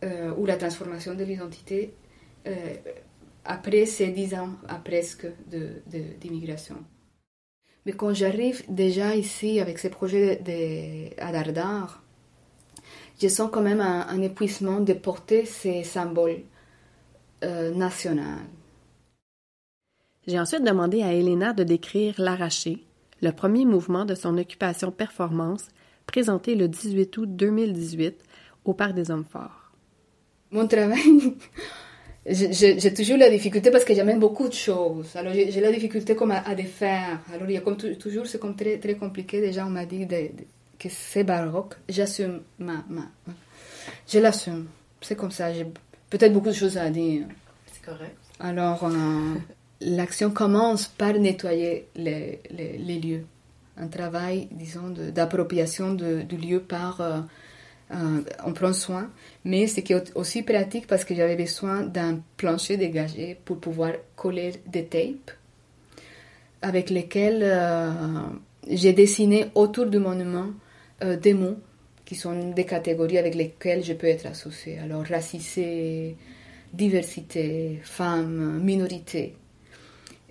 euh, 0.04 0.34
ou 0.38 0.46
la 0.46 0.56
transformation 0.56 1.14
de 1.14 1.24
l'identité 1.24 1.94
euh, 2.48 2.54
après 3.44 3.86
ces 3.86 4.08
dix 4.08 4.34
ans 4.34 4.52
à 4.68 4.76
presque 4.76 5.28
d'immigration. 6.20 6.78
Mais 7.86 7.92
quand 7.92 8.14
j'arrive 8.14 8.64
déjà 8.70 9.16
ici 9.16 9.60
avec 9.60 9.78
ces 9.78 9.90
projets 9.90 10.38
de, 10.38 11.22
à 11.22 11.32
Dardar, 11.32 12.05
je 13.22 13.28
sens 13.28 13.50
quand 13.52 13.62
même 13.62 13.82
un, 13.82 14.22
épuisement 14.22 14.80
de 14.80 14.94
porter 14.94 15.46
ces 15.46 15.84
symboles 15.84 16.42
euh, 17.44 17.74
nationaux. 17.74 18.24
J'ai 20.28 20.40
ensuite 20.40 20.64
demandé 20.64 21.04
à 21.04 21.14
Elena 21.14 21.54
de 21.54 21.64
décrire 21.64 22.16
l'arraché, 22.18 22.84
le 23.22 23.32
premier 23.32 23.66
mouvement 23.66 24.06
de 24.06 24.16
son 24.16 24.38
occupation 24.38 24.92
performance, 24.92 25.68
présenté 26.08 26.56
le 26.56 26.68
18 26.68 27.18
août 27.18 27.36
2018 27.36 28.16
au 28.66 28.74
Parc 28.74 28.94
des 28.94 29.12
Hommes 29.12 29.26
Forts. 29.30 29.72
Mon 30.52 30.68
travail, 30.68 31.36
j'ai 32.26 32.94
toujours 32.94 33.18
la 33.18 33.30
difficulté 33.30 33.72
parce 33.72 33.86
que 33.86 33.94
j'amène 33.94 34.20
beaucoup 34.20 34.48
de 34.48 34.54
choses. 34.54 35.16
Alors 35.16 35.34
j'ai 35.34 35.62
la 35.62 35.72
difficulté 35.72 36.16
comme 36.16 36.32
à, 36.32 36.56
défaire. 36.56 37.20
Alors 37.34 37.50
il 37.50 37.54
y 37.54 37.58
a 37.58 37.62
comme 37.62 37.78
toujours, 37.78 38.26
c'est 38.26 38.40
comme 38.40 38.56
très, 38.56 38.78
très 38.78 38.96
compliqué. 38.96 39.42
Déjà 39.42 39.66
on 39.66 39.70
m'a 39.70 39.86
dit 39.86 40.08
que 40.88 40.94
c'est 40.94 41.24
baroque. 41.24 41.76
J'assume 41.90 42.42
ma, 42.60 42.84
ma, 42.90 43.10
Je 44.08 44.20
l'assume. 44.20 44.68
C'est 45.02 45.16
comme 45.16 45.32
ça. 45.32 45.54
J'ai 45.54 45.68
peut-être 46.10 46.34
beaucoup 46.34 46.50
de 46.50 46.54
choses 46.54 46.78
à 46.78 46.90
dire. 46.90 47.26
C'est 47.72 47.86
correct. 47.86 48.18
Alors... 48.40 48.84
Euh, 48.86 49.36
l'action 49.82 50.32
commence 50.32 50.88
par 50.88 51.14
nettoyer 51.14 51.88
les, 51.96 52.40
les, 52.50 53.00
lieux. 53.00 53.26
Un 53.78 53.88
travail, 53.88 54.48
disons, 54.52 54.90
d'appropriation 54.90 55.94
du 55.94 56.38
lieu 56.38 56.60
par... 56.60 57.02
Euh, 57.02 57.20
euh, 57.92 58.22
on 58.44 58.52
prend 58.52 58.74
soin, 58.74 59.12
mais 59.44 59.68
c'est 59.68 59.86
aussi 60.16 60.42
pratique 60.42 60.88
parce 60.88 61.06
que 61.06 61.14
j'avais 61.14 61.36
besoin 61.36 61.84
d'un 61.84 62.20
plancher 62.36 62.78
dégagé 62.78 63.38
pour 63.46 63.60
pouvoir 63.60 63.92
coller 64.16 64.54
des 64.66 64.86
tapes 64.86 65.30
avec 66.64 66.90
lesquels 66.90 67.44
euh, 67.44 67.92
j'ai 68.68 68.94
dessiné 68.94 69.52
autour 69.54 69.86
du 69.86 70.00
monument 70.00 70.48
des 71.02 71.34
mots 71.34 71.58
qui 72.06 72.16
sont 72.16 72.52
des 72.52 72.66
catégories 72.66 73.18
avec 73.18 73.36
lesquelles 73.36 73.84
je 73.84 73.94
peux 73.94 74.08
être 74.08 74.26
associée. 74.28 74.80
Alors, 74.80 75.04
racicé, 75.06 76.16
diversité, 76.74 77.80
femme, 77.84 78.62
minorité, 78.64 79.36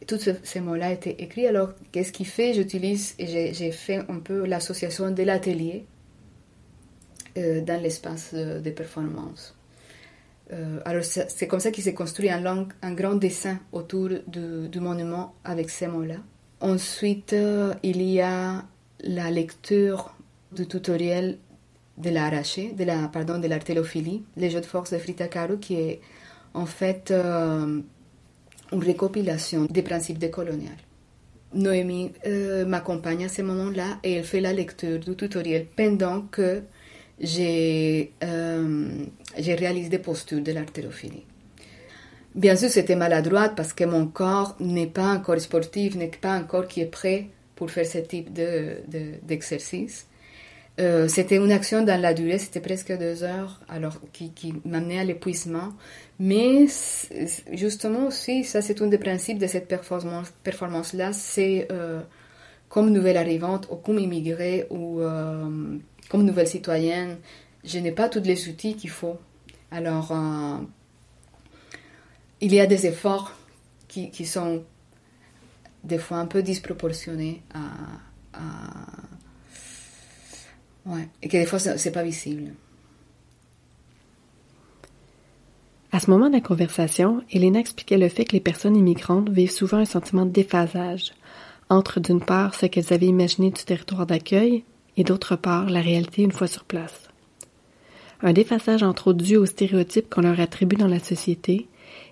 tous 0.07 0.31
ces 0.43 0.61
mots-là 0.61 0.93
étaient 0.93 1.17
écrits. 1.19 1.47
Alors, 1.47 1.71
qu'est-ce 1.93 2.13
qui 2.13 2.25
fait 2.25 2.55
J'utilise 2.55 3.15
et 3.19 3.53
j'ai 3.53 3.73
fait 3.73 4.03
un 4.09 4.19
peu 4.19 4.47
l'association 4.47 5.11
de 5.11 5.23
l'atelier 5.23 5.87
euh, 7.37 7.61
dans 7.63 7.81
l'espace 7.81 8.35
de, 8.35 8.71
performance. 8.71 9.57
Euh, 10.53 10.81
alors, 10.85 11.05
c'est 11.05 11.47
comme 11.47 11.61
ça 11.61 11.71
qu'il 11.71 11.83
s'est 11.83 11.95
construit 11.95 12.31
un, 12.31 12.67
un, 12.83 12.93
grand 12.93 13.15
dessin 13.15 13.59
autour 13.73 14.11
du, 14.27 14.81
monument 14.81 15.35
avec 15.45 15.71
ces 15.71 15.87
mots-là. 15.87 16.17
Ensuite, 16.61 17.33
euh, 17.33 17.75
il 17.83 18.03
y 18.03 18.21
a 18.21 18.65
la 19.01 19.31
lecture 19.31 20.15
du 20.55 20.67
tutoriel 20.67 21.39
de 21.99 22.11
l'arraché, 22.11 22.73
de 22.73 22.85
la, 22.85 23.09
pardon, 23.09 23.39
de 23.39 23.47
l'artélophilie, 23.47 24.25
les 24.37 24.51
jeux 24.51 24.61
de 24.61 24.67
force 24.67 24.93
de 24.93 24.99
Frita 24.99 25.29
Kahlo, 25.29 25.59
qui 25.59 25.75
est 25.75 26.01
en 26.55 26.67
fait 26.67 27.13
une 27.13 27.85
récopilation 28.73 29.67
des 29.67 29.83
principes 29.83 30.19
décoloniales. 30.19 30.73
Noémie 31.55 32.13
euh, 32.27 32.67
m'accompagne 32.67 33.25
à 33.25 33.29
ce 33.29 33.43
moment-là 33.43 33.99
et 34.03 34.15
elle 34.15 34.25
fait 34.25 34.41
la 34.41 34.53
lecture 34.53 34.99
du 34.99 35.15
tutoriel 35.15 35.67
pendant 35.77 36.23
que 36.23 36.63
j'ai 37.21 38.13
euh, 38.25 39.05
réalisé 39.37 39.89
des 39.89 39.99
postures 39.99 40.43
de 40.43 40.53
l'artérophilie. 40.53 41.25
Bien 42.35 42.57
sûr, 42.57 42.69
c'était 42.69 42.97
maladroit 42.97 43.51
parce 43.51 43.73
que 43.73 43.85
mon 43.85 44.07
corps 44.07 44.57
n'est 44.59 44.89
pas 44.89 45.05
un 45.05 45.19
corps 45.19 45.41
sportif, 45.41 45.95
n'est 45.95 46.09
pas 46.09 46.33
un 46.33 46.43
corps 46.43 46.67
qui 46.67 46.81
est 46.81 46.87
prêt 46.87 47.29
pour 47.55 47.71
faire 47.71 47.87
ce 47.87 47.99
type 47.99 48.33
d'exercice. 48.33 50.07
Euh, 50.81 51.07
c'était 51.07 51.37
une 51.37 51.53
action 51.53 51.83
dans 51.83 52.01
la 52.01 52.15
durée, 52.15 52.39
c'était 52.39 52.61
presque 52.61 52.97
deux 52.99 53.23
heures, 53.23 53.61
alors 53.69 54.01
qui, 54.13 54.33
qui 54.33 54.55
m'amenait 54.65 54.99
à 54.99 55.05
l'épuisement. 55.05 55.73
Mais 56.19 56.67
justement 57.53 58.09
aussi, 58.09 58.43
ça 58.45 58.61
c'est 58.61 58.83
un 58.83 58.89
des 58.89 58.99
principes 58.99 59.39
de 59.39 59.47
cette 59.47 59.69
performance, 59.69 60.33
performance 60.43 60.93
là, 60.93 61.13
c'est 61.13 61.69
euh, 61.71 62.01
comme 62.69 62.91
nouvelle 62.91 63.17
arrivante 63.17 63.69
ou 63.71 63.77
comme 63.77 64.01
immigrée 64.01 64.67
ou 64.71 65.01
euh, 65.01 65.79
comme 66.09 66.25
nouvelle 66.25 66.49
citoyenne, 66.49 67.19
je 67.65 67.79
n'ai 67.79 67.93
pas 67.93 68.09
tous 68.09 68.23
les 68.23 68.49
outils 68.49 68.75
qu'il 68.75 68.91
faut. 68.91 69.19
Alors, 69.71 70.13
il 72.41 72.55
y 72.55 72.61
a 72.61 72.67
des 72.67 72.87
efforts 72.87 73.33
qui, 73.89 74.11
qui, 74.11 74.25
sont 74.25 74.63
des 75.83 75.99
fois 75.99 76.19
un 76.19 76.27
peu 76.27 76.43
disproportionnés 76.43 77.43
à, 77.53 78.39
à 78.39 78.87
Et 81.23 81.29
que 81.29 81.37
des 81.37 81.47
fois, 81.47 81.59
c'est 81.59 81.93
pas 81.93 82.03
visible. 82.03 82.53
À 85.93 86.01
ce 86.01 86.11
moment 86.11 86.29
de 86.29 86.35
la 86.35 86.41
conversation, 86.41 87.23
Elena 87.31 87.61
expliquait 87.61 87.99
le 87.99 88.09
fait 88.09 88.25
que 88.25 88.33
les 88.33 88.41
personnes 88.41 88.77
immigrantes 88.77 89.31
vivent 89.31 89.51
souvent 89.51 89.79
un 89.79 89.85
sentiment 89.85 90.27
de 90.27 90.33
déphasage 90.33 91.13
entre, 91.71 92.01
d'une 92.01 92.21
part, 92.21 92.55
ce 92.55 92.67
qu'elles 92.67 92.93
avaient 92.93 93.07
imaginé 93.07 93.51
du 93.51 93.63
territoire 93.63 94.07
d'accueil 94.07 94.65
et, 94.97 95.05
d'autre 95.05 95.37
part, 95.37 95.71
la 95.71 95.81
réalité 95.81 96.23
une 96.23 96.33
fois 96.33 96.47
sur 96.47 96.65
place. 96.65 97.09
Un 98.23 98.33
déphasage 98.33 98.83
entre 98.83 99.09
autres 99.09 99.23
dû 99.23 99.37
aux 99.37 99.47
stéréotypes 99.47 100.11
qu'on 100.11 100.23
leur 100.23 100.41
attribue 100.41 100.77
dans 100.77 100.89
la 100.89 100.99
société 100.99 101.69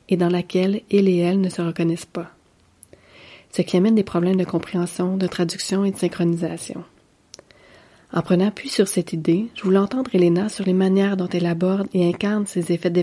et 0.09 0.17
dans 0.17 0.29
laquelle 0.29 0.83
ils 0.91 1.09
et 1.09 1.19
elles 1.19 1.41
ne 1.41 1.49
se 1.49 1.63
reconnaissent 1.63 2.07
pas. 2.07 2.31
Ce 3.51 3.63
qui 3.63 3.77
amène 3.77 3.95
des 3.95 4.05
problèmes 4.05 4.37
de 4.37 4.45
compréhension, 4.45 5.17
de 5.17 5.27
traduction 5.27 5.85
et 5.85 5.91
de 5.91 5.99
synchronisation. 5.99 6.85
En 8.15 8.21
prenant 8.21 8.49
appui 8.49 8.69
sur 8.69 8.89
cette 8.89 9.15
idée, 9.15 9.47
je 9.55 9.63
voulais 9.63 9.79
entendre 9.79 10.15
Elena 10.15 10.51
sur 10.51 10.67
les 10.67 10.75
manières 10.75 11.17
dont 11.17 11.29
elle 11.29 11.47
aborde 11.47 11.89
et 11.95 12.07
incarne 12.07 12.47
ces 12.47 12.71
effets 12.71 12.91
de 12.91 13.03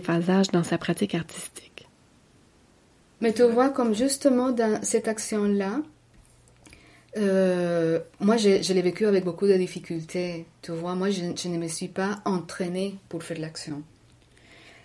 dans 0.51 0.63
sa 0.63 0.77
pratique 0.77 1.15
artistique. 1.15 1.87
Mais 3.19 3.33
tu 3.33 3.43
vois, 3.43 3.69
comme 3.69 3.95
justement 3.95 4.51
dans 4.51 4.81
cette 4.83 5.07
action-là, 5.07 5.81
euh, 7.17 7.99
moi, 8.19 8.37
je, 8.37 8.71
l'ai 8.71 8.81
vécu 8.83 9.07
avec 9.07 9.25
beaucoup 9.25 9.47
de 9.47 9.55
difficultés. 9.55 10.45
Tu 10.61 10.71
vois, 10.71 10.93
moi, 10.93 11.09
je, 11.09 11.23
ne 11.23 11.57
me 11.57 11.67
suis 11.67 11.87
pas 11.87 12.21
entraînée 12.23 12.95
pour 13.09 13.23
faire 13.23 13.39
l'action. 13.39 13.81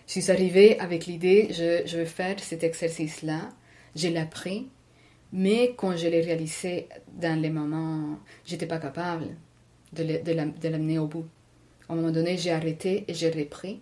Je 0.07 0.21
suis 0.21 0.31
arrivée 0.31 0.79
avec 0.81 1.05
l'idée, 1.05 1.49
je, 1.51 1.97
vais 1.97 2.07
faire 2.07 2.41
cet 2.41 2.65
exercice-là. 2.65 3.51
Je 3.95 4.09
l'ai 4.09 4.19
appris, 4.19 4.69
mais 5.35 5.75
quand 5.77 5.97
je 5.97 6.09
l'ai 6.09 6.23
réalisé 6.23 6.89
dans 7.13 7.41
les 7.41 7.51
moments, 7.51 8.19
j'étais 8.47 8.67
pas 8.67 8.79
capable 8.79 9.27
de, 9.95 10.69
l'amener 10.69 10.99
au 10.99 11.07
bout. 11.07 11.27
À 11.89 11.93
un 11.93 11.97
moment 11.97 12.11
donné, 12.11 12.37
j'ai 12.37 12.51
arrêté 12.51 13.05
et 13.09 13.15
j'ai 13.15 13.31
repris. 13.31 13.81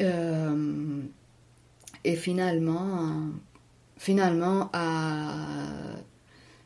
Euh, 0.00 1.02
et 2.04 2.14
finalement, 2.14 3.30
finalement, 3.96 4.70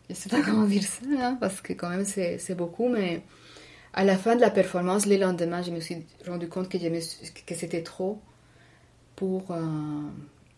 je 0.09 0.15
sais 0.15 0.29
pas 0.29 0.43
comment 0.43 0.67
dire 0.67 0.83
ça, 0.83 1.07
hein, 1.19 1.39
parce 1.41 1.61
que 1.61 1.73
quand 1.73 1.89
même 1.89 2.05
c'est 2.05 2.55
beaucoup, 2.55 2.89
mais 2.89 3.23
à 3.95 4.05
la 4.05 4.17
fin 4.17 4.37
de 4.37 4.41
la 4.41 4.51
performance, 4.51 5.07
le 5.07 5.17
lendemain, 5.17 5.63
je 5.63 5.71
me 5.71 5.81
suis 5.81 5.97
rendu 6.27 6.49
compte 6.49 6.69
que, 6.69 6.79
que 6.79 7.55
c'était 7.55 7.83
trop 7.83 8.21
pour... 9.17 9.51
Euh, 9.51 9.61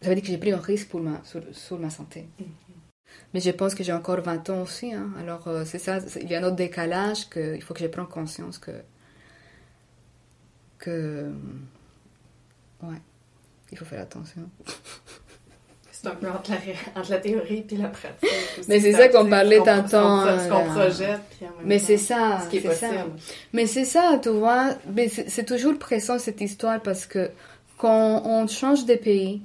ça 0.01 0.09
veut 0.09 0.15
dire 0.15 0.25
que 0.25 0.31
j'ai 0.31 0.39
pris 0.39 0.53
un 0.53 0.59
risque 0.59 0.89
pour 0.89 1.01
ma, 1.01 1.23
sur, 1.25 1.79
ma 1.79 1.91
santé. 1.91 2.27
Mais 3.33 3.41
je 3.41 3.51
pense 3.51 3.75
que 3.75 3.83
j'ai 3.83 3.93
encore 3.93 4.21
20 4.21 4.51
ans 4.51 4.63
aussi. 4.63 4.93
Hein. 4.93 5.11
Alors, 5.21 5.49
euh, 5.49 5.65
c'est 5.65 5.79
ça, 5.79 5.99
il 6.21 6.31
y 6.31 6.35
a 6.35 6.41
un 6.41 6.45
autre 6.45 6.57
décalage 6.57 7.29
qu'il 7.29 7.63
faut 7.63 7.75
que 7.75 7.81
je 7.81 7.87
prenne 7.87 8.07
conscience 8.07 8.59
que. 8.59 8.73
que. 10.79 11.33
Ouais, 12.83 13.01
il 13.73 13.79
faut 13.79 13.85
faire 13.85 14.03
attention. 14.03 14.49
C'est 16.05 16.11
un 16.11 16.17
peu 16.17 16.29
entre 16.29 16.51
la, 17.11 17.19
théorie 17.19 17.65
et 17.71 17.77
la 17.77 17.89
pratique. 17.89 18.29
Mais 18.69 18.79
c'est 18.79 18.93
ça 18.93 19.09
qu'on 19.09 19.27
parlait 19.27 19.59
tantôt. 19.59 19.89
Ce 19.89 20.51
qu'on 20.51 20.65
projette. 20.71 21.21
mais 21.65 21.79
c'est 21.79 21.97
ça. 21.97 22.41
Ce 22.45 22.51
qui 22.51 22.59
est, 22.59 22.75
Ça. 22.75 22.89
Mais 23.55 23.67
c'est 23.67 23.87
ça, 23.87 24.19
tu 24.23 24.29
vois. 24.31 24.75
Mais 24.93 25.09
c'est 25.09 25.45
toujours 25.45 25.79
présent 25.79 26.19
cette 26.19 26.43
histoire 26.43 26.83
parce 26.83 27.07
que 27.07 27.31
quand 27.79 28.23
on 28.27 28.47
change 28.49 28.85
de 28.85 28.97
pays, 28.97 29.43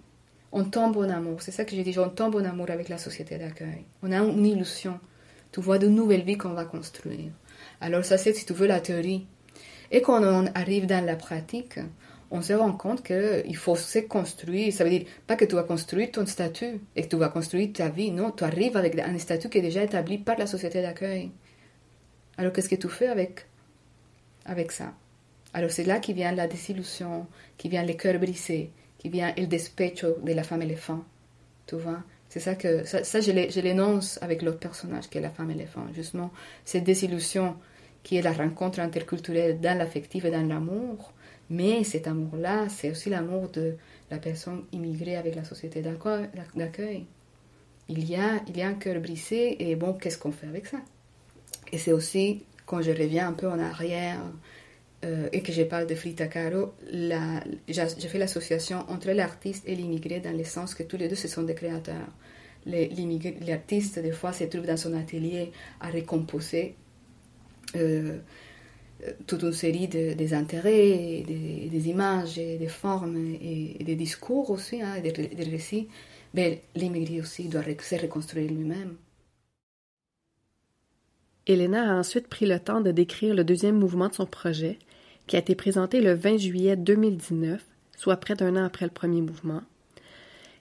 on 0.52 0.64
tombe 0.64 0.97
en 0.97 1.10
amour. 1.10 1.41
C'est 1.41 1.52
ça 1.52 1.66
que 1.66 1.76
j'ai 1.76 1.84
dit. 1.84 1.97
On 2.00 2.10
tombe 2.10 2.36
en 2.36 2.45
amour 2.45 2.70
avec 2.72 2.89
la 2.89 2.97
société 2.97 3.38
d'accueil. 3.38 3.86
On 4.04 4.12
a 4.12 4.18
une 4.18 4.45
illusion. 4.45 5.00
Tu 5.52 5.62
vois 5.62 5.78
de 5.78 5.88
nouvelles 5.88 6.24
vies 6.24 6.38
qu'on 6.38 6.54
va 6.54 6.66
construire. 6.66 7.32
Alors 7.82 8.06
ça, 8.06 8.18
c'est 8.18 8.34
si 8.34 8.45
tu 8.45 8.54
veux 8.54 8.68
la 8.68 8.80
théorie. 8.80 9.26
Et 9.91 10.02
quand 10.02 10.24
on 10.24 10.47
arrive 10.54 10.86
dans 10.86 11.04
la 11.04 11.16
pratique, 11.16 11.80
on 12.32 12.41
se 12.41 12.54
rend 12.54 12.74
compte 12.74 13.04
qu'il 13.04 13.56
faut 13.56 13.76
se 13.76 14.00
construire. 14.00 14.72
Ça 14.72 14.84
veut 14.84 14.91
dire 14.91 15.06
pas 15.26 15.36
que 15.36 15.45
tu 15.45 15.56
vas 15.56 15.64
construire 15.64 16.12
ton 16.12 16.26
statut 16.26 16.80
et 16.95 17.04
que 17.04 17.08
tu 17.08 17.16
vas 17.16 17.30
construire 17.30 17.74
ta 17.74 17.89
vie. 17.89 18.12
Non, 18.12 18.32
tu 18.32 18.43
arrives 18.43 18.78
avec 18.78 18.97
un 19.00 19.18
statut 19.18 19.50
qui 19.50 19.58
est 19.58 19.64
déjà 19.64 19.84
établi 19.84 20.20
par 20.20 20.38
la 20.38 20.45
société 20.45 20.82
d'accueil. 20.82 21.32
Alors 22.38 22.54
qu'est-ce 22.54 22.70
que 22.70 22.76
tu 22.76 22.88
fais 22.88 23.08
avec, 23.08 23.47
avec 24.45 24.72
ça? 24.72 24.93
Alors 25.54 25.72
c'est 25.72 25.84
là 25.84 26.00
qui 26.00 26.14
vient 26.14 26.32
la 26.32 26.47
désillusion, 26.47 27.26
qui 27.58 27.68
vient 27.70 27.84
les 27.84 27.97
cœurs 27.97 28.20
brisés, 28.20 28.70
qui 29.00 29.10
vient 29.10 29.34
le 29.36 29.47
despecho 29.47 30.18
de 30.24 30.34
la 30.34 30.43
femme 30.43 30.62
éléphant. 30.62 31.04
Tu 31.66 31.76
vois 31.76 32.04
c'est 32.30 32.39
ça 32.39 32.54
que 32.54 32.86
ça, 32.86 33.04
ça 33.04 33.22
je 33.22 33.32
l'énonce 33.60 34.20
avec 34.22 34.43
l'autre 34.43 34.60
personnage 34.60 35.10
qui 35.10 35.18
est 35.18 35.22
la 35.22 35.32
femme 35.32 35.50
éléphant. 35.50 35.86
Justement, 35.95 36.32
cette 36.64 36.84
désillusion 36.84 37.56
qui 38.04 38.18
est 38.18 38.22
la 38.22 38.32
rencontre 38.32 38.80
interculturelle 38.80 39.60
dans 39.60 39.78
l'affectif 39.78 40.26
et 40.26 40.32
dans 40.32 40.47
l'amour, 40.47 41.12
mais 41.50 41.84
cet 41.84 42.08
amour-là, 42.08 42.70
c'est 42.70 42.91
aussi 42.91 43.10
l'amour 43.10 43.50
de 43.50 43.76
la 44.12 44.20
personne 44.20 44.64
immigrée 44.72 45.18
avec 45.18 45.36
la 45.36 45.43
société 45.43 45.82
d'accueil. 45.82 47.06
Il 47.88 48.08
y 48.08 48.16
a, 48.16 48.41
il 48.47 48.56
y 48.56 48.62
a 48.62 48.68
un 48.68 48.76
cœur 48.76 49.02
brisé 49.02 49.70
et 49.70 49.76
bon, 49.76 49.93
qu'est-ce 49.93 50.20
qu'on 50.20 50.32
fait 50.32 50.47
avec 50.47 50.68
ça? 50.68 50.78
Et 51.72 51.80
c'est 51.80 51.91
aussi, 51.91 52.45
quand 52.68 52.84
je 52.84 52.91
reviens 52.91 53.30
un 53.30 53.34
peu 53.34 53.50
en 53.50 53.60
arrière 53.60 54.20
euh, 55.06 55.30
et 55.32 55.41
que 55.41 55.52
je 55.54 55.64
parle 55.64 55.88
de 55.88 55.95
Frida 55.95 56.28
Kahlo, 56.28 56.74
j'ai 56.91 57.88
fait 57.88 58.18
l'association 58.18 58.80
entre 58.89 59.12
l'artiste 59.12 59.64
et 59.68 59.76
l'immigré 59.76 60.20
dans 60.20 60.36
le 60.36 60.43
sens 60.43 60.76
que 60.76 60.84
tous 60.84 60.97
les 60.97 61.08
deux, 61.08 61.16
ce 61.16 61.28
sont 61.28 61.43
des 61.43 61.56
créateurs. 61.56 62.10
L'artiste, 62.66 64.00
des 64.00 64.12
fois, 64.12 64.34
se 64.34 64.43
trouve 64.43 64.66
dans 64.66 64.78
son 64.78 64.93
atelier 64.93 65.52
à 65.80 65.88
récomposer. 65.88 66.76
Euh, 67.76 68.18
toute 69.28 69.43
une 69.43 69.54
série 69.54 69.88
de, 69.88 70.14
des 70.14 70.34
intérêts, 70.34 71.24
des, 71.26 71.89
images, 71.89 72.36
des 72.36 72.68
formes 72.68 73.36
et, 73.41 73.82
des 73.82 73.95
discours 73.95 74.50
aussi, 74.50 74.82
hein, 74.82 75.00
des, 75.02 75.12
des, 75.14 75.43
récits, 75.45 75.88
mais 76.34 76.64
l'immigré 76.76 77.22
aussi 77.22 77.47
doit 77.47 77.64
se 77.64 77.95
reconstruire 77.95 78.52
lui-même. 78.52 78.97
Elena 81.47 81.93
a 81.93 81.95
ensuite 81.95 82.28
pris 82.28 82.45
le 82.45 82.60
temps 82.60 82.82
de 82.82 82.91
décrire 82.91 83.34
le 83.34 83.45
deuxième 83.45 83.80
mouvement 83.80 84.10
de 84.10 84.14
son 84.14 84.26
projet, 84.26 84.78
qui 85.30 85.36
a 85.36 85.39
été 85.39 85.53
présenté 85.53 86.01
le 86.01 86.15
20 86.15 86.38
juillet 86.38 86.75
2019, 86.75 87.63
soit 87.95 88.17
près 88.17 88.34
d'un 88.34 88.55
an 88.55 88.65
après 88.65 88.86
le 88.86 88.91
premier 88.91 89.21
mouvement. 89.21 89.61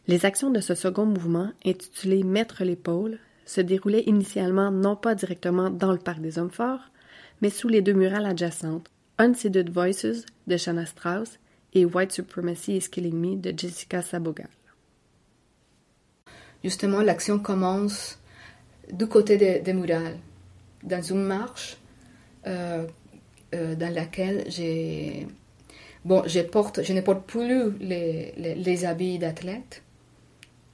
Les 0.09 0.27
actions 0.27 0.51
de 0.51 0.61
ce 0.61 0.75
second 0.75 1.07
mouvement, 1.07 1.53
intitulé 1.65 2.23
Mettre 2.23 2.65
l'épaule, 2.65 3.19
se 3.47 3.63
déroulaient 3.63 4.05
initialement 4.07 4.71
non 4.71 4.95
pas 4.95 5.15
directement 5.15 5.71
dans 5.71 5.91
le 5.91 5.99
parc 5.99 6.21
des 6.21 6.39
hommes 6.39 6.51
forts, 6.51 6.91
mais 7.41 7.49
sous 7.49 7.69
les 7.69 7.81
deux 7.81 7.95
murales 7.95 8.27
adjacentes, 8.27 8.91
Unseated 9.17 9.71
Voices 9.71 10.27
de 10.47 10.57
Shanna 10.59 10.85
Strauss 10.85 11.39
et 11.73 11.87
White 11.87 12.13
Supremacy 12.13 12.77
is 12.77 12.91
Killing 12.91 13.17
Me 13.17 13.37
de 13.37 13.59
Jessica 13.59 14.03
Sabogal. 14.03 14.51
Justement, 16.63 17.01
l'action 17.01 17.39
commence 17.39 18.19
du 18.93 19.07
côté 19.07 19.39
des, 19.39 19.73
murales, 19.73 20.19
dans 20.83 21.01
une 21.01 21.23
marche 21.23 21.79
euh, 22.47 22.87
euh, 23.55 23.75
dans 23.75 23.93
laquelle 23.93 24.45
j'ai. 24.49 25.27
Bon, 26.05 26.23
je, 26.27 26.41
porte, 26.41 26.83
je 26.83 26.93
ne 26.93 27.01
porte 27.01 27.27
plus 27.27 27.73
les, 27.81 28.33
les, 28.37 28.85
habits 28.85 29.19
d'athlète, 29.19 29.83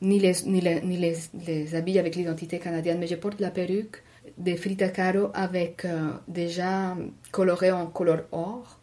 ni, 0.03 0.19
les, 0.19 0.35
ni, 0.47 0.63
ni 0.85 0.97
les 0.99 1.75
habits 1.75 1.99
avec 1.99 2.15
l'identité 2.15 2.59
canadienne, 2.59 2.99
mais 2.99 3.07
je 3.07 3.15
porte 3.17 3.41
la 3.41 3.51
perruque 3.51 4.03
de 4.39 4.55
Frida 4.57 4.89
Caro 4.89 5.31
avec 5.35 5.85
euh, 5.85 6.13
déjà 6.29 6.97
coloré 7.31 7.71
en 7.73 7.87
couleur 7.87 8.25
or 8.33 8.79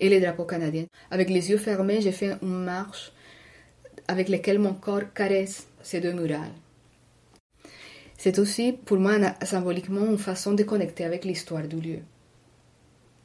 et 0.00 0.08
les 0.08 0.20
drapeaux 0.20 0.44
canadiens. 0.44 0.86
Avec 1.10 1.30
les 1.30 1.50
yeux 1.50 1.58
fermés, 1.58 2.00
j'ai 2.00 2.12
fait 2.12 2.36
une 2.42 2.64
marche 2.64 3.12
avec 4.08 4.28
laquelle 4.28 4.58
mon 4.58 4.74
corps 4.74 5.12
caresse 5.14 5.68
ces 5.82 6.00
deux 6.00 6.12
murales. 6.12 6.52
C'est 8.18 8.38
aussi 8.38 8.72
pour 8.72 8.98
moi 8.98 9.14
symboliquement 9.42 10.06
une 10.06 10.18
façon 10.18 10.52
de 10.52 10.62
connecter 10.62 11.04
avec 11.04 11.24
l'histoire 11.24 11.66
du 11.66 11.80
lieu. 11.80 11.98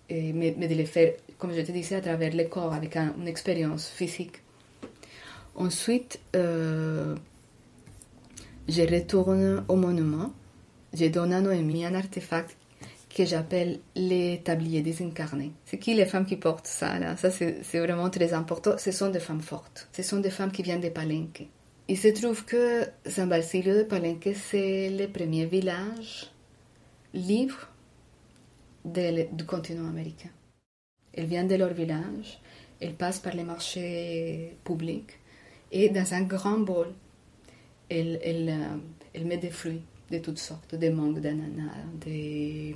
Et, 0.09 0.31
mais, 0.33 0.51
de 0.51 0.75
le 0.75 0.85
faire, 0.85 1.13
comme 1.37 1.53
je 1.53 1.61
te 1.61 1.71
disais, 1.71 1.95
à 1.95 2.01
travers 2.01 2.33
le 2.33 2.45
corps, 2.45 2.73
avec 2.73 2.95
une 2.95 3.27
expérience 3.27 3.89
physique. 3.89 4.41
Ensuite, 5.55 6.19
euh, 6.35 7.15
je 8.69 8.81
retourne 8.83 9.65
au 9.67 9.75
monument 9.75 10.31
j'ai 10.93 11.09
donné 11.09 11.35
à 11.35 11.41
Noémie 11.41 11.85
un 11.85 11.95
artefact 11.95 12.57
que 13.15 13.25
j'appelle 13.25 13.79
les 13.95 14.41
tabliers 14.43 14.81
désincarnés. 14.81 15.51
C'est 15.65 15.77
qui 15.77 15.93
les 15.93 16.05
femmes 16.05 16.25
qui 16.25 16.35
portent 16.35 16.67
ça 16.67 16.99
là? 16.99 17.17
Ça 17.17 17.31
c'est 17.31 17.79
vraiment 17.79 18.09
très 18.09 18.33
important. 18.33 18.77
Ce 18.77 18.91
sont 18.91 19.09
des 19.09 19.19
femmes 19.19 19.41
fortes. 19.41 19.87
Ce 19.93 20.03
sont 20.03 20.19
des 20.19 20.29
femmes 20.29 20.51
qui 20.51 20.63
viennent 20.63 20.81
de 20.81 20.89
Palenque. 20.89 21.47
Il 21.87 21.97
se 21.97 22.09
trouve 22.09 22.45
que 22.45 22.85
San 23.05 23.29
Basilio 23.29 23.75
de 23.75 23.83
Palenque 23.83 24.29
c'est 24.35 24.89
le 24.89 25.07
premier 25.07 25.45
village 25.45 26.31
libre 27.13 27.69
du 28.87 29.45
continent 29.45 29.87
américain. 29.87 30.29
Elles 31.13 31.25
viennent 31.25 31.47
de 31.47 31.55
leur 31.55 31.73
village, 31.73 32.39
elles 32.79 32.93
passent 32.93 33.19
par 33.19 33.33
les 33.33 33.43
marchés 33.43 34.55
publics 34.63 35.19
et 35.71 35.89
dans 35.89 36.13
un 36.13 36.21
grand 36.21 36.59
bol, 36.59 36.93
elles, 37.89 38.19
elles, 38.23 38.55
elles 39.13 39.25
mettent 39.25 39.41
des 39.41 39.49
fruits 39.49 39.81
de 40.11 40.19
toutes 40.19 40.39
sortes, 40.39 40.75
des 40.75 40.89
mangues 40.89 41.19
d'ananas, 41.19 41.73
des, 41.99 42.75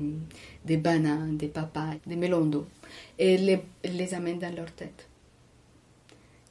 des 0.66 0.78
bananes, 0.78 1.38
des 1.38 1.48
papayes, 1.48 2.00
des 2.06 2.16
melons 2.16 2.46
d'eau. 2.46 2.68
Et 3.18 3.38
les, 3.38 3.62
les 3.86 4.14
amènent 4.14 4.40
dans 4.40 4.54
leur 4.54 4.72
tête. 4.74 5.08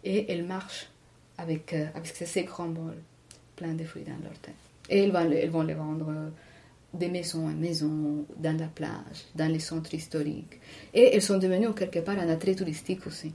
Et 0.05 0.33
elles 0.33 0.45
marchent 0.45 0.89
avec, 1.37 1.75
euh, 1.75 1.87
avec 1.95 2.07
ces 2.07 2.45
grands 2.45 2.69
bols 2.69 3.03
pleins 3.57 3.75
de 3.75 3.85
fruits 3.85 4.05
dans 4.05 4.23
leur 4.23 4.39
tête. 4.39 4.55
Et 4.89 5.01
elles 5.01 5.13
vont, 5.13 5.31
elles 5.31 5.51
vont 5.51 5.63
les 5.63 5.75
vendre 5.75 6.31
des 6.93 7.09
maisons 7.09 7.47
en 7.47 7.53
maisons, 7.53 8.27
dans 8.37 8.59
la 8.59 8.67
plage, 8.67 9.25
dans 9.35 9.51
les 9.51 9.61
centres 9.61 9.95
historiques. 9.95 10.61
Et 10.93 11.15
elles 11.15 11.23
sont 11.23 11.39
devenues 11.39 11.73
quelque 11.75 12.01
part 12.01 12.19
un 12.19 12.29
attrait 12.29 12.55
touristique 12.55 13.07
aussi. 13.07 13.33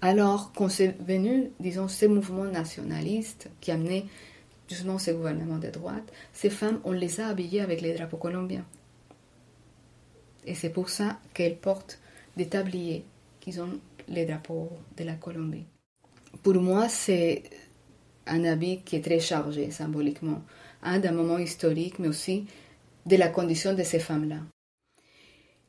Alors 0.00 0.52
qu'on 0.52 0.68
s'est 0.68 0.96
venu, 1.06 1.50
disons, 1.60 1.88
ces 1.88 2.08
mouvements 2.08 2.44
nationalistes 2.44 3.48
qui 3.60 3.70
amenaient 3.70 4.04
justement 4.68 4.98
ces 4.98 5.12
gouvernements 5.12 5.58
de 5.58 5.68
droite, 5.68 6.12
ces 6.32 6.50
femmes, 6.50 6.80
on 6.84 6.92
les 6.92 7.20
a 7.20 7.28
habillées 7.28 7.60
avec 7.60 7.80
les 7.80 7.94
drapeaux 7.94 8.16
colombiens. 8.16 8.64
Et 10.44 10.54
c'est 10.54 10.70
pour 10.70 10.88
ça 10.88 11.20
qu'elles 11.34 11.56
portent 11.56 12.00
des 12.36 12.46
tabliers 12.46 13.04
qui 13.40 13.58
ont 13.60 13.78
les 14.08 14.24
drapeaux 14.24 14.70
de 14.96 15.04
la 15.04 15.14
Colombie. 15.14 15.64
Pour 16.42 16.54
moi, 16.54 16.88
c'est 16.88 17.42
un 18.26 18.44
habit 18.44 18.80
qui 18.84 18.96
est 18.96 19.02
très 19.02 19.20
chargé 19.20 19.70
symboliquement, 19.70 20.42
un 20.82 20.98
d'un 20.98 21.12
moment 21.12 21.38
historique, 21.38 21.98
mais 21.98 22.08
aussi 22.08 22.46
de 23.06 23.16
la 23.16 23.28
condition 23.28 23.74
de 23.74 23.82
ces 23.82 23.98
femmes-là. 23.98 24.38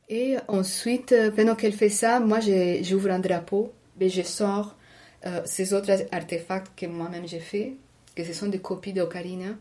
Et 0.10 0.36
ensuite, 0.48 1.12
euh, 1.12 1.32
pendant 1.32 1.56
qu'elle 1.56 1.74
fait 1.74 1.90
ça, 1.90 2.20
moi, 2.20 2.40
j'ouvre 2.82 3.10
un 3.10 3.20
drapeau 3.20 3.72
et 4.00 4.10
je 4.10 4.22
sors 4.22 4.76
euh, 5.26 5.42
ces 5.46 5.74
autres 5.74 5.92
artefacts 6.12 6.72
que 6.76 6.86
moi-même 6.86 7.28
j'ai 7.28 7.40
fait, 7.40 7.78
que 8.16 8.24
ce 8.24 8.34
sont 8.34 8.48
des 8.48 8.60
copies 8.60 8.94
d'ocarina 8.94 9.56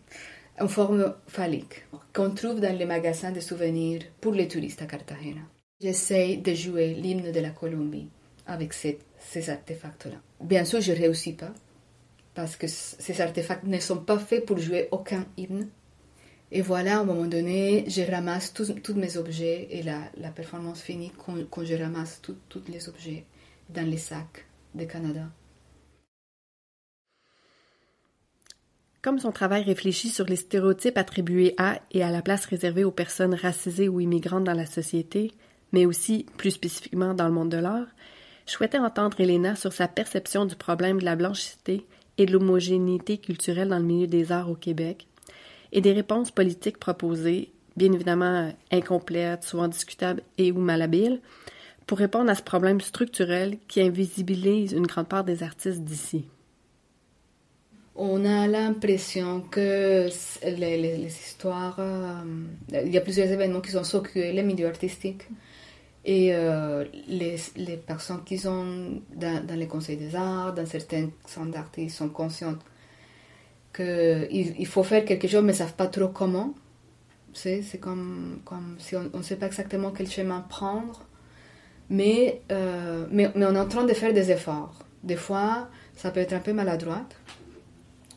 en 0.61 0.69
forme 0.69 1.15
phallique, 1.29 1.85
qu'on 2.13 2.31
trouve 2.31 2.61
dans 2.61 2.77
les 2.77 2.85
magasins 2.85 3.31
de 3.31 3.41
souvenirs 3.41 4.03
pour 4.21 4.33
les 4.33 4.49
touristes 4.49 4.83
à 4.83 4.87
Cartagena. 4.87 5.41
J'essaie 5.81 6.37
de 6.37 6.55
jouer 6.55 6.95
l'hymne 6.95 7.33
de 7.33 7.41
la 7.41 7.51
Colombie 7.51 8.09
avec 8.47 8.73
ces 8.75 9.51
artefacts-là. 9.51 10.17
Bien 10.41 10.65
sûr, 10.65 10.81
je 10.81 10.93
ne 10.93 10.99
réussis 10.99 11.33
pas, 11.33 11.53
parce 12.35 12.57
que 12.57 12.67
ces 12.67 13.21
artefacts 13.21 13.65
ne 13.65 13.79
sont 13.79 13.99
pas 13.99 14.19
faits 14.19 14.47
pour 14.47 14.59
jouer 14.59 14.89
aucun 14.91 15.27
hymne. 15.37 15.69
Et 16.51 16.61
voilà, 16.61 16.99
à 16.99 17.01
un 17.01 17.05
moment 17.05 17.27
donné, 17.27 17.85
je 17.89 18.03
ramasse 18.03 18.53
tous, 18.53 18.75
mes 18.95 19.17
objets 19.17 19.69
et 19.71 19.83
la, 19.83 20.01
la 20.19 20.31
performance 20.31 20.83
finit 20.83 21.13
quand, 21.25 21.35
quand 21.51 21.65
je 21.65 21.75
ramasse 21.75 22.21
tous 22.23 22.63
les 22.69 22.89
objets 22.89 23.25
dans 23.71 23.89
les 23.89 23.97
sacs 23.97 24.47
de 24.75 24.85
Canada. 24.85 25.29
Comme 29.03 29.19
son 29.19 29.33
travail 29.33 29.65
réfléchit 29.65 30.11
sur 30.11 30.27
les 30.27 30.37
stéréotypes 30.37 30.97
attribués 30.97 31.55
à 31.59 31.81
et 31.91 32.05
à 32.05 32.11
la 32.11 32.23
place 32.23 32.45
réservée 32.47 32.85
aux 32.85 32.93
personnes 32.93 33.35
racisées 33.35 33.89
ou 33.89 33.99
immigrantes 33.99 34.45
dans 34.45 34.53
la 34.53 34.67
société, 34.67 35.33
mais 35.73 35.87
aussi 35.87 36.27
plus 36.37 36.53
spécifiquement 36.53 37.13
dans 37.13 37.27
le 37.27 37.33
monde 37.33 37.51
de 37.51 37.57
l'art, 37.57 37.89
je 38.47 38.53
souhaitais 38.53 38.79
entendre 38.79 39.21
Elena 39.21 39.57
sur 39.57 39.73
sa 39.73 39.89
perception 39.89 40.45
du 40.45 40.55
problème 40.55 41.01
de 41.01 41.05
la 41.05 41.17
blanchité 41.17 41.85
et 42.19 42.27
de 42.27 42.33
l'homogénéité 42.33 43.19
culturelle 43.19 43.69
dans 43.69 43.79
le 43.79 43.85
milieu 43.85 44.07
des 44.07 44.33
arts 44.33 44.51
au 44.51 44.55
Québec, 44.55 45.07
et 45.73 45.81
des 45.81 45.93
réponses 45.93 46.31
politiques 46.31 46.79
proposées, 46.79 47.51
bien 47.77 47.93
évidemment 47.93 48.53
incomplètes, 48.71 49.45
souvent 49.45 49.69
discutables 49.69 50.23
et 50.39 50.53
ou 50.53 50.59
malhabiles, 50.59 51.21
pour 51.87 51.99
répondre 51.99 52.31
à 52.31 52.35
ce 52.35 52.43
problème 52.43 52.81
structurel 52.81 53.59
qui 53.69 53.81
invisibilise 53.81 54.73
une 54.73 54.87
grande 54.87 55.09
part 55.09 55.25
des 55.25 55.43
artistes 55.43 55.83
d'ici. 55.83 56.25
On 57.95 58.25
a 58.25 58.47
l'impression 58.47 59.43
que 59.43 60.09
les, 60.47 61.07
histoires, 61.07 61.77
euh, 61.79 62.23
il 62.73 62.93
y 62.93 62.97
a 62.97 63.03
plusieurs 63.03 63.29
événements 63.29 63.61
qui 63.61 63.73
sont 63.73 63.85
sauvés, 63.85 64.33
les 64.33 64.43
milieux 64.43 64.67
artistiques 64.67 65.25
et 66.05 66.35
euh, 66.35 66.85
les, 67.07 67.37
les, 67.57 67.77
personnes 67.77 68.25
qui 68.25 68.37
sont 68.37 69.01
dans, 69.15 69.47
les 69.57 69.69
conseils 69.69 69.97
des 69.97 70.17
arts, 70.17 70.53
dans 70.53 70.67
certains 70.67 71.11
centres 71.27 71.53
d'artistes, 71.53 71.97
sont 71.97 72.09
conscientes 72.09 72.61
qu'il 73.75 74.55
il 74.59 74.67
faut 74.67 74.83
faire 74.83 75.05
quelque 75.05 75.29
chose, 75.29 75.43
mais 75.43 75.53
ne 75.53 75.57
savent 75.57 75.75
pas 75.75 75.87
trop 75.87 76.09
comment. 76.09 76.55
C'est 77.33 77.63
comme, 77.81 78.41
comme 78.45 78.77
si 78.79 78.95
on 78.97 79.11
ne 79.17 79.23
sait 79.23 79.37
pas 79.37 79.47
exactement 79.47 79.91
quel 79.91 80.09
chemin 80.09 80.41
prendre. 80.41 81.07
Mais, 81.89 82.43
euh, 82.51 83.07
mais, 83.11 83.31
mais, 83.35 83.47
on 83.47 83.55
est 83.55 83.59
en 83.59 83.69
train 83.69 83.85
de 83.85 83.95
faire 83.95 84.13
des 84.13 84.31
efforts. 84.31 84.85
Des 85.03 85.17
fois, 85.17 85.69
ça 85.95 86.11
peut 86.11 86.21
être 86.21 86.33
un 86.33 86.41
peu 86.41 86.53
maladroit, 86.53 87.03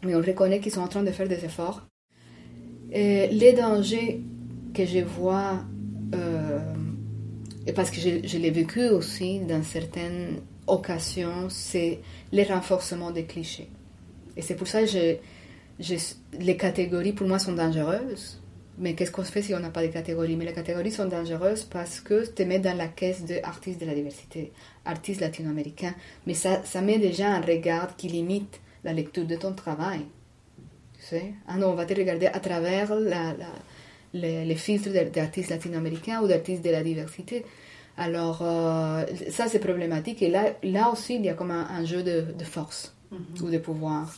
mais 0.03 0.15
on 0.15 0.21
reconnaît 0.21 0.59
qu'ils 0.59 0.71
sont 0.71 0.81
en 0.81 0.87
train 0.87 1.03
de 1.03 1.11
faire 1.11 1.27
des 1.27 1.45
efforts. 1.45 1.85
Et 2.91 3.27
les 3.27 3.53
dangers 3.53 4.21
que 4.73 4.85
je 4.85 4.99
vois, 4.99 5.63
euh, 6.13 6.44
et 7.67 7.73
parce 7.73 7.89
que 7.89 7.99
je, 7.99 8.37
l'ai 8.37 8.51
vécu 8.51 8.89
aussi 8.89 9.39
dans 9.39 9.63
certaines 9.63 10.41
occasions, 10.67 11.49
c'est 11.49 11.99
les 12.31 12.43
renforcements 12.43 13.11
des 13.11 13.25
clichés. 13.25 13.69
Et 14.37 14.41
c'est 14.41 14.55
pour 14.55 14.67
ça 14.67 14.83
que 14.83 15.17
les 16.39 16.57
catégories 16.57 17.13
pour 17.13 17.27
moi 17.27 17.39
sont 17.39 17.53
dangereuses. 17.53 18.41
Mais 18.77 18.93
qu'est-ce 18.93 19.11
qu'on 19.11 19.23
fait 19.23 19.41
si 19.41 19.55
on 19.55 19.59
n'a 19.59 19.69
pas 19.69 19.83
de 19.83 19.91
catégories? 19.91 20.35
Mais 20.35 20.43
les 20.43 20.53
catégories 20.53 20.91
sont 20.91 21.05
dangereuses 21.05 21.63
parce 21.63 22.01
que 22.01 22.25
te 22.25 22.43
met 22.43 22.59
dans 22.59 22.77
la 22.77 22.89
caisse 22.89 23.23
d'artistes 23.23 23.79
de 23.79 23.85
la 23.85 23.95
diversité, 23.95 24.51
artistes 24.83 25.21
latino-américains. 25.21 25.95
Mais 26.27 26.33
ça, 26.33 26.61
ça 26.65 26.81
met 26.81 26.99
déjà 26.99 27.29
un 27.29 27.41
regard 27.41 27.95
qui 27.95 28.09
limite 28.09 28.59
la 28.83 28.91
lecture 28.91 29.25
de 29.25 29.37
ton 29.37 29.53
travail. 29.53 30.01
Tu 30.99 31.05
sais? 31.05 31.33
Ah 31.47 31.55
non, 31.57 31.69
on 31.69 31.75
va 31.75 31.85
te 31.85 31.93
regarder 31.93 32.27
à 32.27 32.39
travers 32.41 32.93
la, 32.95 33.33
les, 34.15 34.45
les, 34.45 34.55
filtres 34.55 34.89
d'artistes 35.13 35.49
latino-américains 35.49 36.21
ou 36.21 36.27
d'artistes 36.27 36.63
de 36.63 36.71
la 36.71 36.83
diversité. 36.83 37.45
Alors, 37.97 38.39
euh, 38.41 39.03
ça 39.29 39.47
c'est 39.47 39.59
problématique. 39.59 40.21
Et 40.21 40.29
là, 40.29 40.53
là 40.63 40.89
aussi, 40.91 41.15
il 41.15 41.25
y 41.25 41.29
a 41.29 41.33
comme 41.33 41.51
un, 41.51 41.85
jeu 41.85 42.03
de, 42.03 42.25
de 42.37 42.43
force 42.43 42.93
mm-hmm. 43.13 43.43
ou 43.43 43.49
de 43.49 43.57
pouvoir. 43.57 44.13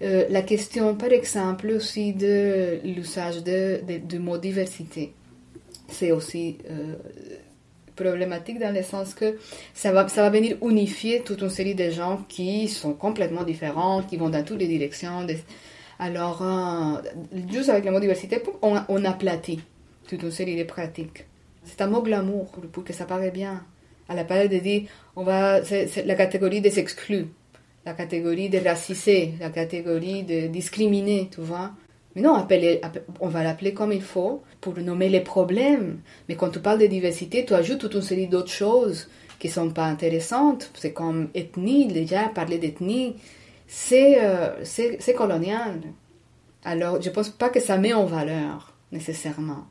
Euh, 0.00 0.26
la 0.30 0.42
question, 0.42 0.94
par 0.94 1.10
exemple, 1.10 1.68
aussi 1.70 2.12
de 2.12 2.80
l'usage 2.84 3.42
de, 3.42 3.80
du 3.98 4.18
mot 4.18 4.38
diversité, 4.38 5.12
c'est 5.88 6.12
aussi 6.12 6.58
euh, 6.70 6.94
problématique 7.96 8.60
dans 8.60 8.72
le 8.72 8.82
sens 8.82 9.14
que 9.14 9.38
ça 9.74 9.90
va, 9.90 10.06
ça 10.08 10.22
va 10.22 10.30
venir 10.30 10.56
unifier 10.62 11.22
toute 11.22 11.40
une 11.40 11.50
série 11.50 11.74
de 11.74 11.90
gens 11.90 12.24
qui 12.28 12.68
sont 12.68 12.92
complètement 12.92 13.42
différents, 13.42 14.02
qui 14.02 14.16
vont 14.16 14.28
dans 14.28 14.44
toutes 14.44 14.60
les 14.60 14.68
directions. 14.68 15.26
Alors, 15.98 16.42
juste 17.50 17.68
avec 17.68 17.84
le 17.84 17.90
mot 17.90 18.00
diversité, 18.00 18.42
on, 18.62 18.76
on 18.88 19.04
aplatit 19.04 19.60
toute 20.08 20.22
une 20.22 20.30
série 20.30 20.56
de 20.56 20.64
pratiques. 20.64 21.26
C'est 21.64 21.80
un 21.80 21.88
mot 21.88 22.02
glamour 22.02 22.52
pour 22.72 22.84
que 22.84 22.92
ça 22.92 23.04
paraît 23.04 23.30
bien. 23.30 23.64
À 24.08 24.14
la 24.14 24.24
place 24.24 24.48
de 24.48 24.58
dire, 24.58 24.82
on 25.16 25.24
va, 25.24 25.62
c'est 25.64 26.06
la 26.06 26.14
catégorie 26.14 26.60
des 26.60 26.78
exclus 26.78 27.26
la 27.88 27.94
catégorie 27.94 28.50
de 28.50 28.58
racisé, 28.58 29.32
la 29.40 29.48
catégorie 29.48 30.22
de 30.22 30.48
discriminé, 30.48 31.30
tu 31.32 31.40
vois. 31.40 31.70
Mais 32.14 32.20
non, 32.20 32.46
on 33.20 33.28
va 33.28 33.42
l'appeler 33.42 33.72
comme 33.72 33.92
il 33.92 34.02
faut 34.02 34.42
pour 34.60 34.76
nommer 34.78 35.08
les 35.08 35.20
problèmes. 35.20 36.00
Mais 36.28 36.34
quand 36.34 36.50
tu 36.50 36.60
parles 36.60 36.80
de 36.80 36.86
diversité, 36.86 37.46
tu 37.46 37.54
ajoutes 37.54 37.78
toute 37.78 37.94
une 37.94 38.02
série 38.02 38.26
d'autres 38.26 38.50
choses 38.50 39.08
qui 39.38 39.48
sont 39.48 39.70
pas 39.70 39.86
intéressantes. 39.86 40.70
C'est 40.74 40.92
comme 40.92 41.28
ethnie, 41.34 41.86
déjà, 41.86 42.28
parler 42.28 42.58
d'ethnie, 42.58 43.16
c'est 43.68 44.24
euh, 44.24 44.64
c'est 44.64 45.14
colonial. 45.14 45.80
Alors, 46.64 47.00
je 47.00 47.10
pense 47.10 47.28
pas 47.28 47.50
que 47.50 47.60
ça 47.60 47.78
met 47.78 47.92
en 47.92 48.04
valeur, 48.04 48.74
nécessairement. 48.90 49.68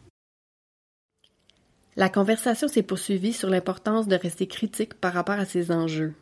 La 1.98 2.10
conversation 2.10 2.68
s'est 2.68 2.84
poursuivie 2.84 3.34
sur 3.34 3.50
l'importance 3.50 4.08
de 4.08 4.16
rester 4.16 4.48
critique 4.48 4.94
par 4.94 5.14
rapport 5.14 5.40
à 5.40 5.46
ces 5.46 5.72
enjeux. 5.72 6.14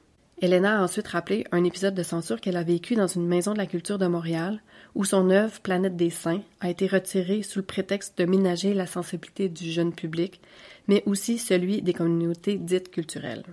Elena 0.42 0.80
a 0.80 0.84
ensuite 0.84 1.08
rappelé 1.08 1.46
un 1.52 1.64
épisode 1.64 1.96
de 1.96 2.04
censure 2.04 2.42
qu'elle 2.42 2.58
a 2.58 2.64
vécu 2.64 2.96
dans 2.96 3.08
une 3.08 3.28
maison 3.28 3.54
de 3.54 3.58
la 3.58 3.66
culture 3.66 3.98
de 3.98 4.08
Montréal, 4.08 4.62
où 4.96 5.04
son 5.04 5.30
œuvre 5.30 5.60
Planète 5.62 5.98
des 5.98 6.10
Saints 6.10 6.42
a 6.62 6.70
été 6.70 6.88
retirée 6.88 7.44
sous 7.44 7.60
le 7.60 7.66
prétexte 7.66 8.18
de 8.18 8.26
ménager 8.26 8.74
la 8.74 8.88
sensibilité 8.88 9.50
du 9.50 9.70
jeune 9.70 9.94
public, 9.94 10.42
mais 10.88 11.04
aussi 11.06 11.38
celui 11.38 11.82
des 11.82 11.94
communautés 11.94 12.56
dites 12.56 12.90
culturelles. 12.90 13.44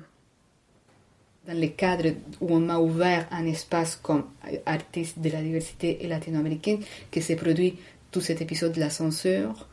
Dans 1.47 1.59
le 1.59 1.69
cadre 1.69 2.11
où 2.41 2.55
on 2.55 2.61
m'a 2.61 2.79
ouvert 2.79 3.27
un 3.33 3.45
espace 3.47 3.97
comme 3.97 4.25
artiste 4.65 5.19
de 5.19 5.29
la 5.29 5.43
diversité 5.43 6.05
et 6.05 6.09
latino-américaine, 6.09 6.81
que 7.11 7.21
s'est 7.21 7.37
produit 7.37 7.79
tout 8.13 8.21
cet 8.21 8.41
épisode 8.41 8.73
de 8.73 8.81
la 8.81 8.91
censure, 8.91 9.67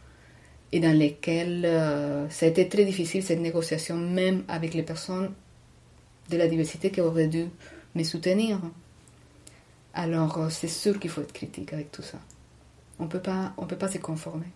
et 0.72 0.80
dans 0.80 0.97
lequel 0.97 1.65
euh, 1.65 2.30
ça 2.30 2.45
a 2.45 2.49
été 2.49 2.67
très 2.67 2.86
difficile 2.86 3.24
cette 3.24 3.39
négociation 3.39 3.97
même 3.97 4.43
avec 4.47 4.74
les 4.74 4.84
personnes 4.84 5.32
de 6.30 6.38
la 6.38 6.47
diversité 6.47 6.91
qui 6.91 7.01
aurait 7.01 7.28
dû 7.28 7.45
me 7.95 8.03
soutenir. 8.03 8.59
Alors 9.93 10.38
euh, 10.38 10.49
c'est 10.49 10.67
sûr 10.67 10.99
qu'il 10.99 11.09
faut 11.09 11.22
être 11.22 11.34
critique 11.34 11.74
avec 11.74 11.91
tout 11.91 12.03
ça. 12.03 12.20
On 12.99 13.07
peut 13.07 13.22
pas, 13.22 13.53
on 13.57 13.65
peut 13.65 13.78
pas 13.78 13.89
se 13.89 13.97
conformer. 13.97 14.47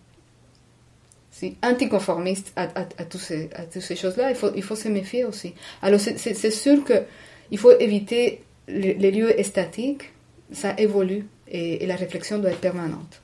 Si 1.34 1.56
anticonformiste 1.64 2.52
à, 2.54 2.68
toutes 3.04 3.20
ces 3.20 3.96
choses-là, 3.96 4.30
il 4.30 4.62
faut, 4.62 4.76
se 4.76 4.86
méfier 4.86 5.24
aussi. 5.24 5.52
Alors 5.82 5.98
c'est 5.98 6.50
sûr 6.52 6.84
que 6.84 7.02
il 7.50 7.58
faut 7.58 7.76
éviter 7.80 8.44
les, 8.68 9.10
lieux 9.10 9.34
statiques, 9.42 10.12
ça 10.52 10.74
évolue 10.78 11.26
et, 11.48 11.82
et 11.82 11.86
la 11.88 11.96
réflexion 11.96 12.38
doit 12.38 12.50
être 12.50 12.60
permanente. 12.60 13.20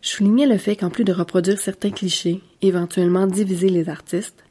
Je 0.00 0.10
soulignais 0.10 0.46
le 0.46 0.58
fait 0.58 0.76
qu'en 0.76 0.90
plus 0.90 1.02
de 1.02 1.12
reproduire 1.12 1.58
certains 1.58 1.90
clichés, 1.90 2.40
éventuellement 2.62 3.26
diviser 3.26 3.68
les 3.68 3.88
artistes, 3.88 4.44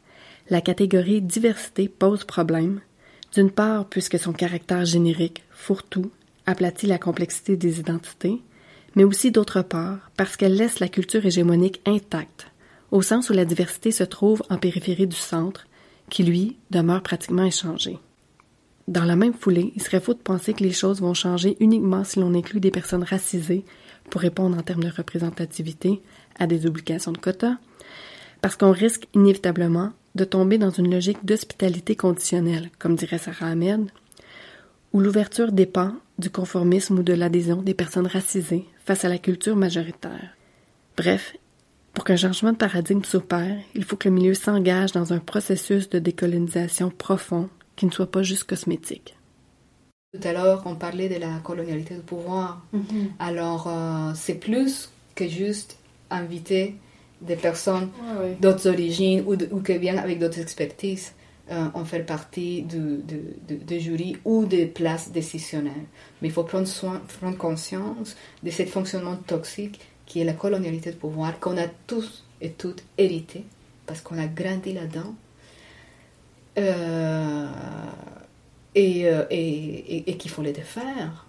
la 0.50 0.60
catégorie 0.60 1.22
diversité 1.22 1.88
pose 1.88 2.26
problème, 2.26 2.82
d'une 3.34 3.50
part 3.50 3.86
puisque 3.86 4.20
son 4.20 4.34
caractère 4.34 4.84
générique, 4.84 5.44
fourre-tout, 5.52 6.12
aplatit 6.46 6.88
la 6.88 6.98
complexité 6.98 7.56
des 7.56 7.80
identités, 7.80 8.42
mais 8.96 9.04
aussi 9.04 9.32
d'autre 9.32 9.62
part 9.62 10.12
parce 10.18 10.38
qu'elle 10.38 10.56
laisse 10.56 10.80
la 10.80 10.88
culture 10.88 11.26
hégémonique 11.26 11.82
intacte, 11.86 12.48
au 12.92 13.02
sens 13.02 13.30
où 13.30 13.34
la 13.34 13.46
diversité 13.46 13.92
se 13.92 14.04
trouve 14.04 14.42
en 14.50 14.58
périphérie 14.58 15.08
du 15.08 15.16
centre, 15.16 15.68
qui 16.10 16.24
lui 16.24 16.58
demeure 16.72 17.04
pratiquement 17.04 17.42
inchangé. 17.42 18.00
Dans 18.88 19.04
la 19.04 19.16
même 19.16 19.34
foulée, 19.34 19.74
il 19.76 19.82
serait 19.82 20.00
faux 20.00 20.14
de 20.14 20.20
penser 20.20 20.54
que 20.54 20.64
les 20.64 20.72
choses 20.72 21.02
vont 21.02 21.16
changer 21.16 21.58
uniquement 21.60 22.04
si 22.04 22.20
l'on 22.20 22.36
inclut 22.36 22.60
des 22.60 22.72
personnes 22.72 23.04
racisées 23.04 23.66
pour 24.12 24.22
répondre 24.22 24.58
en 24.58 24.62
termes 24.62 24.84
de 24.84 24.92
représentativité 24.96 26.02
à 26.38 26.46
des 26.46 26.68
obligations 26.68 27.12
de 27.12 27.18
quotas, 27.18 27.58
parce 28.42 28.56
qu'on 28.56 28.72
risque 28.72 29.08
inévitablement 29.16 29.92
de 30.14 30.24
tomber 30.24 30.60
dans 30.60 30.70
une 30.70 30.92
logique 30.92 31.26
d'hospitalité 31.26 31.96
conditionnelle, 31.96 32.70
comme 32.78 32.96
dirait 32.96 33.18
Sarah 33.18 33.48
Ahmed, 33.48 33.90
où 34.94 35.00
l'ouverture 35.00 35.52
dépend 35.52 35.96
du 36.20 36.30
conformisme 36.30 37.00
ou 37.00 37.04
de 37.04 37.14
l'adhésion 37.14 37.64
des 37.64 37.74
personnes 37.74 38.08
racisées 38.08 38.66
face 38.86 39.04
à 39.04 39.10
la 39.10 39.18
culture 39.18 39.56
majoritaire. 39.56 40.36
Bref, 40.96 41.36
pour 41.94 42.04
qu'un 42.04 42.18
changement 42.18 42.52
de 42.52 42.58
paradigme 42.58 43.04
s'opère, 43.04 43.58
il 43.74 43.84
faut 43.84 43.96
que 43.96 44.10
le 44.10 44.16
milieu 44.16 44.34
s'engage 44.34 44.92
dans 44.92 45.14
un 45.14 45.20
processus 45.20 45.90
de 45.90 46.00
décolonisation 46.00 46.90
profond 46.90 47.50
qui 47.76 47.86
ne 47.86 47.92
soit 47.92 48.12
pas 48.12 48.24
juste 48.24 48.44
cosmétique. 48.44 49.16
Tout 50.14 50.28
à 50.28 50.34
l'heure, 50.34 50.64
on 50.66 50.76
parlait 50.76 51.10
de 51.10 51.16
la 51.16 51.40
colonialité 51.44 51.96
du 51.96 52.02
pouvoir. 52.02 52.66
Mm-hmm. 52.74 53.08
Alors, 53.20 53.68
euh, 53.68 54.12
c'est 54.16 54.36
plus 54.36 54.90
que 55.16 55.28
juste 55.28 55.78
inviter 56.10 56.76
des 57.22 57.36
personnes 57.36 57.90
d'autres 58.40 58.70
origines 58.70 59.24
ou, 59.26 59.34
ou, 59.34 59.62
qui 59.62 59.78
viennent 59.78 60.00
avec 60.00 60.20
d'autres 60.20 60.40
expertises 60.40 61.14
euh, 61.52 61.68
en 61.76 61.86
faire 61.86 62.04
partie 62.08 62.64
du, 62.64 63.04
de, 63.04 63.78
jury 63.78 64.18
ou 64.26 64.46
des 64.46 64.66
places 64.66 65.12
décisionnelles. 65.12 65.86
Mais 66.20 66.30
il 66.30 66.32
faut 66.32 66.44
prendre, 66.44 66.68
soin, 66.68 67.00
prendre 67.20 67.38
conscience 67.38 68.16
de 68.42 68.50
ce 68.50 68.66
fonctionnement 68.66 69.16
toxique 69.16 69.80
qui 70.08 70.22
est 70.22 70.24
la 70.24 70.34
colonialité 70.34 70.92
de 70.92 70.96
pouvoir 70.96 71.40
qu'on 71.40 71.56
a 71.58 71.68
tous 71.86 72.24
et 72.42 72.50
toutes 72.50 72.84
hérité 72.98 73.44
parce 73.86 74.02
qu'on 74.02 74.18
a 74.18 74.26
grandi 74.26 74.74
là-dedans. 74.74 75.14
Euh, 76.58 77.48
et, 78.74 79.06
euh, 79.06 79.26
et, 79.30 80.10
et, 80.10 80.18
qu'il 80.18 80.32
faut 80.32 80.42
les 80.42 80.52
défaire. 80.52 81.28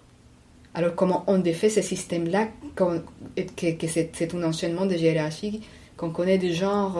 Alors 0.73 0.95
comment 0.95 1.25
on 1.27 1.37
défait 1.37 1.69
ce 1.69 1.83
système-là, 1.83 2.47
que, 2.75 3.03
que 3.35 3.87
c'est 3.87 4.33
un 4.33 4.43
enchaînement 4.43 4.87
de 4.87 4.95
hiérarchies 4.95 5.61
qu'on 5.95 6.09
connaît 6.09 6.39
du 6.39 6.53
genre, 6.53 6.99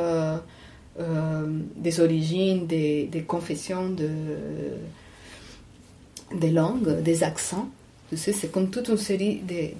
des 1.76 2.00
origines, 2.00 2.66
des, 2.66 3.24
confessions, 3.28 3.90
de, 3.90 4.10
des 6.34 6.50
langues, 6.50 7.02
des 7.02 7.24
accents. 7.24 7.70
c'est 8.16 8.52
comme 8.52 8.70
toute 8.70 8.88
une 8.88 8.98
série 8.98 9.42
de, 9.42 9.72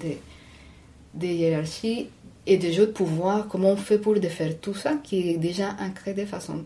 de, 1.14 1.26
hiérarchies 1.26 2.08
et 2.46 2.56
des 2.56 2.72
jeux 2.72 2.86
de 2.86 2.92
pouvoir. 2.92 3.48
Comment 3.48 3.70
on 3.70 3.76
fait 3.76 3.98
pour 3.98 4.14
défaire 4.14 4.60
tout 4.60 4.74
ça 4.74 4.94
qui 5.02 5.30
est 5.30 5.38
déjà 5.38 5.76
ancré 5.80 6.14
de 6.14 6.24
façon 6.24 6.64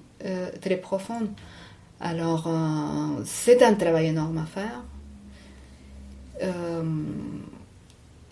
très 0.60 0.76
profonde 0.76 1.28
alors, 2.02 2.48
euh, 2.48 3.22
c'est 3.24 3.62
un 3.62 3.74
travail 3.74 4.06
énorme 4.08 4.38
à 4.38 4.44
faire. 4.44 4.82
Euh, 6.42 6.82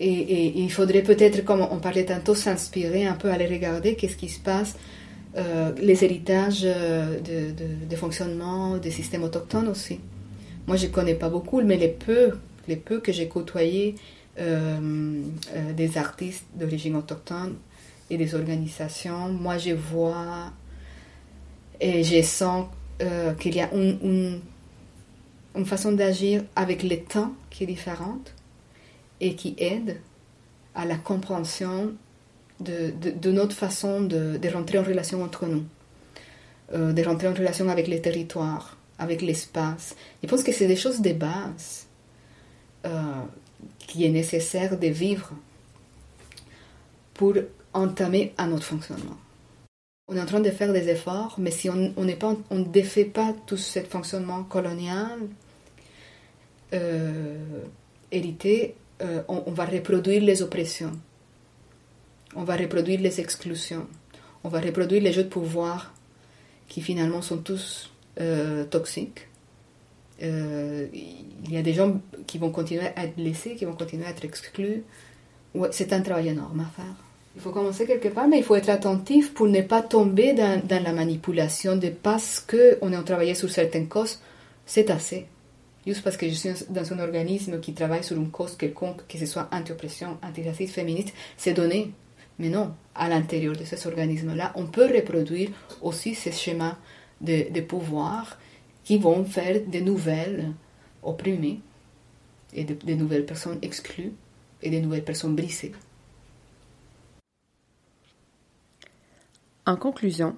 et, 0.01 0.59
il 0.59 0.71
faudrait 0.71 1.03
peut-être, 1.03 1.45
comme 1.45 1.61
on 1.61 1.77
parlait 1.77 2.05
tantôt, 2.05 2.35
s'inspirer 2.35 3.05
un 3.05 3.13
peu, 3.13 3.31
aller 3.31 3.47
regarder 3.47 3.95
qu'est-ce 3.95 4.17
qui 4.17 4.27
se 4.27 4.41
passe, 4.41 4.75
euh, 5.35 5.71
les 5.77 6.03
héritages 6.03 6.63
de, 6.63 7.51
de, 7.89 7.95
fonctionnement 7.95 8.77
des 8.77 8.91
systèmes 8.91 9.23
autochtones 9.23 9.67
aussi. 9.67 9.99
Moi, 10.67 10.75
je 10.77 10.87
ne 10.87 10.91
connais 10.91 11.15
pas 11.15 11.29
beaucoup, 11.29 11.61
mais 11.61 11.77
les 11.77 11.89
peu, 11.89 12.31
les 12.67 12.75
peu 12.75 12.99
que 12.99 13.11
j'ai 13.11 13.27
côtoyés 13.27 13.95
des 14.37 15.97
artistes 15.97 16.45
d'origine 16.55 16.95
autochtone 16.95 17.55
et 18.09 18.17
des 18.17 18.33
organisations, 18.33 19.29
moi, 19.29 19.57
je 19.57 19.71
vois 19.71 20.51
et 21.81 22.03
je 22.03 22.21
sens 22.21 22.67
euh, 23.01 23.33
qu'il 23.33 23.55
y 23.55 23.61
a 23.61 23.73
une, 23.73 24.39
une, 25.55 25.65
façon 25.65 25.91
d'agir 25.91 26.43
avec 26.55 26.83
le 26.83 26.97
temps 26.97 27.33
qui 27.49 27.63
est 27.63 27.67
différente 27.67 28.33
et 29.19 29.35
qui 29.35 29.55
aide 29.57 29.99
à 30.75 30.85
la 30.85 30.95
compréhension 30.95 31.93
de, 32.61 33.31
notre 33.31 33.55
façon 33.55 34.01
de, 34.01 34.39
rentrer 34.53 34.79
en 34.79 34.83
relation 34.83 35.23
entre 35.23 35.45
nous, 35.45 35.63
euh, 36.73 36.93
de 36.93 37.03
rentrer 37.03 37.27
en 37.27 37.33
relation 37.33 37.69
avec 37.69 37.87
les 37.87 38.01
territoires, 38.01 38.77
avec 38.99 39.21
l'espace. 39.21 39.95
Je 40.23 40.27
pense 40.27 40.43
que 40.43 40.51
c'est 40.51 40.67
des 40.67 40.75
choses 40.75 41.01
de 41.01 41.13
base 41.13 41.87
euh, 42.85 42.89
qui 43.79 44.05
est 44.05 44.09
nécessaire 44.09 44.77
de 44.77 44.87
vivre 44.87 45.31
pour 47.13 47.33
entamer 47.73 48.33
un 48.37 48.51
autre 48.51 48.65
fonctionnement 48.65 49.17
on 50.07 50.17
est 50.17 50.21
en 50.21 50.25
train 50.25 50.41
de 50.41 50.49
faire 50.49 50.73
des 50.73 50.89
efforts, 50.89 51.35
mais 51.37 51.51
si 51.51 51.69
on 51.69 51.75
ne 51.95 52.63
défait 52.65 53.05
pas 53.05 53.33
tout 53.45 53.55
ce 53.55 53.79
fonctionnement 53.79 54.43
colonial 54.43 55.19
euh, 56.73 57.37
hérité, 58.11 58.75
on, 59.29 59.51
va 59.51 59.65
reproduire 59.65 60.21
les 60.21 60.41
oppressions, 60.41 60.91
on 62.35 62.43
va 62.43 62.55
reproduire 62.55 62.99
les 63.01 63.19
exclusions, 63.19 63.87
on 64.43 64.49
va 64.49 64.59
reproduire 64.59 65.01
les 65.01 65.13
jeux 65.13 65.23
de 65.23 65.29
pouvoir 65.29 65.93
qui 66.67 66.81
finalement 66.81 67.21
sont 67.21 67.37
tous 67.37 67.91
euh, 68.19 68.65
toxiques. 68.65 69.27
il 70.19 71.49
y 71.49 71.57
a 71.57 71.61
des 71.61 71.73
gens 71.73 71.99
qui 72.27 72.37
vont 72.37 72.51
continuer 72.51 72.87
à 72.95 73.05
être 73.05 73.15
blessés, 73.15 73.55
qui 73.55 73.65
vont 73.65 73.73
continuer 73.73 74.05
à 74.05 74.11
être 74.11 74.23
exclus. 74.23 74.83
C'est 75.71 75.91
un 75.93 76.01
travail 76.01 76.29
énorme 76.29 76.61
à 76.61 76.69
faire. 76.75 76.95
Il 77.35 77.41
faut 77.41 77.51
commencer 77.51 77.85
quelque 77.85 78.09
part, 78.09 78.27
mais 78.27 78.39
il 78.39 78.43
faut 78.43 78.55
être 78.55 78.69
attentif 78.69 79.33
pour 79.33 79.47
ne 79.47 79.61
pas 79.61 79.81
tomber 79.81 80.33
dans, 80.33 80.61
la 80.69 80.91
manipulation 80.91 81.77
de 81.77 81.89
parce 81.89 82.39
qu'on 82.39 82.91
est 82.91 82.97
en 82.97 83.03
travaillant 83.03 83.35
sur 83.35 83.49
certaines 83.49 83.87
causes, 83.87 84.19
c'est 84.65 84.89
assez. 84.89 85.27
Juste 85.87 86.03
parce 86.03 86.17
que 86.17 86.27
je 86.27 86.33
suis 86.33 86.49
dans 86.69 86.93
un 86.93 86.99
organisme 86.99 87.59
qui 87.59 87.73
travaille 87.73 88.03
sur 88.03 88.17
une 88.17 88.29
cause 88.29 88.55
quelconque, 88.55 89.07
que 89.07 89.17
ce 89.17 89.25
soit 89.25 89.49
anti-oppression, 89.51 90.17
anti-raciste, 90.21 90.73
féministe, 90.73 91.13
c'est 91.37 91.53
donné. 91.53 91.91
Mais 92.41 92.49
non, 92.49 92.73
à 92.95 93.07
l'intérieur 93.07 93.55
de 93.55 93.63
ces 93.63 93.85
organismes-là, 93.85 94.51
on 94.55 94.65
peut 94.65 94.91
reproduire 94.91 95.51
aussi 95.79 96.15
ces 96.15 96.31
schémas 96.31 96.75
de, 97.21 97.61
pouvoir 97.61 98.39
qui 98.83 98.97
vont 98.97 99.23
faire 99.25 99.61
de 99.63 99.79
nouvelles 99.79 100.51
opprimées 101.03 101.59
et 102.55 102.63
de, 102.63 102.93
nouvelles 102.95 103.27
personnes 103.27 103.59
exclues 103.61 104.13
et 104.63 104.71
de 104.71 104.79
nouvelles 104.79 105.03
personnes 105.03 105.35
brisées. 105.35 105.73
En 109.67 109.75
conclusion, 109.75 110.35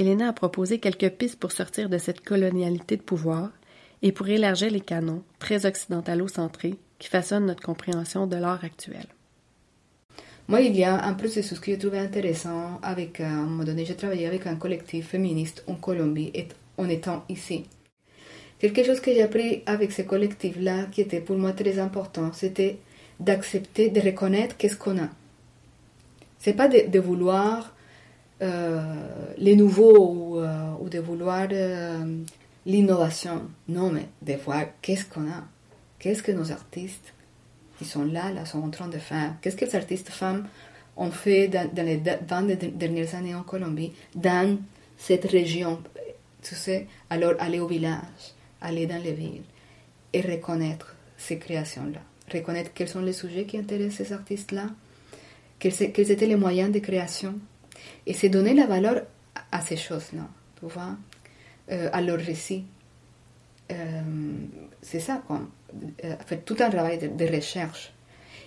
Elena 0.00 0.30
a 0.30 0.32
proposé 0.32 0.80
quelques 0.80 1.10
pistes 1.10 1.38
pour 1.38 1.52
sortir 1.52 1.88
de 1.88 1.98
cette 1.98 2.24
colonialité 2.24 2.96
de 2.96 3.02
pouvoir 3.02 3.52
et 4.02 4.10
pour 4.10 4.26
élargir 4.26 4.72
les 4.72 4.80
canons 4.80 5.22
très 5.38 5.64
occidentalo-centrés 5.64 6.74
qui 6.98 7.06
façonnent 7.06 7.46
notre 7.46 7.62
compréhension 7.62 8.26
de 8.26 8.34
l'art 8.34 8.64
actuel. 8.64 9.06
Moi, 10.48 10.60
il 10.60 10.76
y 10.76 10.84
a 10.84 11.04
un 11.04 11.14
processus 11.14 11.58
que 11.58 11.72
j'ai 11.72 11.78
trouvé 11.78 11.98
intéressant 11.98 12.78
avec, 12.82 13.20
euh, 13.20 13.24
à 13.24 13.28
un 13.28 13.46
moment 13.46 13.64
donné, 13.64 13.84
j'ai 13.84 13.96
travaillé 13.96 14.26
avec 14.26 14.46
un 14.46 14.56
collectif 14.56 15.08
féministe 15.08 15.64
en 15.66 15.74
Colombie 15.74 16.30
et 16.34 16.46
en 16.78 16.88
étant 16.88 17.24
ici. 17.28 17.64
Quelque 18.58 18.84
chose 18.84 19.00
que 19.00 19.12
j'ai 19.12 19.22
appris 19.22 19.62
avec 19.66 19.92
ce 19.92 20.02
collectif-là, 20.02 20.86
qui 20.92 21.00
était 21.00 21.20
pour 21.20 21.36
moi 21.36 21.52
très 21.52 21.78
important, 21.78 22.32
c'était 22.32 22.78
d'accepter, 23.18 23.90
de 23.90 24.00
reconnaître 24.00 24.56
qu'est-ce 24.56 24.76
qu'on 24.76 24.98
a. 24.98 25.08
C'est 26.38 26.54
pas 26.54 26.68
de 26.68 26.98
vouloir 27.00 27.76
euh, 28.42 29.34
les 29.38 29.56
nouveaux 29.56 29.98
ou, 29.98 30.38
euh, 30.38 30.88
de 30.90 30.98
vouloir 30.98 31.48
euh, 31.50 32.18
l'innovation. 32.66 33.42
Non, 33.68 33.90
mais 33.90 34.08
de 34.22 34.34
voir 34.34 34.64
qu'est-ce 34.82 35.06
qu'on 35.06 35.26
a, 35.28 35.44
qu'est-ce 35.98 36.22
que 36.22 36.32
nos 36.32 36.52
artistes 36.52 37.14
qui 37.78 37.84
sont 37.84 38.04
là, 38.04 38.30
là, 38.32 38.44
sont 38.44 38.62
en 38.62 38.70
train 38.70 38.88
de 38.88 38.98
faire, 38.98 39.34
qu'est-ce 39.40 39.56
que 39.56 39.64
les 39.64 39.76
artistes 39.76 40.10
femmes 40.10 40.46
ont 40.96 41.10
fait 41.10 41.48
dans, 41.48 41.70
les 41.84 41.96
20 41.96 42.76
dernières 42.76 43.14
années 43.14 43.34
en 43.34 43.42
Colombie, 43.42 43.92
dans 44.14 44.58
cette 44.96 45.24
région? 45.24 45.82
Tu 46.42 46.54
sais, 46.54 46.86
alors 47.10 47.34
aller 47.38 47.58
au 47.58 47.66
village, 47.66 48.34
aller 48.60 48.86
dans 48.86 49.02
les 49.02 49.12
villes 49.12 49.42
et 50.12 50.20
reconnaître 50.20 50.94
ces 51.16 51.38
créations-là. 51.38 52.00
Reconnaître 52.32 52.70
quels 52.74 52.88
sont 52.88 53.00
les 53.00 53.12
sujets 53.12 53.44
qui 53.44 53.58
intéressent 53.58 54.06
ces 54.06 54.12
artistes-là, 54.12 54.66
quels, 55.58 55.82
étaient 55.82 56.26
les 56.26 56.36
moyens 56.36 56.70
de 56.72 56.78
création, 56.78 57.34
et 58.06 58.14
c'est 58.14 58.28
donner 58.28 58.54
la 58.54 58.66
valeur 58.66 59.02
à 59.52 59.60
ces 59.60 59.76
choses-là, 59.76 60.26
tu 60.58 60.66
vois, 60.66 60.96
euh, 61.70 61.88
à 61.92 62.00
leur 62.00 62.18
récit. 62.18 62.64
Euh, 63.70 64.02
c'est 64.82 65.00
ça, 65.00 65.22
quoi. 65.26 65.40
Euh, 66.04 66.14
faire 66.26 66.42
tout 66.44 66.56
un 66.60 66.70
travail 66.70 66.98
de, 66.98 67.26
recherche. 67.26 67.92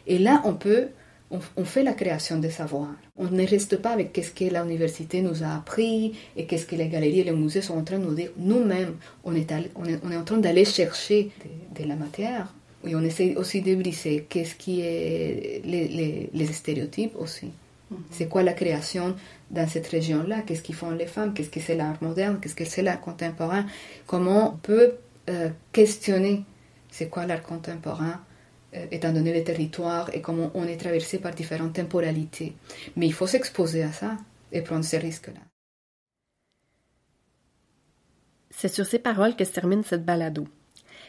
Et 0.08 0.18
là, 0.18 0.42
on 0.46 0.54
peut, 0.54 0.88
on, 1.32 1.66
fait 1.66 1.84
la 1.84 1.94
création 1.94 2.40
des 2.40 2.50
savoirs. 2.50 2.96
On 3.18 3.26
ne 3.26 3.46
reste 3.46 3.78
pas 3.78 3.92
avec 3.92 4.14
qu'est-ce 4.14 4.32
que 4.32 4.46
l'université 4.46 5.22
nous 5.22 5.44
a 5.44 5.56
appris 5.58 6.14
et 6.36 6.46
qu'est-ce 6.46 6.66
que 6.66 6.76
les 6.76 6.88
galeries 6.88 7.20
et 7.20 7.24
les 7.26 7.32
musées 7.32 7.62
sont 7.62 7.78
en 7.78 7.84
train 7.84 8.00
de 8.00 8.06
nous 8.06 8.16
dire. 8.16 8.32
Nous-mêmes, 8.38 8.96
on 9.24 9.36
est, 9.36 9.52
on, 9.76 9.86
est, 9.86 10.00
on 10.04 10.12
est 10.12 10.18
en 10.18 10.24
train 10.24 10.38
d'aller 10.38 10.66
chercher 10.66 11.32
de, 11.78 11.88
la 11.88 11.96
matière. 11.96 12.54
Et 12.88 12.96
on 12.96 13.02
essaie 13.02 13.36
aussi 13.36 13.62
de 13.62 13.76
briser 13.76 14.26
qu'est-ce 14.30 14.56
qui 14.56 14.82
est 14.82 15.62
les, 15.66 15.88
les, 15.88 16.30
les 16.34 16.46
stéréotypes 16.48 17.16
aussi. 17.18 17.52
C'est 18.12 18.28
quoi 18.28 18.44
la 18.44 18.54
création 18.54 19.16
dans 19.50 19.68
cette 19.68 19.88
région-là? 19.88 20.42
Qu'est-ce 20.42 20.62
qu'ils 20.62 20.76
font 20.76 20.92
les 20.92 21.08
femmes? 21.08 21.34
Qu'est-ce 21.34 21.50
que 21.50 21.60
c'est 21.60 21.76
l'art 21.76 21.98
moderne? 22.02 22.40
Qu'est-ce 22.42 22.56
que 22.56 22.66
c'est 22.66 22.84
l'art 22.84 23.02
contemporain? 23.02 23.66
Comment 24.06 24.54
on 24.54 24.58
peut 24.58 24.94
euh, 25.30 25.50
questionner 25.74 26.44
c'est 26.90 27.10
quoi 27.10 27.26
l'art 27.26 27.44
contemporain 27.44 28.22
euh, 28.76 28.86
étant 28.92 29.12
donné 29.12 29.34
les 29.34 29.44
territoires 29.44 30.10
et 30.14 30.22
comment 30.22 30.52
on 30.54 30.66
est 30.66 30.78
traversé 30.78 31.20
par 31.20 31.34
différentes 31.34 31.74
temporalités. 31.74 32.54
Mais 32.96 33.08
il 33.08 33.14
faut 33.14 33.28
s'exposer 33.28 33.84
à 33.84 33.92
ça 33.92 34.18
et 34.52 34.62
prendre 34.62 34.84
ces 34.84 34.98
risques-là. 34.98 35.42
C'est 38.52 38.68
sur 38.68 38.86
ces 38.86 39.00
paroles 39.00 39.36
que 39.36 39.46
se 39.46 39.52
termine 39.52 39.84
cette 39.84 40.06
balado. 40.06 40.48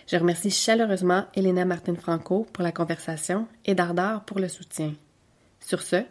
Je 0.07 0.17
remercie 0.17 0.51
chaleureusement 0.51 1.27
Elena 1.35 1.65
Martin-Franco 1.65 2.47
pour 2.53 2.65
la 2.65 2.73
conversation 2.73 3.47
et 3.65 3.75
Dardar 3.75 4.25
pour 4.25 4.39
le 4.39 4.49
soutien. 4.49 4.95
Sur 5.61 5.83
ce, 5.83 6.05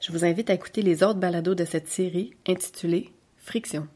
je 0.00 0.12
vous 0.12 0.24
invite 0.24 0.50
à 0.50 0.54
écouter 0.54 0.82
les 0.82 1.02
autres 1.02 1.18
balados 1.18 1.54
de 1.54 1.64
cette 1.64 1.88
série 1.88 2.34
intitulée 2.46 3.12
Friction. 3.36 3.88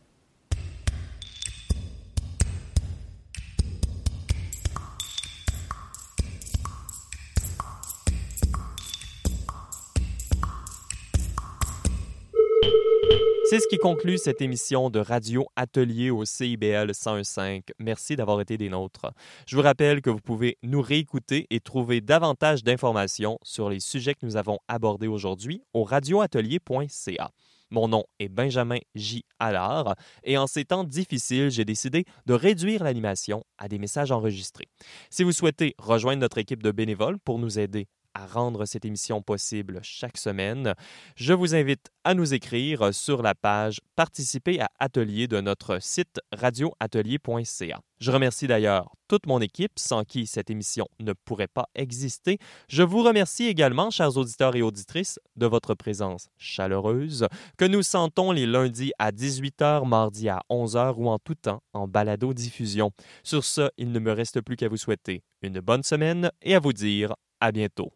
Conclut 13.84 14.16
cette 14.16 14.40
émission 14.40 14.88
de 14.88 14.98
Radio 14.98 15.44
Atelier 15.56 16.08
au 16.08 16.24
CIBL 16.24 16.90
101.5. 16.92 17.64
Merci 17.78 18.16
d'avoir 18.16 18.40
été 18.40 18.56
des 18.56 18.70
nôtres. 18.70 19.12
Je 19.46 19.56
vous 19.56 19.62
rappelle 19.62 20.00
que 20.00 20.08
vous 20.08 20.22
pouvez 20.22 20.56
nous 20.62 20.80
réécouter 20.80 21.46
et 21.50 21.60
trouver 21.60 22.00
davantage 22.00 22.64
d'informations 22.64 23.38
sur 23.42 23.68
les 23.68 23.80
sujets 23.80 24.14
que 24.14 24.24
nous 24.24 24.38
avons 24.38 24.58
abordés 24.68 25.06
aujourd'hui 25.06 25.60
au 25.74 25.84
radioatelier.ca. 25.84 27.30
Mon 27.70 27.88
nom 27.88 28.04
est 28.20 28.30
Benjamin 28.30 28.78
J. 28.94 29.26
Allard 29.38 29.96
et 30.22 30.38
en 30.38 30.46
ces 30.46 30.64
temps 30.64 30.84
difficiles, 30.84 31.50
j'ai 31.50 31.66
décidé 31.66 32.06
de 32.24 32.32
réduire 32.32 32.84
l'animation 32.84 33.44
à 33.58 33.68
des 33.68 33.78
messages 33.78 34.12
enregistrés. 34.12 34.68
Si 35.10 35.24
vous 35.24 35.32
souhaitez 35.32 35.74
rejoindre 35.76 36.22
notre 36.22 36.38
équipe 36.38 36.62
de 36.62 36.70
bénévoles 36.70 37.18
pour 37.18 37.38
nous 37.38 37.58
aider 37.58 37.86
à 38.14 38.26
rendre 38.26 38.64
cette 38.64 38.84
émission 38.84 39.22
possible 39.22 39.80
chaque 39.82 40.16
semaine, 40.16 40.74
je 41.16 41.32
vous 41.32 41.54
invite 41.54 41.90
à 42.04 42.14
nous 42.14 42.34
écrire 42.34 42.94
sur 42.94 43.22
la 43.22 43.34
page 43.34 43.80
Participer 43.96 44.60
à 44.60 44.68
Atelier 44.78 45.26
de 45.26 45.40
notre 45.40 45.80
site 45.80 46.20
radioatelier.ca. 46.32 47.80
Je 48.00 48.10
remercie 48.10 48.46
d'ailleurs 48.46 48.92
toute 49.08 49.26
mon 49.26 49.40
équipe 49.40 49.78
sans 49.78 50.04
qui 50.04 50.26
cette 50.26 50.50
émission 50.50 50.86
ne 51.00 51.12
pourrait 51.12 51.48
pas 51.48 51.68
exister. 51.74 52.38
Je 52.68 52.82
vous 52.82 53.02
remercie 53.02 53.44
également, 53.44 53.90
chers 53.90 54.16
auditeurs 54.16 54.56
et 54.56 54.62
auditrices, 54.62 55.18
de 55.36 55.46
votre 55.46 55.74
présence 55.74 56.28
chaleureuse 56.36 57.26
que 57.56 57.64
nous 57.64 57.82
sentons 57.82 58.32
les 58.32 58.46
lundis 58.46 58.92
à 58.98 59.10
18h, 59.10 59.86
mardi 59.86 60.28
à 60.28 60.42
11h 60.50 60.94
ou 60.96 61.08
en 61.08 61.18
tout 61.18 61.34
temps 61.34 61.62
en 61.72 61.88
balado-diffusion. 61.88 62.90
Sur 63.22 63.44
ce, 63.44 63.70
il 63.78 63.92
ne 63.92 63.98
me 63.98 64.12
reste 64.12 64.40
plus 64.40 64.56
qu'à 64.56 64.68
vous 64.68 64.76
souhaiter 64.76 65.22
une 65.42 65.60
bonne 65.60 65.82
semaine 65.82 66.30
et 66.42 66.54
à 66.54 66.60
vous 66.60 66.72
dire 66.72 67.14
à 67.40 67.52
bientôt. 67.52 67.92